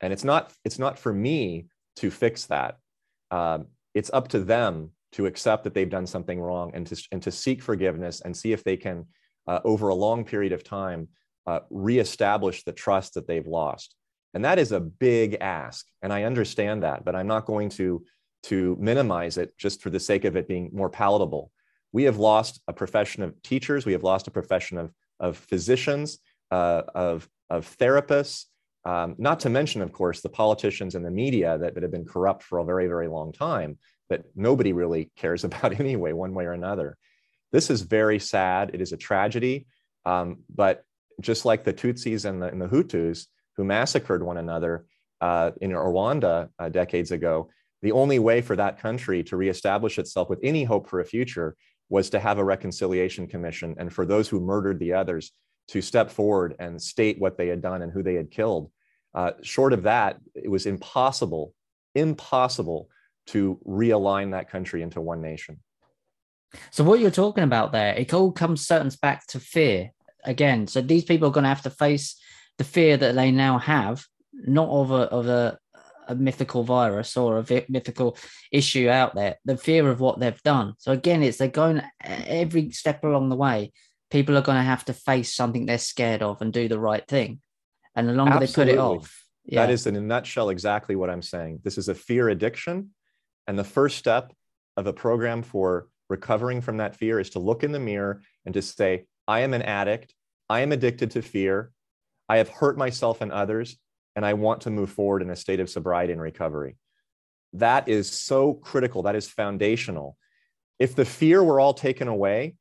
and 0.02 0.14
it's 0.14 0.24
not 0.24 0.54
it's 0.64 0.80
not 0.80 0.98
for 0.98 1.14
me 1.14 1.68
to 1.98 2.10
fix 2.10 2.46
that. 2.46 2.78
Uh, 3.32 3.60
it's 3.94 4.12
up 4.14 4.28
to 4.30 4.40
them 4.40 4.92
to 5.12 5.26
accept 5.26 5.64
that 5.64 5.74
they've 5.74 5.90
done 5.90 6.08
something 6.08 6.40
wrong 6.40 6.72
and 6.74 6.88
to 6.88 7.02
and 7.12 7.22
to 7.24 7.32
seek 7.32 7.62
forgiveness 7.62 8.22
and 8.22 8.36
see 8.36 8.54
if 8.54 8.64
they 8.64 8.78
can 8.78 9.06
uh, 9.48 9.60
over 9.64 9.90
a 9.90 9.96
long 9.96 10.24
period 10.24 10.52
of 10.52 10.64
time 10.64 11.08
uh, 11.48 11.60
reestablish 11.70 12.64
the 12.64 12.72
trust 12.72 13.16
that 13.16 13.28
they've 13.28 13.48
lost. 13.48 13.96
And 14.34 14.46
that 14.46 14.60
is 14.60 14.72
a 14.72 14.80
big 14.80 15.38
ask. 15.42 15.88
And 16.02 16.14
i 16.14 16.24
understand 16.24 16.84
that 16.84 17.04
but 17.04 17.16
i'm 17.16 17.28
not 17.28 17.46
going 17.46 17.70
to 17.70 18.04
to 18.44 18.78
minimize 18.80 19.38
it 19.38 19.58
just 19.58 19.82
for 19.82 19.90
the 19.90 20.00
sake 20.00 20.24
of 20.26 20.38
it 20.38 20.48
being 20.48 20.70
more 20.74 20.90
palatable. 20.90 21.52
We 21.92 22.04
have 22.04 22.18
lost 22.18 22.62
a 22.68 22.74
profession 22.74 23.22
of 23.24 23.42
teachers. 23.42 23.86
We 23.86 23.92
have 23.94 24.04
lost 24.04 24.28
a 24.28 24.32
profession 24.32 24.78
of 24.78 24.94
of 25.20 25.38
physicians 25.38 26.20
uh, 26.52 26.84
of 26.96 27.28
of 27.50 27.76
therapists 27.78 28.46
um, 28.86 29.16
not 29.18 29.42
to 29.42 29.50
mention, 29.50 29.82
of 29.82 29.92
course, 29.92 30.22
the 30.22 30.30
politicians 30.30 30.96
and 30.96 31.06
the 31.06 31.12
media 31.12 31.58
that, 31.58 31.74
that 31.74 31.84
have 31.84 31.92
been 31.92 32.06
corrupt 32.06 32.44
for 32.44 32.60
a 32.60 32.66
very, 32.66 32.88
very 32.88 33.08
long 33.08 33.32
time 33.32 33.78
that 34.10 34.24
nobody 34.36 34.74
really 34.74 35.12
cares 35.16 35.44
about 35.48 35.80
anyway, 35.80 36.14
one 36.14 36.34
way 36.34 36.46
or 36.46 36.54
another. 36.54 36.98
This 37.52 37.70
is 37.70 37.82
very 37.82 38.20
sad. 38.20 38.72
It 38.74 38.82
is 38.82 38.92
a 38.92 38.98
tragedy. 38.98 39.68
Um, 40.06 40.40
but 40.54 40.84
just 41.20 41.46
like 41.46 41.64
the 41.64 41.74
Tutsis 41.74 42.26
and 42.26 42.42
the, 42.42 42.48
and 42.48 42.62
the 42.62 42.68
Hutus 42.68 43.26
who 43.58 43.64
massacred 43.64 44.24
one 44.24 44.38
another 44.38 44.86
uh, 45.20 45.52
in 45.60 45.72
Rwanda 45.72 46.50
uh, 46.58 46.70
decades 46.70 47.12
ago, 47.12 47.50
the 47.82 47.92
only 47.92 48.20
way 48.20 48.42
for 48.42 48.56
that 48.56 48.80
country 48.80 49.24
to 49.24 49.38
reestablish 49.38 50.00
itself 50.00 50.30
with 50.30 50.40
any 50.44 50.64
hope 50.64 50.88
for 50.90 51.02
a 51.02 51.06
future 51.06 51.56
was 51.90 52.10
to 52.12 52.20
have 52.20 52.38
a 52.38 52.44
reconciliation 52.44 53.28
commission 53.28 53.76
and 53.78 53.92
for 53.92 54.06
those 54.06 54.30
who 54.30 54.40
murdered 54.40 54.80
the 54.80 54.94
others 54.94 55.32
to 55.70 55.82
step 55.82 56.10
forward 56.10 56.56
and 56.60 56.82
state 56.82 57.20
what 57.20 57.38
they 57.38 57.48
had 57.48 57.62
done 57.62 57.82
and 57.82 57.92
who 57.92 58.04
they 58.04 58.16
had 58.16 58.32
killed. 58.32 58.72
Uh, 59.14 59.32
short 59.42 59.72
of 59.74 59.84
that, 59.84 60.18
it 60.36 60.50
was 60.50 60.66
impossible, 60.66 61.54
impossible 61.96 62.90
to 63.28 63.60
realign 63.68 64.32
that 64.32 64.50
country 64.50 64.82
into 64.82 65.00
one 65.00 65.22
nation. 65.22 65.60
So 66.72 66.84
what 66.84 67.00
you're 67.00 67.12
talking 67.12 67.44
about 67.44 67.72
there, 67.72 67.94
it 67.94 68.14
all 68.14 68.32
comes 68.32 68.66
certain 68.66 68.92
back 69.02 69.28
to 69.28 69.40
fear 69.40 69.92
again. 70.26 70.66
So 70.66 70.82
these 70.82 71.04
people 71.06 71.28
are 71.28 71.32
going 71.32 71.44
to 71.44 71.50
have 71.50 71.62
to 71.64 71.70
face 71.70 72.20
the 72.58 72.64
fear 72.64 72.98
that 72.98 73.14
they 73.14 73.32
now 73.32 73.60
have, 73.60 74.04
not 74.34 74.70
of 74.70 74.90
a 74.92 75.04
of 75.12 75.28
a, 75.28 75.60
a 76.08 76.16
mythical 76.16 76.64
virus 76.64 77.16
or 77.16 77.38
a 77.38 77.66
mythical 77.70 78.18
issue 78.52 78.90
out 78.90 79.14
there. 79.14 79.38
The 79.46 79.58
fear 79.58 79.90
of 79.90 80.00
what 80.00 80.20
they've 80.20 80.42
done. 80.42 80.74
So 80.80 80.92
again, 80.92 81.22
it's 81.22 81.38
they're 81.38 81.50
going 81.50 81.84
every 82.02 82.72
step 82.72 83.04
along 83.04 83.30
the 83.30 83.36
way 83.36 83.72
people 84.10 84.38
are 84.38 84.42
going 84.42 84.58
to 84.58 84.64
have 84.64 84.86
to 84.86 84.94
face 84.94 85.34
something 85.34 85.66
they're 85.66 85.78
scared 85.78 86.22
of 86.22 86.42
and 86.42 86.52
do 86.52 86.68
the 86.68 86.80
right 86.80 87.06
thing. 87.08 87.42
And 87.96 88.08
the 88.08 88.14
longer 88.14 88.34
Absolutely. 88.34 88.74
they 88.74 88.78
put 88.78 88.80
it 88.80 88.82
off, 88.82 89.26
yeah. 89.46 89.66
that 89.66 89.72
is 89.72 89.88
in 89.88 89.96
a 89.96 90.02
nutshell 90.02 90.50
exactly 90.50 90.96
what 90.96 91.10
I'm 91.10 91.22
saying. 91.22 91.62
This 91.64 91.78
is 91.78 91.90
a 91.90 91.96
fear 91.96 92.30
addiction. 92.30 92.92
And 93.48 93.58
the 93.58 93.64
first 93.64 93.98
step 93.98 94.34
of 94.78 94.88
a 94.88 94.94
program 94.94 95.42
for 95.42 95.88
recovering 96.10 96.62
from 96.62 96.78
that 96.78 96.96
fear 96.96 97.20
is 97.20 97.32
to 97.32 97.40
look 97.40 97.64
in 97.64 97.72
the 97.72 97.80
mirror 97.80 98.22
and 98.46 98.54
to 98.54 98.62
say, 98.62 99.06
I 99.28 99.42
am 99.42 99.54
an 99.54 99.62
addict. 99.62 100.14
I 100.50 100.62
am 100.62 100.72
addicted 100.72 101.12
to 101.12 101.22
fear. 101.22 101.72
I 102.28 102.38
have 102.38 102.50
hurt 102.50 102.78
myself 102.78 103.22
and 103.22 103.32
others, 103.32 103.78
and 104.16 104.26
I 104.26 104.34
want 104.34 104.62
to 104.62 104.70
move 104.70 104.92
forward 104.92 105.22
in 105.22 105.30
a 105.30 105.36
state 105.36 105.60
of 105.60 105.70
sobriety 105.70 106.14
and 106.14 106.22
recovery. 106.22 106.78
That 107.54 107.88
is 107.90 108.10
so 108.10 108.54
critical. 108.54 109.04
That 109.04 109.16
is 109.16 109.28
foundational. 109.28 110.18
If 110.78 110.96
the 110.96 111.06
fear 111.06 111.44
were 111.44 111.60
all 111.60 111.74
taken 111.74 112.08
away, 112.08 112.56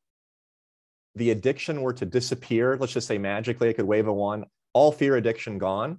the 1.18 1.31
addiction 1.31 1.83
were 1.83 1.92
to 1.94 2.07
disappear, 2.07 2.76
let's 2.76 2.92
just 2.92 3.07
say 3.07 3.18
magically, 3.18 3.68
I 3.68 3.72
could 3.72 3.85
wave 3.85 4.07
a 4.07 4.12
wand, 4.12 4.46
all 4.72 4.92
fear 4.92 5.16
addiction 5.16 5.59
gone, 5.59 5.98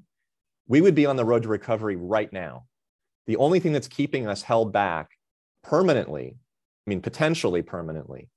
we 0.68 0.82
would 0.82 0.96
be 0.96 1.06
on 1.06 1.16
the 1.16 1.26
road 1.26 1.44
to 1.44 1.50
recovery 1.50 1.96
right 1.96 2.32
now. 2.32 2.66
The 3.28 3.38
only 3.38 3.60
thing 3.60 3.74
that's 3.74 3.88
keeping 3.88 4.28
us 4.28 4.42
held 4.42 4.72
back 4.72 5.12
permanently, 5.64 6.36
I 6.36 6.90
mean, 6.90 7.02
potentially 7.02 7.62
permanently, 7.62 8.30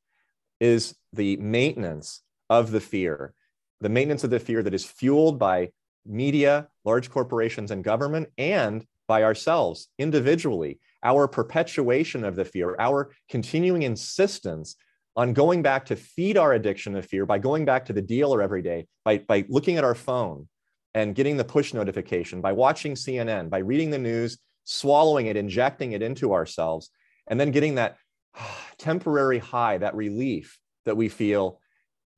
is 0.61 0.95
the 1.13 1.37
maintenance 1.37 2.23
of 2.51 2.71
the 2.71 2.81
fear, 2.81 3.35
the 3.81 3.89
maintenance 3.89 4.25
of 4.25 4.31
the 4.31 4.41
fear 4.41 4.63
that 4.63 4.75
is 4.75 4.85
fueled 4.85 5.39
by 5.39 5.71
media, 6.05 6.69
large 6.85 7.11
corporations, 7.11 7.71
and 7.71 7.85
government, 7.85 8.29
and 8.39 8.85
by 9.09 9.23
ourselves 9.23 9.89
individually. 9.99 10.81
Our 11.03 11.27
perpetuation 11.29 12.25
of 12.25 12.37
the 12.37 12.45
fear, 12.45 12.77
our 12.79 13.13
continuing 13.29 13.83
insistence 13.83 14.77
on 15.17 15.33
going 15.33 15.63
back 15.63 15.87
to 15.87 15.97
feed 15.97 16.37
our 16.39 16.55
addiction 16.55 16.97
of 16.97 17.07
fear 17.07 17.27
by 17.27 17.39
going 17.39 17.65
back 17.65 17.85
to 17.87 17.93
the 17.93 18.03
dealer 18.03 18.41
every 18.41 18.63
day, 18.63 18.87
by, 19.05 19.19
by 19.19 19.45
looking 19.49 19.77
at 19.77 19.85
our 19.85 19.95
phone 19.95 20.49
and 20.95 21.15
getting 21.15 21.37
the 21.37 21.45
push 21.45 21.75
notification, 21.75 22.41
by 22.41 22.53
watching 22.53 22.95
CNN, 22.95 23.51
by 23.51 23.59
reading 23.59 23.91
the 23.91 23.99
news, 23.99 24.39
swallowing 24.65 25.27
it, 25.27 25.37
injecting 25.37 25.93
it 25.93 26.03
into 26.03 26.33
ourselves, 26.33 26.91
and 27.29 27.39
then 27.39 27.51
getting 27.51 27.75
that 27.75 27.97
temporary 28.79 29.39
high, 29.39 29.79
that 29.79 29.95
relief 29.95 30.59
that 30.85 30.97
we 30.97 31.09
feel 31.09 31.61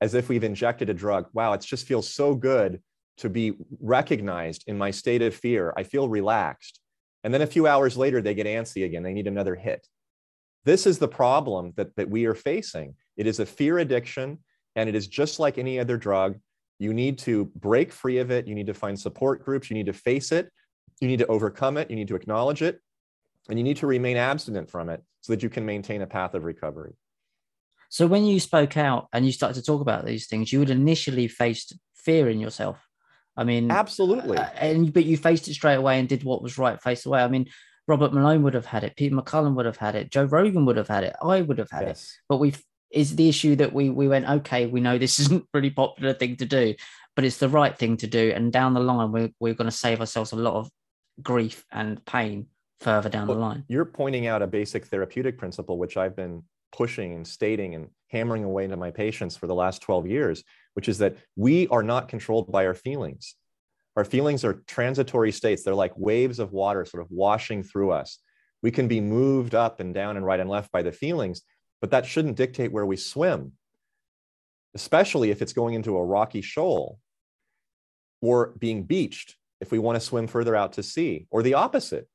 as 0.00 0.14
if 0.14 0.28
we've 0.28 0.44
injected 0.44 0.90
a 0.90 0.94
drug. 0.94 1.26
Wow, 1.32 1.52
it 1.52 1.60
just 1.60 1.86
feels 1.86 2.08
so 2.08 2.34
good 2.34 2.80
to 3.18 3.28
be 3.28 3.54
recognized 3.80 4.64
in 4.66 4.76
my 4.76 4.90
state 4.90 5.22
of 5.22 5.34
fear. 5.34 5.72
I 5.76 5.82
feel 5.82 6.08
relaxed. 6.08 6.80
And 7.22 7.32
then 7.32 7.42
a 7.42 7.46
few 7.46 7.66
hours 7.66 7.96
later, 7.96 8.20
they 8.20 8.34
get 8.34 8.46
antsy 8.46 8.84
again. 8.84 9.02
They 9.02 9.14
need 9.14 9.26
another 9.26 9.54
hit. 9.54 9.86
This 10.64 10.86
is 10.86 10.98
the 10.98 11.08
problem 11.08 11.72
that, 11.76 11.94
that 11.96 12.08
we 12.08 12.26
are 12.26 12.34
facing. 12.34 12.94
It 13.16 13.26
is 13.26 13.40
a 13.40 13.46
fear 13.46 13.78
addiction, 13.78 14.38
and 14.76 14.88
it 14.88 14.94
is 14.94 15.06
just 15.06 15.38
like 15.38 15.58
any 15.58 15.78
other 15.78 15.96
drug. 15.96 16.38
You 16.78 16.92
need 16.92 17.18
to 17.20 17.46
break 17.56 17.92
free 17.92 18.18
of 18.18 18.30
it. 18.30 18.46
You 18.46 18.54
need 18.54 18.66
to 18.66 18.74
find 18.74 18.98
support 18.98 19.44
groups. 19.44 19.70
You 19.70 19.74
need 19.74 19.86
to 19.86 19.92
face 19.92 20.32
it. 20.32 20.50
You 21.00 21.08
need 21.08 21.18
to 21.18 21.26
overcome 21.26 21.76
it. 21.76 21.90
You 21.90 21.96
need 21.96 22.08
to 22.08 22.16
acknowledge 22.16 22.62
it. 22.62 22.80
And 23.48 23.58
you 23.58 23.62
need 23.62 23.76
to 23.78 23.86
remain 23.86 24.16
abstinent 24.16 24.70
from 24.70 24.88
it 24.88 25.02
so 25.20 25.32
that 25.32 25.42
you 25.42 25.50
can 25.50 25.66
maintain 25.66 26.02
a 26.02 26.06
path 26.06 26.34
of 26.34 26.44
recovery. 26.44 26.94
So, 27.90 28.06
when 28.06 28.24
you 28.24 28.40
spoke 28.40 28.76
out 28.76 29.08
and 29.12 29.26
you 29.26 29.32
started 29.32 29.60
to 29.60 29.64
talk 29.64 29.82
about 29.82 30.04
these 30.04 30.26
things, 30.26 30.52
you 30.52 30.60
had 30.60 30.70
initially 30.70 31.28
faced 31.28 31.76
fear 31.94 32.28
in 32.28 32.40
yourself 32.40 32.78
I 33.36 33.44
mean, 33.44 33.70
absolutely. 33.70 34.38
Uh, 34.38 34.48
and 34.58 34.92
but 34.92 35.04
you 35.04 35.16
faced 35.16 35.48
it 35.48 35.54
straight 35.54 35.74
away 35.74 35.98
and 35.98 36.08
did 36.08 36.24
what 36.24 36.42
was 36.42 36.58
right 36.58 36.80
face 36.80 37.04
away. 37.04 37.22
I 37.22 37.28
mean, 37.28 37.46
Robert 37.86 38.12
Malone 38.12 38.42
would 38.42 38.54
have 38.54 38.66
had 38.66 38.84
it, 38.84 38.96
Peter 38.96 39.14
McCullough 39.14 39.54
would 39.54 39.66
have 39.66 39.76
had 39.76 39.94
it, 39.94 40.10
Joe 40.10 40.24
Rogan 40.24 40.64
would 40.66 40.76
have 40.76 40.88
had 40.88 41.04
it, 41.04 41.14
I 41.22 41.42
would 41.42 41.58
have 41.58 41.70
had 41.70 41.88
yes. 41.88 42.02
it. 42.04 42.10
But 42.28 42.38
we've 42.38 42.62
is 42.90 43.16
the 43.16 43.28
issue 43.28 43.56
that 43.56 43.72
we 43.72 43.90
we 43.90 44.08
went 44.08 44.28
okay, 44.28 44.66
we 44.66 44.80
know 44.80 44.98
this 44.98 45.18
isn't 45.20 45.42
a 45.42 45.46
really 45.52 45.70
popular 45.70 46.14
thing 46.14 46.36
to 46.36 46.46
do, 46.46 46.74
but 47.16 47.24
it's 47.24 47.38
the 47.38 47.48
right 47.48 47.76
thing 47.76 47.96
to 47.98 48.06
do, 48.06 48.32
and 48.34 48.52
down 48.52 48.74
the 48.74 48.80
line 48.80 49.12
we're 49.12 49.30
we're 49.40 49.54
going 49.54 49.70
to 49.70 49.76
save 49.76 50.00
ourselves 50.00 50.32
a 50.32 50.36
lot 50.36 50.54
of 50.54 50.70
grief 51.22 51.64
and 51.70 52.04
pain 52.04 52.46
further 52.80 53.08
down 53.08 53.26
well, 53.26 53.36
the 53.36 53.42
line. 53.42 53.64
You're 53.68 53.84
pointing 53.84 54.26
out 54.26 54.42
a 54.42 54.46
basic 54.46 54.86
therapeutic 54.86 55.38
principle, 55.38 55.78
which 55.78 55.96
I've 55.96 56.16
been 56.16 56.42
pushing 56.72 57.14
and 57.14 57.26
stating 57.26 57.74
and 57.74 57.88
hammering 58.08 58.44
away 58.44 58.64
into 58.64 58.76
my 58.76 58.90
patients 58.90 59.36
for 59.36 59.46
the 59.46 59.54
last 59.54 59.80
12 59.82 60.06
years, 60.06 60.42
which 60.74 60.88
is 60.88 60.98
that 60.98 61.16
we 61.36 61.68
are 61.68 61.82
not 61.82 62.08
controlled 62.08 62.50
by 62.50 62.66
our 62.66 62.74
feelings. 62.74 63.36
Our 63.96 64.04
feelings 64.04 64.44
are 64.44 64.62
transitory 64.66 65.30
states. 65.30 65.62
They're 65.62 65.74
like 65.74 65.96
waves 65.96 66.38
of 66.38 66.52
water 66.52 66.84
sort 66.84 67.02
of 67.02 67.10
washing 67.10 67.62
through 67.62 67.92
us. 67.92 68.18
We 68.62 68.70
can 68.70 68.88
be 68.88 69.00
moved 69.00 69.54
up 69.54 69.80
and 69.80 69.94
down 69.94 70.16
and 70.16 70.26
right 70.26 70.40
and 70.40 70.50
left 70.50 70.72
by 70.72 70.82
the 70.82 70.92
feelings, 70.92 71.42
but 71.80 71.90
that 71.90 72.06
shouldn't 72.06 72.36
dictate 72.36 72.72
where 72.72 72.86
we 72.86 72.96
swim, 72.96 73.52
especially 74.74 75.30
if 75.30 75.42
it's 75.42 75.52
going 75.52 75.74
into 75.74 75.96
a 75.96 76.04
rocky 76.04 76.40
shoal 76.40 76.98
or 78.20 78.54
being 78.58 78.84
beached 78.84 79.36
if 79.60 79.70
we 79.70 79.78
want 79.78 79.96
to 79.96 80.00
swim 80.00 80.26
further 80.26 80.56
out 80.56 80.72
to 80.72 80.82
sea, 80.82 81.26
or 81.30 81.42
the 81.42 81.54
opposite. 81.54 82.08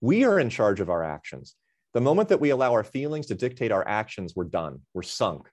We 0.00 0.24
are 0.24 0.38
in 0.38 0.50
charge 0.50 0.80
of 0.80 0.90
our 0.90 1.02
actions. 1.02 1.54
The 1.94 2.00
moment 2.00 2.28
that 2.28 2.40
we 2.40 2.50
allow 2.50 2.72
our 2.72 2.84
feelings 2.84 3.26
to 3.26 3.34
dictate 3.34 3.72
our 3.72 3.86
actions, 3.86 4.34
we're 4.36 4.44
done. 4.44 4.82
We're 4.92 5.02
sunk 5.02 5.48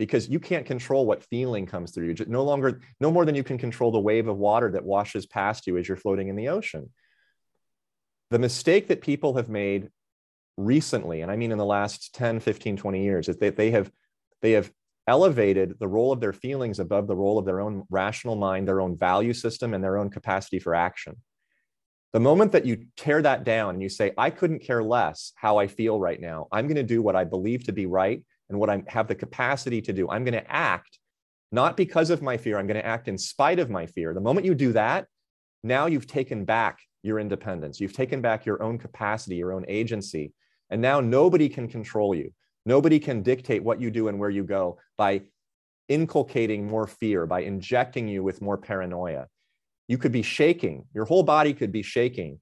because 0.00 0.30
you 0.30 0.40
can't 0.40 0.64
control 0.64 1.04
what 1.04 1.22
feeling 1.24 1.66
comes 1.66 1.90
through 1.90 2.06
you. 2.06 2.14
No 2.26 2.42
longer, 2.42 2.80
no 3.00 3.10
more 3.10 3.26
than 3.26 3.34
you 3.34 3.44
can 3.44 3.58
control 3.58 3.92
the 3.92 4.00
wave 4.00 4.28
of 4.28 4.38
water 4.38 4.70
that 4.70 4.82
washes 4.82 5.26
past 5.26 5.66
you 5.66 5.76
as 5.76 5.86
you're 5.86 5.98
floating 5.98 6.28
in 6.28 6.36
the 6.36 6.48
ocean. 6.48 6.88
The 8.30 8.38
mistake 8.38 8.88
that 8.88 9.02
people 9.02 9.36
have 9.36 9.50
made 9.50 9.90
recently, 10.56 11.20
and 11.20 11.30
I 11.30 11.36
mean 11.36 11.52
in 11.52 11.58
the 11.58 11.66
last 11.66 12.14
10, 12.14 12.40
15, 12.40 12.78
20 12.78 13.04
years, 13.04 13.28
is 13.28 13.36
that 13.40 13.56
they 13.56 13.72
have 13.72 13.92
they 14.40 14.52
have 14.52 14.72
elevated 15.06 15.74
the 15.78 15.88
role 15.88 16.12
of 16.12 16.20
their 16.20 16.32
feelings 16.32 16.78
above 16.78 17.06
the 17.06 17.14
role 17.14 17.36
of 17.36 17.44
their 17.44 17.60
own 17.60 17.84
rational 17.90 18.36
mind, 18.36 18.66
their 18.66 18.80
own 18.80 18.96
value 18.96 19.34
system, 19.34 19.74
and 19.74 19.84
their 19.84 19.98
own 19.98 20.08
capacity 20.08 20.58
for 20.58 20.74
action. 20.74 21.14
The 22.14 22.20
moment 22.20 22.52
that 22.52 22.64
you 22.64 22.86
tear 22.96 23.20
that 23.20 23.44
down 23.44 23.74
and 23.74 23.82
you 23.82 23.90
say, 23.90 24.12
I 24.16 24.30
couldn't 24.30 24.62
care 24.62 24.82
less 24.82 25.34
how 25.36 25.58
I 25.58 25.66
feel 25.66 26.00
right 26.00 26.18
now, 26.18 26.48
I'm 26.50 26.68
going 26.68 26.76
to 26.76 26.82
do 26.82 27.02
what 27.02 27.16
I 27.16 27.24
believe 27.24 27.64
to 27.64 27.72
be 27.72 27.84
right 27.84 28.24
and 28.50 28.58
what 28.58 28.68
I 28.68 28.82
have 28.88 29.08
the 29.08 29.14
capacity 29.14 29.80
to 29.82 29.92
do. 29.92 30.08
I'm 30.10 30.24
going 30.24 30.34
to 30.34 30.50
act 30.50 30.98
not 31.52 31.76
because 31.76 32.10
of 32.10 32.22
my 32.22 32.36
fear, 32.36 32.58
I'm 32.58 32.66
going 32.66 32.80
to 32.80 32.86
act 32.86 33.08
in 33.08 33.18
spite 33.18 33.58
of 33.58 33.70
my 33.70 33.86
fear. 33.86 34.14
The 34.14 34.20
moment 34.20 34.46
you 34.46 34.54
do 34.54 34.72
that, 34.72 35.06
now 35.64 35.86
you've 35.86 36.06
taken 36.06 36.44
back 36.44 36.78
your 37.02 37.18
independence. 37.18 37.80
You've 37.80 37.92
taken 37.92 38.20
back 38.20 38.46
your 38.46 38.62
own 38.62 38.78
capacity, 38.78 39.36
your 39.36 39.52
own 39.52 39.64
agency. 39.66 40.32
And 40.70 40.80
now 40.80 41.00
nobody 41.00 41.48
can 41.48 41.66
control 41.66 42.14
you. 42.14 42.32
Nobody 42.66 43.00
can 43.00 43.22
dictate 43.22 43.64
what 43.64 43.80
you 43.80 43.90
do 43.90 44.06
and 44.08 44.18
where 44.18 44.30
you 44.30 44.44
go 44.44 44.78
by 44.96 45.22
inculcating 45.88 46.68
more 46.68 46.86
fear, 46.86 47.26
by 47.26 47.40
injecting 47.40 48.06
you 48.06 48.22
with 48.22 48.40
more 48.40 48.58
paranoia 48.58 49.26
you 49.90 49.98
could 49.98 50.12
be 50.12 50.22
shaking, 50.22 50.84
your 50.94 51.04
whole 51.04 51.24
body 51.24 51.52
could 51.52 51.72
be 51.72 51.82
shaking, 51.82 52.38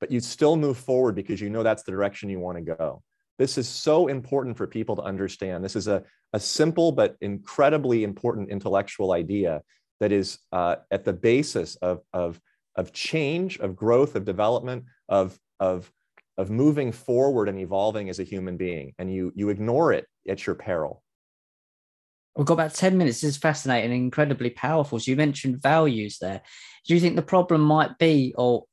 but 0.00 0.10
you'd 0.10 0.24
still 0.24 0.56
move 0.56 0.76
forward 0.76 1.14
because 1.14 1.40
you 1.40 1.48
know 1.48 1.62
that's 1.62 1.84
the 1.84 1.92
direction 1.92 2.28
you 2.28 2.40
want 2.40 2.58
to 2.58 2.74
go. 2.74 3.00
This 3.40 3.56
is 3.56 3.66
so 3.66 4.08
important 4.08 4.58
for 4.58 4.66
people 4.66 4.96
to 4.96 5.02
understand. 5.02 5.64
This 5.64 5.74
is 5.74 5.88
a, 5.88 6.02
a 6.34 6.38
simple 6.38 6.92
but 6.92 7.16
incredibly 7.22 8.04
important 8.04 8.50
intellectual 8.50 9.12
idea 9.12 9.62
that 9.98 10.12
is 10.12 10.40
uh, 10.52 10.76
at 10.90 11.06
the 11.06 11.14
basis 11.14 11.74
of, 11.76 12.02
of, 12.12 12.38
of 12.76 12.92
change, 12.92 13.58
of 13.58 13.74
growth, 13.74 14.14
of 14.14 14.26
development, 14.26 14.84
of, 15.08 15.38
of, 15.58 15.90
of 16.36 16.50
moving 16.50 16.92
forward 16.92 17.48
and 17.48 17.58
evolving 17.58 18.10
as 18.10 18.18
a 18.18 18.24
human 18.24 18.58
being. 18.58 18.92
And 18.98 19.10
you, 19.10 19.32
you 19.34 19.48
ignore 19.48 19.94
it 19.94 20.04
at 20.28 20.46
your 20.46 20.54
peril. 20.54 21.02
We've 22.36 22.44
got 22.44 22.54
about 22.54 22.74
10 22.74 22.98
minutes. 22.98 23.22
This 23.22 23.30
is 23.30 23.36
fascinating 23.38 23.90
and 23.90 24.02
incredibly 24.04 24.50
powerful. 24.50 25.00
So 25.00 25.10
you 25.10 25.16
mentioned 25.16 25.62
values 25.62 26.18
there. 26.20 26.42
Do 26.86 26.92
you 26.92 27.00
think 27.00 27.16
the 27.16 27.22
problem 27.22 27.62
might 27.62 27.96
be 27.96 28.34
or 28.36 28.64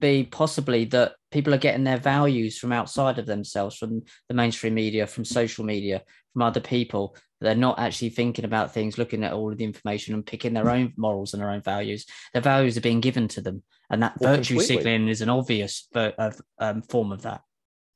be 0.00 0.24
possibly 0.24 0.86
that 0.86 1.12
people 1.34 1.52
are 1.52 1.58
getting 1.58 1.82
their 1.84 1.98
values 1.98 2.56
from 2.56 2.72
outside 2.72 3.18
of 3.18 3.26
themselves, 3.26 3.76
from 3.76 4.02
the 4.28 4.34
mainstream 4.34 4.72
media, 4.72 5.04
from 5.04 5.24
social 5.24 5.64
media, 5.64 6.00
from 6.32 6.42
other 6.42 6.60
people? 6.60 7.16
They're 7.40 7.56
not 7.56 7.78
actually 7.78 8.10
thinking 8.10 8.44
about 8.44 8.72
things, 8.72 8.96
looking 8.96 9.24
at 9.24 9.32
all 9.32 9.50
of 9.50 9.58
the 9.58 9.64
information 9.64 10.14
and 10.14 10.24
picking 10.24 10.54
their 10.54 10.70
own 10.70 10.94
morals 10.96 11.34
and 11.34 11.42
their 11.42 11.50
own 11.50 11.60
values. 11.60 12.06
Their 12.32 12.40
values 12.40 12.76
are 12.78 12.82
being 12.82 13.00
given 13.00 13.26
to 13.28 13.40
them. 13.40 13.64
And 13.90 14.02
that 14.02 14.14
well, 14.18 14.36
virtue 14.36 14.60
signaling 14.60 15.08
is 15.08 15.20
an 15.20 15.28
obvious 15.28 15.88
um, 16.58 16.82
form 16.82 17.10
of 17.10 17.22
that. 17.22 17.42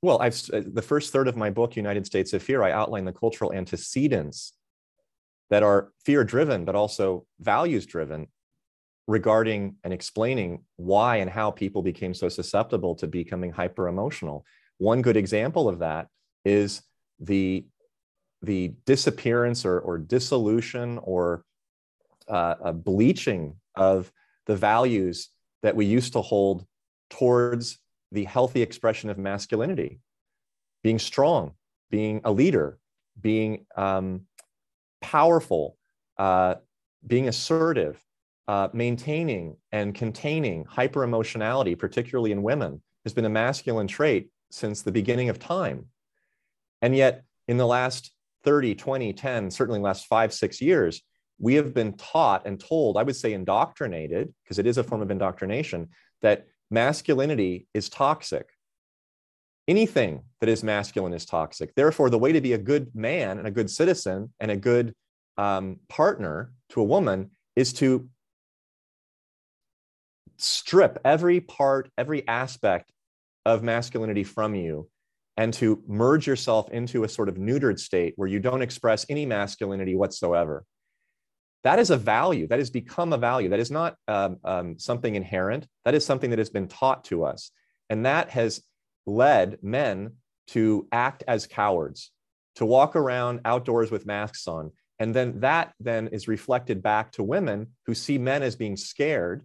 Well, 0.03 0.21
I've 0.21 0.35
the 0.47 0.83
first 0.83 1.13
third 1.13 1.29
of 1.29 1.37
my 1.37 1.51
book, 1.51 1.77
United 1.77 2.07
States 2.07 2.33
of 2.33 2.43
Fear, 2.43 2.65
I 2.65 2.73
outline 2.73 3.05
the 3.05 3.13
cultural 3.13 3.53
antecedents 3.53 4.53
that 5.51 5.63
are 5.63 5.93
fear 6.05 6.25
driven, 6.25 6.65
but 6.65 6.75
also 6.75 7.25
values 7.41 7.87
driven 7.87 8.27
regarding 9.09 9.75
and 9.83 9.93
explaining 9.93 10.63
why 10.77 11.17
and 11.17 11.31
how 11.31 11.51
people 11.51 11.83
became 11.83 12.13
so 12.13 12.29
susceptible 12.29 12.95
to 12.95 13.07
becoming 13.07 13.51
hyper 13.51 13.89
emotional. 13.89 14.45
One 14.77 15.03
good 15.03 15.17
example 15.17 15.67
of 15.67 15.79
that 15.81 16.09
is 16.45 16.83
the, 17.19 17.67
the 18.43 18.75
disappearance 18.85 19.65
or, 19.65 19.81
or 19.81 19.97
dissolution 19.99 20.99
or 21.03 21.43
uh, 22.29 22.73
bleaching 22.73 23.57
of 23.75 24.13
the 24.47 24.55
values 24.55 25.31
that 25.63 25.75
we 25.75 25.87
used 25.87 26.13
to 26.13 26.21
hold 26.21 26.67
towards 27.09 27.79
the 28.13 28.25
healthy 28.25 28.61
expression 28.61 29.09
of 29.09 29.17
masculinity, 29.17 30.01
being 30.83 30.99
strong, 30.99 31.53
being 31.91 32.21
a 32.25 32.31
leader, 32.31 32.79
being 33.19 33.65
um, 33.75 34.27
powerful, 35.01 35.79
uh, 36.19 36.57
being 37.07 37.27
assertive, 37.27 37.99
uh, 38.49 38.69
maintaining 38.73 39.57
and 39.71 39.95
containing 39.95 40.65
hyper 40.65 41.05
emotionality, 41.05 41.75
particularly 41.75 42.33
in 42.33 42.43
women, 42.43 42.83
has 43.05 43.13
been 43.13 43.27
a 43.27 43.31
masculine 43.31 43.87
trait 43.87 44.31
since 44.51 44.83
the 44.83 44.91
beginning 44.91 45.29
of 45.29 45.39
time. 45.39 45.85
And 46.81 46.97
yet, 46.97 47.25
in 47.47 47.59
the 47.59 47.67
last 47.67 48.13
30, 48.45 48.75
20, 48.75 49.13
10, 49.13 49.51
certainly 49.51 49.81
last 49.81 50.07
five, 50.07 50.33
six 50.33 50.61
years, 50.61 51.03
we 51.39 51.55
have 51.55 51.75
been 51.75 51.93
taught 51.93 52.47
and 52.47 52.59
told, 52.59 52.97
I 52.97 53.03
would 53.03 53.15
say 53.15 53.35
indoctrinated, 53.35 54.33
because 54.43 54.59
it 54.59 54.67
is 54.67 54.79
a 54.79 54.85
form 54.85 55.03
of 55.03 55.11
indoctrination, 55.11 55.89
that 56.23 56.47
masculinity 56.71 57.67
is 57.75 57.89
toxic. 57.89 58.49
Anything 59.69 60.23
that 60.41 60.49
is 60.49 60.65
masculine 60.65 61.13
is 61.13 61.27
toxic. 61.27 61.75
Therefore, 61.75 62.09
the 62.09 62.19
way 62.19 62.33
to 62.33 62.41
be 62.41 62.55
a 62.55 62.59
good 62.59 62.95
man 62.95 63.39
and 63.39 63.47
a 63.47 63.51
good 63.51 63.71
citizen 63.71 64.33
and 64.41 64.51
a 64.51 64.57
good 64.57 64.95
um, 65.37 65.79
partner 65.89 66.53
to 66.71 66.81
a 66.81 66.85
woman 66.85 67.31
is 67.55 67.73
to 67.75 68.09
strip 70.39 70.99
every 71.05 71.41
part, 71.41 71.91
every 71.99 72.27
aspect 72.27 72.93
of 73.45 73.63
masculinity 73.63 74.25
from 74.25 74.55
you 74.55 74.89
and 75.37 75.55
to 75.55 75.83
merge 75.87 76.27
yourself 76.27 76.69
into 76.71 77.05
a 77.05 77.09
sort 77.09 77.29
of 77.29 77.37
neutered 77.37 77.79
state 77.79 78.13
where 78.17 78.29
you 78.29 78.41
don't 78.41 78.63
express 78.63 79.07
any 79.09 79.25
masculinity 79.25 79.95
whatsoever. 79.95 80.65
That 81.65 81.79
is 81.79 81.91
a 81.91 81.97
value. 81.97 82.47
That 82.49 82.59
has 82.59 82.71
become 82.71 83.13
a 83.13 83.19
value. 83.19 83.49
That 83.49 83.61
is 83.61 83.71
not 83.71 83.97
um, 84.09 84.39
um, 84.45 84.79
something 84.79 85.15
inherent. 85.15 85.67
That 85.85 85.95
is 85.95 86.05
something 86.05 86.31
that 86.31 86.39
has 86.39 86.51
been 86.51 86.69
taught 86.69 87.05
to 87.05 87.25
us. 87.25 87.51
And 87.91 88.05
that 88.07 88.31
has 88.31 88.63
led 89.07 89.59
men 89.63 90.15
to 90.49 90.89
act 90.93 91.25
as 91.27 91.47
cowards, 91.47 92.11
to 92.57 92.67
walk 92.67 92.97
around 92.97 93.41
outdoors 93.45 93.91
with 93.91 94.07
masks 94.07 94.47
on. 94.49 94.73
And 94.99 95.15
then 95.15 95.41
that 95.41 95.73
then 95.79 96.09
is 96.09 96.27
reflected 96.27 96.83
back 96.83 97.13
to 97.13 97.23
women 97.23 97.69
who 97.87 97.95
see 97.95 98.19
men 98.19 98.43
as 98.43 98.57
being 98.57 98.77
scared, 98.77 99.43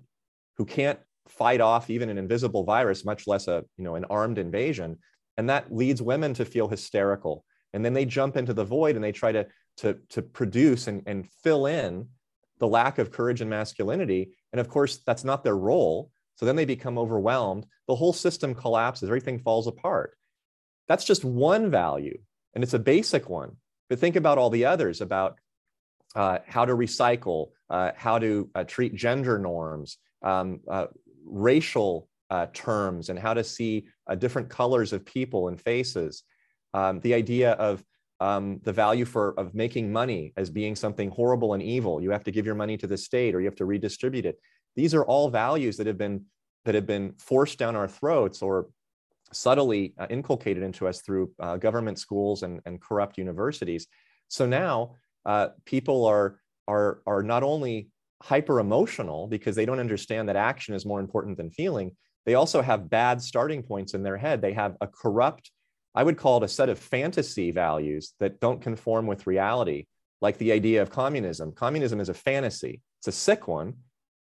who 0.57 0.65
can't 0.65 0.99
fight 1.27 1.61
off 1.61 1.89
even 1.89 2.09
an 2.09 2.17
invisible 2.17 2.63
virus, 2.63 3.05
much 3.05 3.27
less 3.27 3.47
a, 3.47 3.63
you 3.77 3.83
know, 3.83 3.95
an 3.95 4.05
armed 4.05 4.37
invasion. 4.37 4.97
And 5.37 5.49
that 5.49 5.73
leads 5.73 6.01
women 6.01 6.33
to 6.35 6.45
feel 6.45 6.67
hysterical. 6.67 7.45
And 7.73 7.83
then 7.83 7.93
they 7.93 8.05
jump 8.05 8.37
into 8.37 8.53
the 8.53 8.65
void 8.65 8.95
and 8.95 9.03
they 9.03 9.11
try 9.11 9.31
to, 9.31 9.47
to, 9.77 9.97
to 10.09 10.21
produce 10.21 10.87
and, 10.87 11.01
and 11.07 11.27
fill 11.43 11.65
in 11.65 12.07
the 12.59 12.67
lack 12.67 12.99
of 12.99 13.11
courage 13.11 13.41
and 13.41 13.49
masculinity. 13.49 14.31
And 14.51 14.59
of 14.59 14.69
course, 14.69 14.99
that's 15.05 15.23
not 15.23 15.43
their 15.43 15.57
role. 15.57 16.11
So 16.35 16.45
then 16.45 16.55
they 16.55 16.65
become 16.65 16.97
overwhelmed. 16.97 17.65
The 17.87 17.95
whole 17.95 18.13
system 18.13 18.53
collapses, 18.55 19.09
everything 19.09 19.39
falls 19.39 19.67
apart. 19.67 20.17
That's 20.87 21.05
just 21.05 21.23
one 21.23 21.71
value, 21.71 22.17
and 22.53 22.63
it's 22.63 22.73
a 22.73 22.79
basic 22.79 23.29
one. 23.29 23.57
But 23.89 23.99
think 23.99 24.15
about 24.15 24.37
all 24.37 24.49
the 24.49 24.65
others 24.65 25.01
about 25.01 25.37
uh, 26.15 26.39
how 26.45 26.65
to 26.65 26.73
recycle, 26.73 27.51
uh, 27.69 27.91
how 27.95 28.19
to 28.19 28.49
uh, 28.53 28.63
treat 28.65 28.95
gender 28.95 29.39
norms, 29.39 29.97
um, 30.23 30.59
uh, 30.69 30.87
racial 31.25 32.07
uh, 32.29 32.47
terms, 32.53 33.09
and 33.09 33.19
how 33.19 33.33
to 33.33 33.43
see 33.43 33.87
uh, 34.07 34.15
different 34.15 34.49
colors 34.49 34.93
of 34.93 35.05
people 35.05 35.47
and 35.49 35.61
faces. 35.61 36.23
Um, 36.73 36.99
the 37.01 37.13
idea 37.13 37.51
of 37.53 37.83
um, 38.19 38.59
the 38.63 38.73
value 38.73 39.05
for 39.05 39.37
of 39.39 39.53
making 39.53 39.91
money 39.91 40.33
as 40.37 40.49
being 40.49 40.75
something 40.75 41.09
horrible 41.11 41.53
and 41.53 41.61
evil. 41.61 42.01
You 42.01 42.11
have 42.11 42.23
to 42.23 42.31
give 42.31 42.45
your 42.45 42.55
money 42.55 42.77
to 42.77 42.87
the 42.87 42.97
state, 42.97 43.35
or 43.35 43.39
you 43.41 43.45
have 43.45 43.55
to 43.57 43.65
redistribute 43.65 44.25
it. 44.25 44.39
These 44.75 44.93
are 44.93 45.03
all 45.05 45.29
values 45.29 45.77
that 45.77 45.87
have 45.87 45.97
been 45.97 46.25
that 46.65 46.75
have 46.75 46.87
been 46.87 47.13
forced 47.17 47.59
down 47.59 47.75
our 47.75 47.87
throats 47.87 48.41
or 48.41 48.67
subtly 49.33 49.93
uh, 49.97 50.07
inculcated 50.09 50.63
into 50.63 50.87
us 50.87 51.01
through 51.01 51.31
uh, 51.39 51.57
government 51.57 51.99
schools 51.99 52.43
and, 52.43 52.61
and 52.65 52.81
corrupt 52.81 53.17
universities. 53.17 53.87
So 54.27 54.45
now 54.45 54.95
uh, 55.25 55.49
people 55.65 56.05
are, 56.05 56.39
are, 56.67 57.01
are 57.05 57.23
not 57.23 57.43
only 57.43 57.89
hyper 58.23 58.61
emotional 58.61 59.27
because 59.27 59.53
they 59.53 59.65
don't 59.65 59.81
understand 59.81 60.29
that 60.29 60.37
action 60.37 60.73
is 60.73 60.85
more 60.85 61.01
important 61.01 61.35
than 61.35 61.51
feeling, 61.51 61.91
they 62.25 62.35
also 62.35 62.61
have 62.61 62.89
bad 62.89 63.21
starting 63.21 63.61
points 63.61 63.93
in 63.93 64.01
their 64.01 64.15
head. 64.15 64.41
They 64.41 64.53
have 64.53 64.77
a 64.79 64.87
corrupt, 64.87 65.51
I 65.93 66.03
would 66.03 66.17
call 66.17 66.37
it 66.37 66.45
a 66.45 66.47
set 66.47 66.69
of 66.69 66.79
fantasy 66.79 67.51
values 67.51 68.13
that 68.21 68.39
don't 68.39 68.61
conform 68.61 69.07
with 69.07 69.27
reality, 69.27 69.87
like 70.21 70.37
the 70.37 70.53
idea 70.53 70.81
of 70.81 70.89
communism. 70.89 71.51
Communism 71.51 71.99
is 71.99 72.07
a 72.07 72.13
fantasy, 72.13 72.81
it's 72.99 73.09
a 73.09 73.11
sick 73.11 73.49
one, 73.49 73.73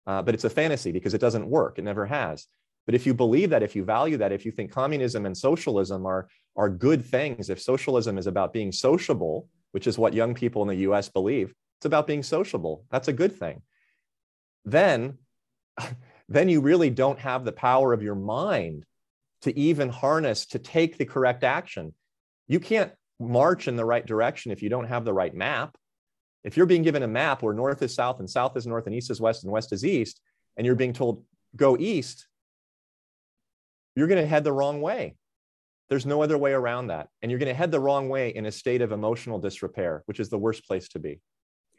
uh, 0.07 0.23
but 0.23 0.33
it's 0.33 0.45
a 0.45 0.51
fantasy 0.51 0.93
because 0.93 1.13
it 1.13 1.21
doesn't 1.21 1.47
work, 1.47 1.79
it 1.79 1.85
never 1.85 2.07
has. 2.07 2.47
But 2.87 2.95
if 2.95 3.07
you 3.07 3.13
believe 3.13 3.51
that, 3.51 3.63
if 3.63 3.77
you 3.77 3.85
value 3.85 4.17
that, 4.17 4.33
if 4.33 4.47
you 4.47 4.51
think 4.51 4.73
communism 4.73 5.27
and 5.27 5.37
socialism 5.37 6.07
are, 6.07 6.27
are 6.57 6.71
good 6.71 7.05
things, 7.05 7.51
if 7.51 7.61
socialism 7.61 8.17
is 8.17 8.27
about 8.27 8.55
being 8.55 8.73
sociable, 8.73 9.47
which 9.73 9.87
is 9.87 9.99
what 9.99 10.15
young 10.15 10.35
people 10.35 10.63
in 10.63 10.69
the 10.69 10.89
US 10.89 11.11
believe, 11.11 11.53
it's 11.79 11.87
about 11.87 12.07
being 12.07 12.23
sociable. 12.23 12.87
That's 12.91 13.09
a 13.09 13.13
good 13.13 13.39
thing. 13.39 13.61
Then, 14.65 15.19
then 16.29 16.49
you 16.49 16.61
really 16.61 16.91
don't 16.91 17.19
have 17.19 17.45
the 17.45 17.53
power 17.53 17.93
of 17.93 18.03
your 18.03 18.15
mind 18.15 18.85
to 19.43 19.59
even 19.59 19.89
harness 19.89 20.47
to 20.47 20.59
take 20.59 20.99
the 20.99 21.07
correct 21.07 21.45
action. 21.45 21.95
You 22.47 22.61
can't 22.61 22.93
march 23.19 23.69
in 23.69 23.77
the 23.77 23.85
right 23.85 24.05
direction 24.05 24.53
if 24.53 24.63
you 24.63 24.69
don't 24.69 24.89
have 24.89 25.05
the 25.05 25.13
right 25.13 25.35
map. 25.35 25.77
If 26.43 26.57
you're 26.57 26.67
being 26.67 26.83
given 26.83 27.03
a 27.03 27.09
map 27.09 27.43
where 27.43 27.55
north 27.55 27.83
is 27.83 27.95
south 27.95 28.19
and 28.19 28.29
south 28.29 28.57
is 28.57 28.67
north 28.67 28.87
and 28.87 28.95
east 28.95 29.11
is 29.11 29.21
west 29.21 29.45
and 29.45 29.53
west 29.53 29.73
is 29.73 29.85
east, 29.85 30.21
and 30.57 30.67
you're 30.67 30.75
being 30.75 30.93
told 30.93 31.25
go 31.55 31.77
east, 31.79 32.27
you're 33.95 34.09
going 34.09 34.21
to 34.21 34.27
head 34.27 34.45
the 34.45 34.53
wrong 34.53 34.81
way. 34.81 35.17
There's 35.89 36.07
no 36.07 36.23
other 36.23 36.39
way 36.39 36.53
around 36.53 36.87
that. 36.87 37.09
And 37.21 37.31
you're 37.31 37.41
going 37.41 37.49
to 37.49 37.55
head 37.55 37.73
the 37.73 37.81
wrong 37.81 38.09
way 38.09 38.31
in 38.31 38.47
a 38.47 38.53
state 38.53 38.81
of 38.81 38.93
emotional 38.93 39.39
disrepair, 39.39 40.03
which 40.07 40.21
is 40.21 40.29
the 40.29 40.39
worst 40.39 40.67
place 40.67 40.89
to 40.91 40.99
be. 40.99 41.21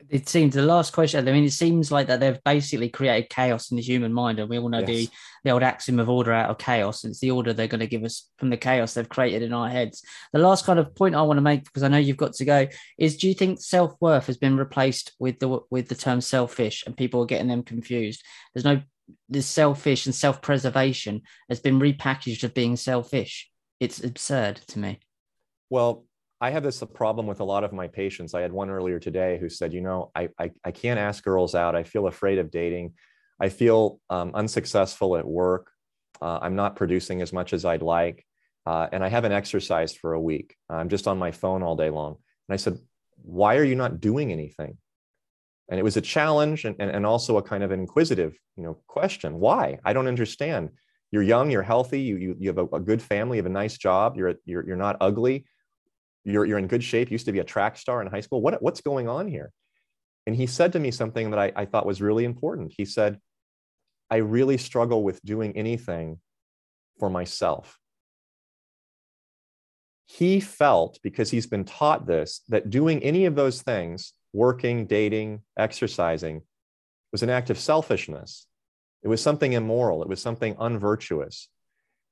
It 0.10 0.28
seems 0.28 0.56
the 0.56 0.62
last 0.62 0.94
question. 0.94 1.28
I 1.28 1.32
mean, 1.32 1.44
it 1.44 1.54
seems 1.54 1.92
like 1.92 2.08
that 2.08 2.20
they've 2.20 2.44
basically 2.44 2.90
created 2.90 3.30
chaos 3.30 3.72
in 3.72 3.78
the 3.78 3.84
human 3.84 4.14
mind, 4.14 4.40
and 4.40 4.50
we 4.50 4.58
all 4.60 4.70
know 4.70 4.80
yes. 4.80 4.88
the 4.88 5.10
the 5.44 5.52
old 5.52 5.64
axiom 5.64 6.00
of 6.00 6.10
order 6.10 6.32
out 6.32 6.50
of 6.50 6.58
chaos. 6.58 7.04
It's 7.04 7.20
the 7.20 7.32
order 7.32 7.54
they're 7.54 7.68
going 7.68 7.80
to 7.80 7.88
give 7.88 8.04
us 8.04 8.30
from 8.38 8.50
the 8.50 8.58
chaos 8.58 8.94
they've 8.94 9.08
created 9.08 9.42
in 9.42 9.54
our 9.54 9.70
heads. 9.70 10.04
The 10.34 10.40
last 10.40 10.66
kind 10.66 10.80
of 10.80 10.94
point 10.96 11.16
I 11.16 11.22
want 11.22 11.38
to 11.38 11.42
make, 11.42 11.64
because 11.64 11.84
I 11.84 11.88
know 11.88 11.98
you've 11.98 12.18
got 12.18 12.34
to 12.34 12.46
go, 12.46 12.68
is: 12.98 13.18
Do 13.18 13.28
you 13.28 13.34
think 13.34 13.62
self 13.62 13.94
worth 14.00 14.28
has 14.28 14.38
been 14.38 14.58
replaced 14.58 15.14
with 15.20 15.40
the 15.40 15.60
with 15.70 15.88
the 15.88 15.96
term 15.96 16.22
selfish, 16.22 16.84
and 16.86 16.98
people 16.98 17.22
are 17.22 17.28
getting 17.28 17.48
them 17.48 17.64
confused? 17.64 18.24
There's 18.54 18.66
no 18.66 18.82
this 19.30 19.48
selfish 19.48 20.06
and 20.06 20.16
self-preservation 20.16 21.22
has 21.50 21.60
been 21.60 21.80
repackaged 21.80 22.44
of 22.44 22.54
being 22.54 22.76
selfish. 22.76 23.50
It's 23.80 24.04
absurd 24.04 24.58
to 24.68 24.80
me. 24.80 25.00
Well, 25.70 26.06
I 26.42 26.50
have 26.50 26.64
this 26.64 26.84
problem 26.94 27.28
with 27.28 27.40
a 27.40 27.44
lot 27.44 27.64
of 27.64 27.72
my 27.72 27.88
patients. 27.88 28.34
I 28.34 28.42
had 28.42 28.52
one 28.52 28.70
earlier 28.70 29.00
today 29.00 29.38
who 29.40 29.48
said, 29.48 29.74
you 29.74 29.82
know, 29.82 30.12
I, 30.16 30.30
I, 30.40 30.52
I 30.66 30.72
can't 30.72 31.00
ask 31.00 31.24
girls 31.24 31.54
out. 31.54 31.76
I 31.76 31.84
feel 31.84 32.08
afraid 32.08 32.40
of 32.40 32.50
dating. 32.50 32.94
I 33.40 33.50
feel 33.50 34.00
um, 34.10 34.32
unsuccessful 34.34 35.16
at 35.18 35.26
work. 35.26 35.72
Uh, 36.22 36.40
I'm 36.42 36.56
not 36.56 36.76
producing 36.76 37.22
as 37.22 37.32
much 37.32 37.54
as 37.54 37.64
I'd 37.64 37.84
like. 37.84 38.26
Uh, 38.66 38.88
and 38.92 39.04
I 39.04 39.10
haven't 39.10 39.32
exercised 39.32 40.00
for 40.00 40.14
a 40.14 40.22
week. 40.22 40.56
I'm 40.70 40.90
just 40.90 41.08
on 41.08 41.18
my 41.18 41.32
phone 41.32 41.64
all 41.64 41.76
day 41.76 41.90
long. 41.90 42.18
And 42.50 42.54
I 42.54 42.58
said, 42.58 42.80
why 43.22 43.58
are 43.58 43.64
you 43.64 43.76
not 43.76 44.02
doing 44.02 44.32
anything? 44.32 44.78
and 45.72 45.80
it 45.80 45.84
was 45.84 45.98
a 45.98 46.02
challenge 46.02 46.66
and, 46.66 46.76
and, 46.80 46.92
and 46.92 47.06
also 47.06 47.38
a 47.38 47.42
kind 47.42 47.64
of 47.64 47.72
inquisitive 47.72 48.38
you 48.56 48.64
know 48.64 48.78
question 48.88 49.40
why 49.40 49.80
i 49.84 49.94
don't 49.94 50.08
understand 50.08 50.70
you're 51.12 51.24
young 51.24 51.50
you're 51.50 51.64
healthy 51.64 52.02
you, 52.02 52.18
you, 52.18 52.36
you 52.40 52.50
have 52.50 52.58
a, 52.58 52.76
a 52.76 52.80
good 52.80 53.02
family 53.02 53.38
you 53.38 53.44
have 53.44 53.50
a 53.50 53.54
nice 53.54 53.78
job 53.78 54.16
you're, 54.16 54.36
you're, 54.46 54.68
you're 54.68 54.76
not 54.76 54.98
ugly 55.02 55.46
you're, 56.24 56.46
you're 56.46 56.58
in 56.58 56.68
good 56.68 56.84
shape 56.84 57.12
used 57.12 57.26
to 57.26 57.32
be 57.32 57.40
a 57.40 57.44
track 57.44 57.78
star 57.78 58.02
in 58.02 58.08
high 58.08 58.22
school 58.22 58.42
what, 58.42 58.62
what's 58.62 58.82
going 58.82 59.08
on 59.08 59.28
here 59.28 59.52
and 60.28 60.36
he 60.36 60.46
said 60.46 60.74
to 60.74 60.80
me 60.80 60.92
something 60.92 61.32
that 61.32 61.40
I, 61.40 61.52
I 61.56 61.66
thought 61.66 61.86
was 61.86 62.02
really 62.02 62.26
important 62.26 62.74
he 62.76 62.86
said 62.86 63.20
i 64.10 64.18
really 64.18 64.58
struggle 64.58 65.04
with 65.04 65.22
doing 65.24 65.56
anything 65.58 66.20
for 67.00 67.10
myself 67.10 67.78
he 70.06 70.42
felt 70.42 71.00
because 71.04 71.32
he's 71.32 71.48
been 71.48 71.64
taught 71.64 72.06
this 72.06 72.42
that 72.50 72.70
doing 72.70 73.02
any 73.02 73.26
of 73.26 73.36
those 73.36 73.62
things 73.62 74.14
working, 74.34 74.86
dating, 74.86 75.42
exercising 75.58 76.42
was 77.12 77.24
an 77.24 77.30
act 77.30 77.50
of 77.50 77.60
selfishness. 77.60 78.48
It 79.04 79.08
was 79.08 79.22
something 79.22 79.54
immoral. 79.54 80.04
It 80.04 80.10
was 80.10 80.22
something 80.22 80.56
unvirtuous. 80.60 81.48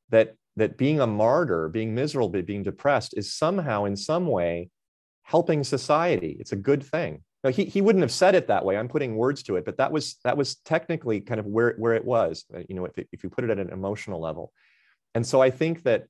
That, 0.10 0.36
that 0.60 0.78
being 0.78 1.00
a 1.00 1.08
martyr, 1.08 1.70
being 1.70 1.94
miserable, 1.94 2.30
being 2.30 2.64
depressed 2.64 3.14
is 3.18 3.34
somehow, 3.34 3.86
in 3.86 3.96
some 3.96 4.28
way, 4.28 4.70
helping 5.24 5.64
society. 5.64 6.38
It's 6.40 6.52
a 6.52 6.58
good 6.58 6.84
thing. 6.84 7.24
Now, 7.44 7.52
he, 7.52 7.66
he 7.66 7.82
wouldn't 7.82 8.04
have 8.04 8.12
said 8.12 8.36
it 8.36 8.48
that 8.48 8.66
way. 8.66 8.78
I'm 8.78 8.90
putting 8.90 9.16
words 9.16 9.44
to 9.44 9.56
it, 9.56 9.66
but 9.66 9.78
that 9.78 9.92
was 9.92 10.18
that 10.24 10.36
was 10.36 10.56
technically 10.58 11.22
kind 11.22 11.40
of 11.40 11.46
where, 11.46 11.76
where 11.78 11.94
it 11.94 12.04
was, 12.04 12.46
uh, 12.54 12.60
you 12.68 12.76
know, 12.76 12.86
if, 12.86 13.06
if 13.12 13.24
you 13.24 13.30
put 13.30 13.44
it 13.44 13.50
at 13.50 13.60
an 13.60 13.72
emotional 13.72 14.20
level. 14.20 14.52
And 15.16 15.26
so 15.26 15.42
I 15.42 15.50
think 15.50 15.84
that 15.84 16.06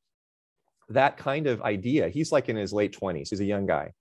that 0.90 1.18
kind 1.18 1.46
of 1.48 1.62
idea, 1.62 2.10
he's 2.10 2.32
like 2.32 2.50
in 2.50 2.56
his 2.56 2.74
late 2.74 2.98
20s, 3.00 3.30
he's 3.30 3.42
a 3.42 3.46
young 3.46 3.68
guy 3.68 3.94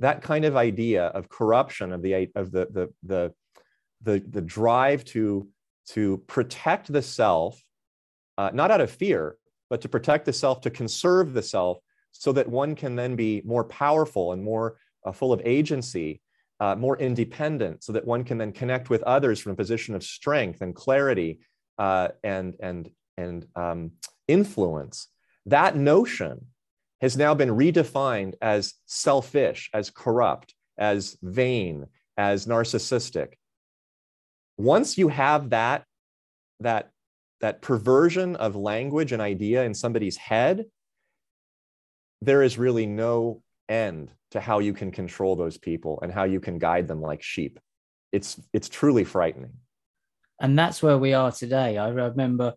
that 0.00 0.22
kind 0.22 0.46
of 0.46 0.56
idea 0.56 1.04
of 1.06 1.28
corruption 1.28 1.92
of 1.92 2.02
the 2.02 2.28
of 2.34 2.50
the 2.50 2.66
the 2.72 2.88
the 3.02 3.32
the, 4.02 4.24
the 4.28 4.40
drive 4.40 5.04
to 5.04 5.46
to 5.90 6.18
protect 6.26 6.90
the 6.90 7.02
self 7.02 7.60
uh, 8.38 8.50
not 8.52 8.70
out 8.70 8.80
of 8.80 8.90
fear 8.90 9.36
but 9.70 9.80
to 9.80 9.88
protect 9.88 10.26
the 10.26 10.32
self 10.32 10.60
to 10.60 10.70
conserve 10.70 11.32
the 11.32 11.42
self 11.42 11.78
so 12.12 12.32
that 12.32 12.48
one 12.48 12.74
can 12.74 12.96
then 12.96 13.16
be 13.16 13.40
more 13.44 13.64
powerful 13.64 14.32
and 14.32 14.42
more 14.42 14.76
uh, 15.06 15.12
full 15.12 15.32
of 15.32 15.40
agency 15.44 16.20
uh, 16.58 16.74
more 16.74 16.98
independent 16.98 17.82
so 17.82 17.92
that 17.92 18.06
one 18.06 18.22
can 18.22 18.36
then 18.36 18.52
connect 18.52 18.90
with 18.90 19.02
others 19.04 19.40
from 19.40 19.52
a 19.52 19.56
position 19.56 19.94
of 19.94 20.02
strength 20.02 20.60
and 20.60 20.74
clarity 20.74 21.38
uh, 21.78 22.08
and 22.22 22.54
and 22.60 22.90
and 23.16 23.46
um, 23.56 23.92
influence 24.28 25.08
that 25.46 25.76
notion 25.76 26.46
has 27.00 27.16
now 27.16 27.34
been 27.34 27.50
redefined 27.50 28.34
as 28.42 28.74
selfish, 28.86 29.70
as 29.72 29.90
corrupt, 29.90 30.54
as 30.78 31.16
vain, 31.22 31.86
as 32.16 32.46
narcissistic. 32.46 33.34
Once 34.58 34.98
you 34.98 35.08
have 35.08 35.50
that, 35.50 35.84
that, 36.60 36.90
that 37.40 37.62
perversion 37.62 38.36
of 38.36 38.56
language 38.56 39.12
and 39.12 39.22
idea 39.22 39.64
in 39.64 39.74
somebody's 39.74 40.16
head, 40.16 40.66
there 42.20 42.42
is 42.42 42.58
really 42.58 42.86
no 42.86 43.42
end 43.68 44.12
to 44.32 44.40
how 44.40 44.58
you 44.58 44.72
can 44.72 44.90
control 44.90 45.36
those 45.36 45.56
people 45.56 45.98
and 46.02 46.12
how 46.12 46.24
you 46.24 46.40
can 46.40 46.58
guide 46.58 46.86
them 46.86 47.00
like 47.00 47.22
sheep. 47.22 47.58
It's, 48.12 48.40
it's 48.52 48.68
truly 48.68 49.04
frightening. 49.04 49.52
And 50.40 50.58
that's 50.58 50.82
where 50.82 50.98
we 50.98 51.14
are 51.14 51.32
today. 51.32 51.78
I 51.78 51.88
remember 51.88 52.54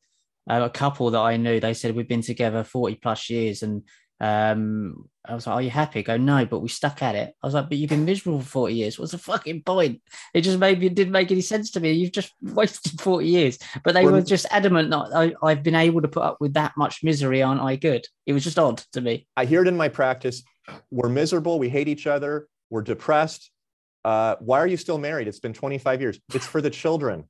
uh, 0.50 0.62
a 0.64 0.70
couple 0.70 1.12
that 1.12 1.20
I 1.20 1.38
knew, 1.38 1.60
they 1.60 1.74
said 1.74 1.96
we've 1.96 2.08
been 2.08 2.22
together 2.22 2.64
40 2.64 2.96
plus 2.96 3.30
years 3.30 3.62
and 3.64 3.84
um, 4.24 5.10
I 5.26 5.36
was 5.36 5.46
like, 5.46 5.56
Are 5.56 5.62
you 5.62 5.70
happy? 5.70 6.00
I 6.00 6.02
go, 6.02 6.18
no, 6.18 6.46
but 6.46 6.60
we 6.60 6.70
stuck 6.70 7.02
at 7.02 7.16
it. 7.16 7.34
I 7.44 7.48
was 7.48 7.54
like, 7.54 7.68
But 7.68 7.78
you've 7.78 7.90
been 7.90 8.06
miserable 8.06 8.40
for 8.40 8.48
40 8.48 8.74
years. 8.74 8.98
What's 8.98 9.12
the 9.12 9.18
fucking 9.18 9.64
point? 9.64 10.02
It 10.34 10.42
just 10.42 10.60
maybe 10.60 10.86
it 10.86 10.96
didn't 10.96 11.12
make 11.12 11.30
any 11.30 11.42
sense 11.42 11.72
to 11.72 11.82
me. 11.82 11.92
You've 11.92 12.14
just 12.14 12.32
wasted 12.42 13.02
40 13.02 13.28
years. 13.28 13.60
But 13.84 13.94
they 13.94 14.06
were 14.06 14.22
just 14.22 14.46
adamant 14.50 14.92
that 14.92 15.10
I, 15.14 15.34
I've 15.44 15.62
been 15.62 15.76
able 15.76 16.02
to 16.02 16.08
put 16.08 16.24
up 16.24 16.38
with 16.40 16.54
that 16.54 16.72
much 16.78 17.04
misery, 17.04 17.44
aren't 17.44 17.62
I 17.62 17.76
good? 17.76 18.06
It 18.26 18.32
was 18.32 18.46
just 18.46 18.58
odd 18.58 18.78
to 18.94 19.02
me. 19.02 19.28
I 19.36 19.44
hear 19.44 19.62
it 19.62 19.68
in 19.68 19.76
my 19.76 19.90
practice. 19.90 20.42
We're 20.90 21.10
miserable. 21.10 21.60
We 21.60 21.70
hate 21.70 21.90
each 21.90 22.08
other. 22.08 22.48
We're 22.70 22.82
depressed. 22.82 23.52
Uh, 24.06 24.36
why 24.40 24.60
are 24.60 24.68
you 24.68 24.78
still 24.78 24.98
married? 24.98 25.28
It's 25.28 25.40
been 25.40 25.54
25 25.54 26.02
years. 26.02 26.20
It's 26.34 26.48
for 26.48 26.62
the 26.62 26.70
children. 26.70 27.26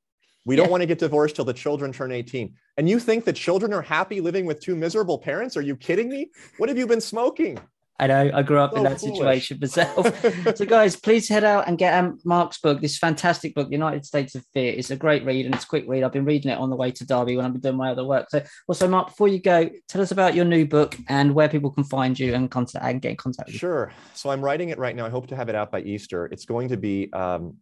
We 0.45 0.55
don't 0.55 0.69
want 0.69 0.81
to 0.81 0.87
get 0.87 0.99
divorced 0.99 1.35
till 1.35 1.45
the 1.45 1.53
children 1.53 1.93
turn 1.93 2.11
18. 2.11 2.53
And 2.77 2.89
you 2.89 2.99
think 2.99 3.25
that 3.25 3.33
children 3.33 3.73
are 3.73 3.81
happy 3.81 4.19
living 4.19 4.45
with 4.45 4.59
two 4.59 4.75
miserable 4.75 5.17
parents? 5.17 5.55
Are 5.55 5.61
you 5.61 5.75
kidding 5.75 6.09
me? 6.09 6.31
What 6.57 6.69
have 6.69 6.77
you 6.77 6.87
been 6.87 7.01
smoking? 7.01 7.59
I 7.99 8.07
know. 8.07 8.31
I 8.33 8.41
grew 8.41 8.59
up 8.59 8.71
so 8.71 8.77
in 8.77 8.83
that 8.83 8.99
foolish. 8.99 9.15
situation 9.15 9.59
myself. 9.61 10.55
so, 10.57 10.65
guys, 10.65 10.95
please 10.95 11.29
head 11.29 11.43
out 11.43 11.67
and 11.67 11.77
get 11.77 11.93
um, 11.93 12.19
Mark's 12.25 12.57
book. 12.57 12.81
This 12.81 12.97
fantastic 12.97 13.53
book, 13.53 13.71
United 13.71 14.03
States 14.03 14.33
of 14.33 14.43
Fear. 14.53 14.73
It's 14.73 14.89
a 14.89 14.95
great 14.95 15.23
read 15.23 15.45
and 15.45 15.53
it's 15.53 15.63
a 15.63 15.67
quick 15.67 15.85
read. 15.87 16.03
I've 16.03 16.11
been 16.11 16.25
reading 16.25 16.51
it 16.51 16.57
on 16.57 16.71
the 16.71 16.75
way 16.75 16.91
to 16.91 17.05
Derby 17.05 17.37
when 17.37 17.45
I've 17.45 17.53
been 17.53 17.61
doing 17.61 17.77
my 17.77 17.91
other 17.91 18.03
work. 18.03 18.29
So, 18.31 18.43
also, 18.67 18.87
Mark, 18.87 19.09
before 19.09 19.27
you 19.27 19.39
go, 19.39 19.69
tell 19.87 20.01
us 20.01 20.11
about 20.11 20.33
your 20.33 20.45
new 20.45 20.65
book 20.65 20.97
and 21.07 21.35
where 21.35 21.47
people 21.47 21.69
can 21.69 21.83
find 21.83 22.19
you 22.19 22.33
and 22.33 22.49
contact 22.49 22.83
and 22.83 22.99
get 22.99 23.11
in 23.11 23.17
contact 23.17 23.47
with 23.47 23.53
you. 23.53 23.59
Sure. 23.59 23.93
So, 24.15 24.31
I'm 24.31 24.41
writing 24.41 24.69
it 24.69 24.79
right 24.79 24.95
now. 24.95 25.05
I 25.05 25.09
hope 25.09 25.27
to 25.27 25.35
have 25.35 25.47
it 25.47 25.55
out 25.55 25.71
by 25.71 25.81
Easter. 25.81 26.25
It's 26.25 26.45
going 26.45 26.69
to 26.69 26.77
be 26.77 27.13
um, 27.13 27.57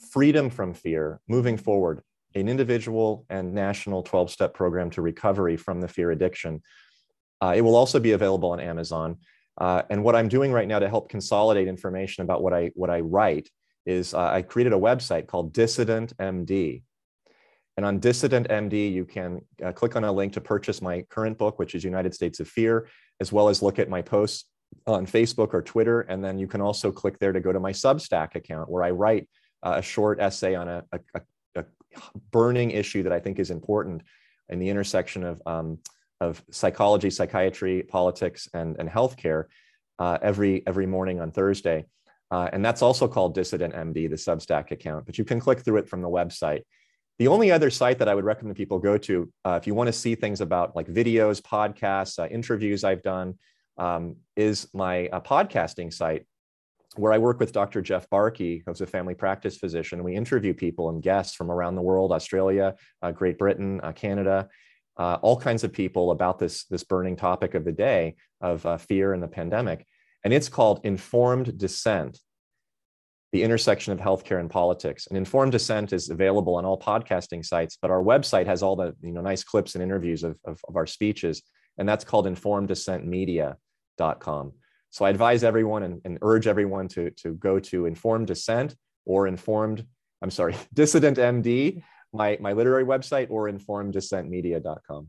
freedom 0.00 0.50
from 0.50 0.74
fear 0.74 1.20
moving 1.28 1.56
forward, 1.56 2.02
an 2.34 2.48
individual 2.48 3.26
and 3.28 3.54
national 3.54 4.02
12 4.02 4.30
step 4.30 4.54
program 4.54 4.90
to 4.90 5.02
recovery 5.02 5.56
from 5.56 5.80
the 5.80 5.88
fear 5.88 6.10
addiction. 6.10 6.62
Uh, 7.40 7.54
it 7.56 7.60
will 7.62 7.76
also 7.76 7.98
be 7.98 8.12
available 8.12 8.50
on 8.50 8.60
Amazon. 8.60 9.16
Uh, 9.58 9.82
and 9.90 10.02
what 10.02 10.16
I'm 10.16 10.28
doing 10.28 10.52
right 10.52 10.68
now 10.68 10.78
to 10.78 10.88
help 10.88 11.08
consolidate 11.08 11.68
information 11.68 12.22
about 12.24 12.42
what 12.42 12.54
I, 12.54 12.70
what 12.74 12.90
I 12.90 13.00
write 13.00 13.48
is 13.86 14.14
uh, 14.14 14.20
I 14.20 14.42
created 14.42 14.72
a 14.72 14.76
website 14.76 15.26
called 15.26 15.52
Dissident 15.52 16.16
MD. 16.16 16.82
And 17.76 17.86
on 17.86 17.98
Dissident 17.98 18.48
MD, 18.48 18.92
you 18.92 19.04
can 19.04 19.40
uh, 19.64 19.72
click 19.72 19.96
on 19.96 20.04
a 20.04 20.12
link 20.12 20.34
to 20.34 20.40
purchase 20.40 20.82
my 20.82 21.02
current 21.08 21.38
book, 21.38 21.58
which 21.58 21.74
is 21.74 21.82
United 21.82 22.14
States 22.14 22.40
of 22.40 22.48
Fear, 22.48 22.88
as 23.20 23.32
well 23.32 23.48
as 23.48 23.62
look 23.62 23.78
at 23.78 23.88
my 23.88 24.02
posts 24.02 24.46
on 24.86 25.06
Facebook 25.06 25.54
or 25.54 25.62
Twitter. 25.62 26.02
And 26.02 26.22
then 26.22 26.38
you 26.38 26.46
can 26.46 26.60
also 26.60 26.92
click 26.92 27.18
there 27.18 27.32
to 27.32 27.40
go 27.40 27.52
to 27.52 27.60
my 27.60 27.72
Substack 27.72 28.34
account 28.34 28.70
where 28.70 28.82
I 28.82 28.90
write 28.90 29.28
uh, 29.62 29.74
a 29.76 29.82
short 29.82 30.20
essay 30.20 30.54
on 30.54 30.68
a, 30.68 30.84
a, 30.92 31.00
a, 31.14 31.64
burning 32.30 32.70
issue 32.70 33.02
that 33.02 33.12
I 33.12 33.18
think 33.18 33.38
is 33.38 33.50
important 33.50 34.02
in 34.48 34.58
the 34.58 34.68
intersection 34.68 35.24
of, 35.24 35.42
um, 35.46 35.78
of 36.20 36.42
psychology, 36.50 37.10
psychiatry, 37.10 37.82
politics, 37.82 38.48
and, 38.54 38.76
and 38.78 38.88
healthcare 38.88 39.44
uh, 39.98 40.18
every, 40.22 40.62
every 40.66 40.86
morning 40.86 41.20
on 41.20 41.30
Thursday. 41.30 41.84
Uh, 42.30 42.48
and 42.52 42.64
that's 42.64 42.82
also 42.82 43.08
called 43.08 43.34
Dissident 43.34 43.74
MD, 43.74 44.08
the 44.08 44.16
Substack 44.16 44.70
account, 44.70 45.04
but 45.04 45.18
you 45.18 45.24
can 45.24 45.40
click 45.40 45.60
through 45.60 45.78
it 45.78 45.88
from 45.88 46.00
the 46.00 46.08
website. 46.08 46.62
The 47.18 47.28
only 47.28 47.50
other 47.50 47.70
site 47.70 47.98
that 47.98 48.08
I 48.08 48.14
would 48.14 48.24
recommend 48.24 48.56
people 48.56 48.78
go 48.78 48.96
to, 48.96 49.30
uh, 49.44 49.58
if 49.60 49.66
you 49.66 49.74
want 49.74 49.88
to 49.88 49.92
see 49.92 50.14
things 50.14 50.40
about 50.40 50.74
like 50.76 50.86
videos, 50.86 51.42
podcasts, 51.42 52.18
uh, 52.18 52.28
interviews 52.28 52.84
I've 52.84 53.02
done, 53.02 53.34
um, 53.76 54.16
is 54.36 54.68
my 54.72 55.08
uh, 55.08 55.20
podcasting 55.20 55.92
site 55.92 56.26
where 56.96 57.12
I 57.12 57.18
work 57.18 57.38
with 57.38 57.52
Dr. 57.52 57.82
Jeff 57.82 58.08
Barke, 58.10 58.38
who's 58.38 58.80
a 58.80 58.86
family 58.86 59.14
practice 59.14 59.56
physician. 59.56 60.02
We 60.02 60.16
interview 60.16 60.52
people 60.54 60.90
and 60.90 61.00
guests 61.02 61.36
from 61.36 61.50
around 61.50 61.76
the 61.76 61.82
world, 61.82 62.12
Australia, 62.12 62.74
uh, 63.02 63.12
Great 63.12 63.38
Britain, 63.38 63.80
uh, 63.82 63.92
Canada, 63.92 64.48
uh, 64.96 65.18
all 65.22 65.38
kinds 65.38 65.62
of 65.64 65.72
people 65.72 66.10
about 66.10 66.38
this, 66.38 66.64
this 66.64 66.84
burning 66.84 67.16
topic 67.16 67.54
of 67.54 67.64
the 67.64 67.72
day 67.72 68.16
of 68.40 68.64
uh, 68.66 68.76
fear 68.76 69.12
and 69.12 69.22
the 69.22 69.28
pandemic. 69.28 69.86
And 70.24 70.34
it's 70.34 70.48
called 70.48 70.80
Informed 70.84 71.56
Dissent, 71.56 72.18
the 73.32 73.44
intersection 73.44 73.92
of 73.92 74.00
healthcare 74.00 74.40
and 74.40 74.50
politics. 74.50 75.06
And 75.06 75.16
Informed 75.16 75.52
Dissent 75.52 75.92
is 75.92 76.10
available 76.10 76.56
on 76.56 76.64
all 76.64 76.78
podcasting 76.78 77.46
sites, 77.46 77.78
but 77.80 77.92
our 77.92 78.02
website 78.02 78.46
has 78.46 78.64
all 78.64 78.74
the 78.74 78.96
you 79.02 79.12
know, 79.12 79.20
nice 79.20 79.44
clips 79.44 79.76
and 79.76 79.82
interviews 79.82 80.24
of, 80.24 80.36
of, 80.44 80.60
of 80.66 80.74
our 80.76 80.86
speeches. 80.86 81.42
And 81.78 81.88
that's 81.88 82.04
called 82.04 82.26
informeddissentmedia.com. 82.26 84.52
So 84.90 85.04
I 85.04 85.10
advise 85.10 85.44
everyone 85.44 85.84
and, 85.84 86.00
and, 86.04 86.18
urge 86.20 86.46
everyone 86.46 86.88
to, 86.88 87.10
to 87.22 87.34
go 87.34 87.60
to 87.60 87.86
Informed 87.86 88.26
Dissent 88.26 88.74
or 89.04 89.28
Informed, 89.28 89.86
I'm 90.20 90.30
sorry, 90.30 90.56
Dissident 90.74 91.16
MD, 91.16 91.82
my, 92.12 92.36
my 92.40 92.52
literary 92.52 92.84
website, 92.84 93.28
or 93.30 93.48
informeddissentmedia.com. 93.48 95.08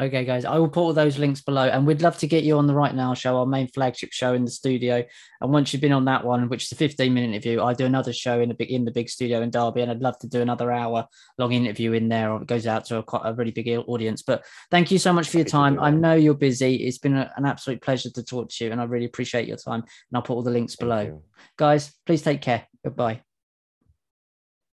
Okay, 0.00 0.24
guys, 0.24 0.44
I 0.44 0.58
will 0.58 0.68
put 0.68 0.80
all 0.80 0.92
those 0.92 1.18
links 1.18 1.40
below, 1.40 1.68
and 1.68 1.86
we'd 1.86 2.02
love 2.02 2.18
to 2.18 2.26
get 2.26 2.42
you 2.42 2.58
on 2.58 2.66
the 2.66 2.74
Right 2.74 2.92
Now 2.92 3.14
show, 3.14 3.36
our 3.36 3.46
main 3.46 3.68
flagship 3.68 4.10
show 4.12 4.34
in 4.34 4.44
the 4.44 4.50
studio. 4.50 5.04
And 5.40 5.52
once 5.52 5.72
you've 5.72 5.82
been 5.82 5.92
on 5.92 6.06
that 6.06 6.24
one, 6.24 6.48
which 6.48 6.64
is 6.64 6.72
a 6.72 6.74
15 6.74 7.14
minute 7.14 7.28
interview, 7.28 7.62
I 7.62 7.74
do 7.74 7.86
another 7.86 8.12
show 8.12 8.40
in 8.40 8.48
the 8.48 8.56
big 8.56 8.72
in 8.72 8.84
the 8.84 8.90
big 8.90 9.08
studio 9.08 9.40
in 9.40 9.50
Derby, 9.50 9.82
and 9.82 9.92
I'd 9.92 10.02
love 10.02 10.18
to 10.18 10.26
do 10.26 10.40
another 10.40 10.72
hour 10.72 11.06
long 11.38 11.52
interview 11.52 11.92
in 11.92 12.08
there. 12.08 12.32
Or 12.32 12.42
it 12.42 12.48
goes 12.48 12.66
out 12.66 12.86
to 12.86 12.98
a, 12.98 13.02
quite 13.04 13.22
a 13.24 13.34
really 13.34 13.52
big 13.52 13.68
audience. 13.86 14.22
But 14.22 14.44
thank 14.68 14.90
you 14.90 14.98
so 14.98 15.12
much 15.12 15.28
for 15.28 15.36
your 15.36 15.46
time. 15.46 15.78
I 15.78 15.90
know 15.90 16.14
you're 16.14 16.34
busy. 16.34 16.74
It's 16.74 16.98
been 16.98 17.16
a, 17.16 17.32
an 17.36 17.46
absolute 17.46 17.80
pleasure 17.80 18.10
to 18.10 18.22
talk 18.24 18.48
to 18.48 18.64
you, 18.64 18.72
and 18.72 18.80
I 18.80 18.84
really 18.84 19.06
appreciate 19.06 19.46
your 19.46 19.58
time. 19.58 19.82
And 19.82 20.16
I'll 20.16 20.22
put 20.22 20.34
all 20.34 20.42
the 20.42 20.50
links 20.50 20.74
below. 20.74 21.22
Guys, 21.56 21.92
please 22.04 22.22
take 22.22 22.42
care. 22.42 22.66
Goodbye. 22.82 23.22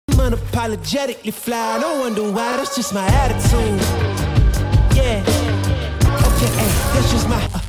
I'm 0.10 0.18
unapologetically 0.18 1.32
fly. 1.32 1.78
No 1.80 2.00
wonder 2.00 2.24
why. 2.24 2.58
That's 2.58 2.76
just 2.76 2.92
my 2.92 3.06
attitude. 3.06 4.11
Hey, 6.42 6.48
that's 6.96 7.12
just 7.12 7.30
my. 7.30 7.61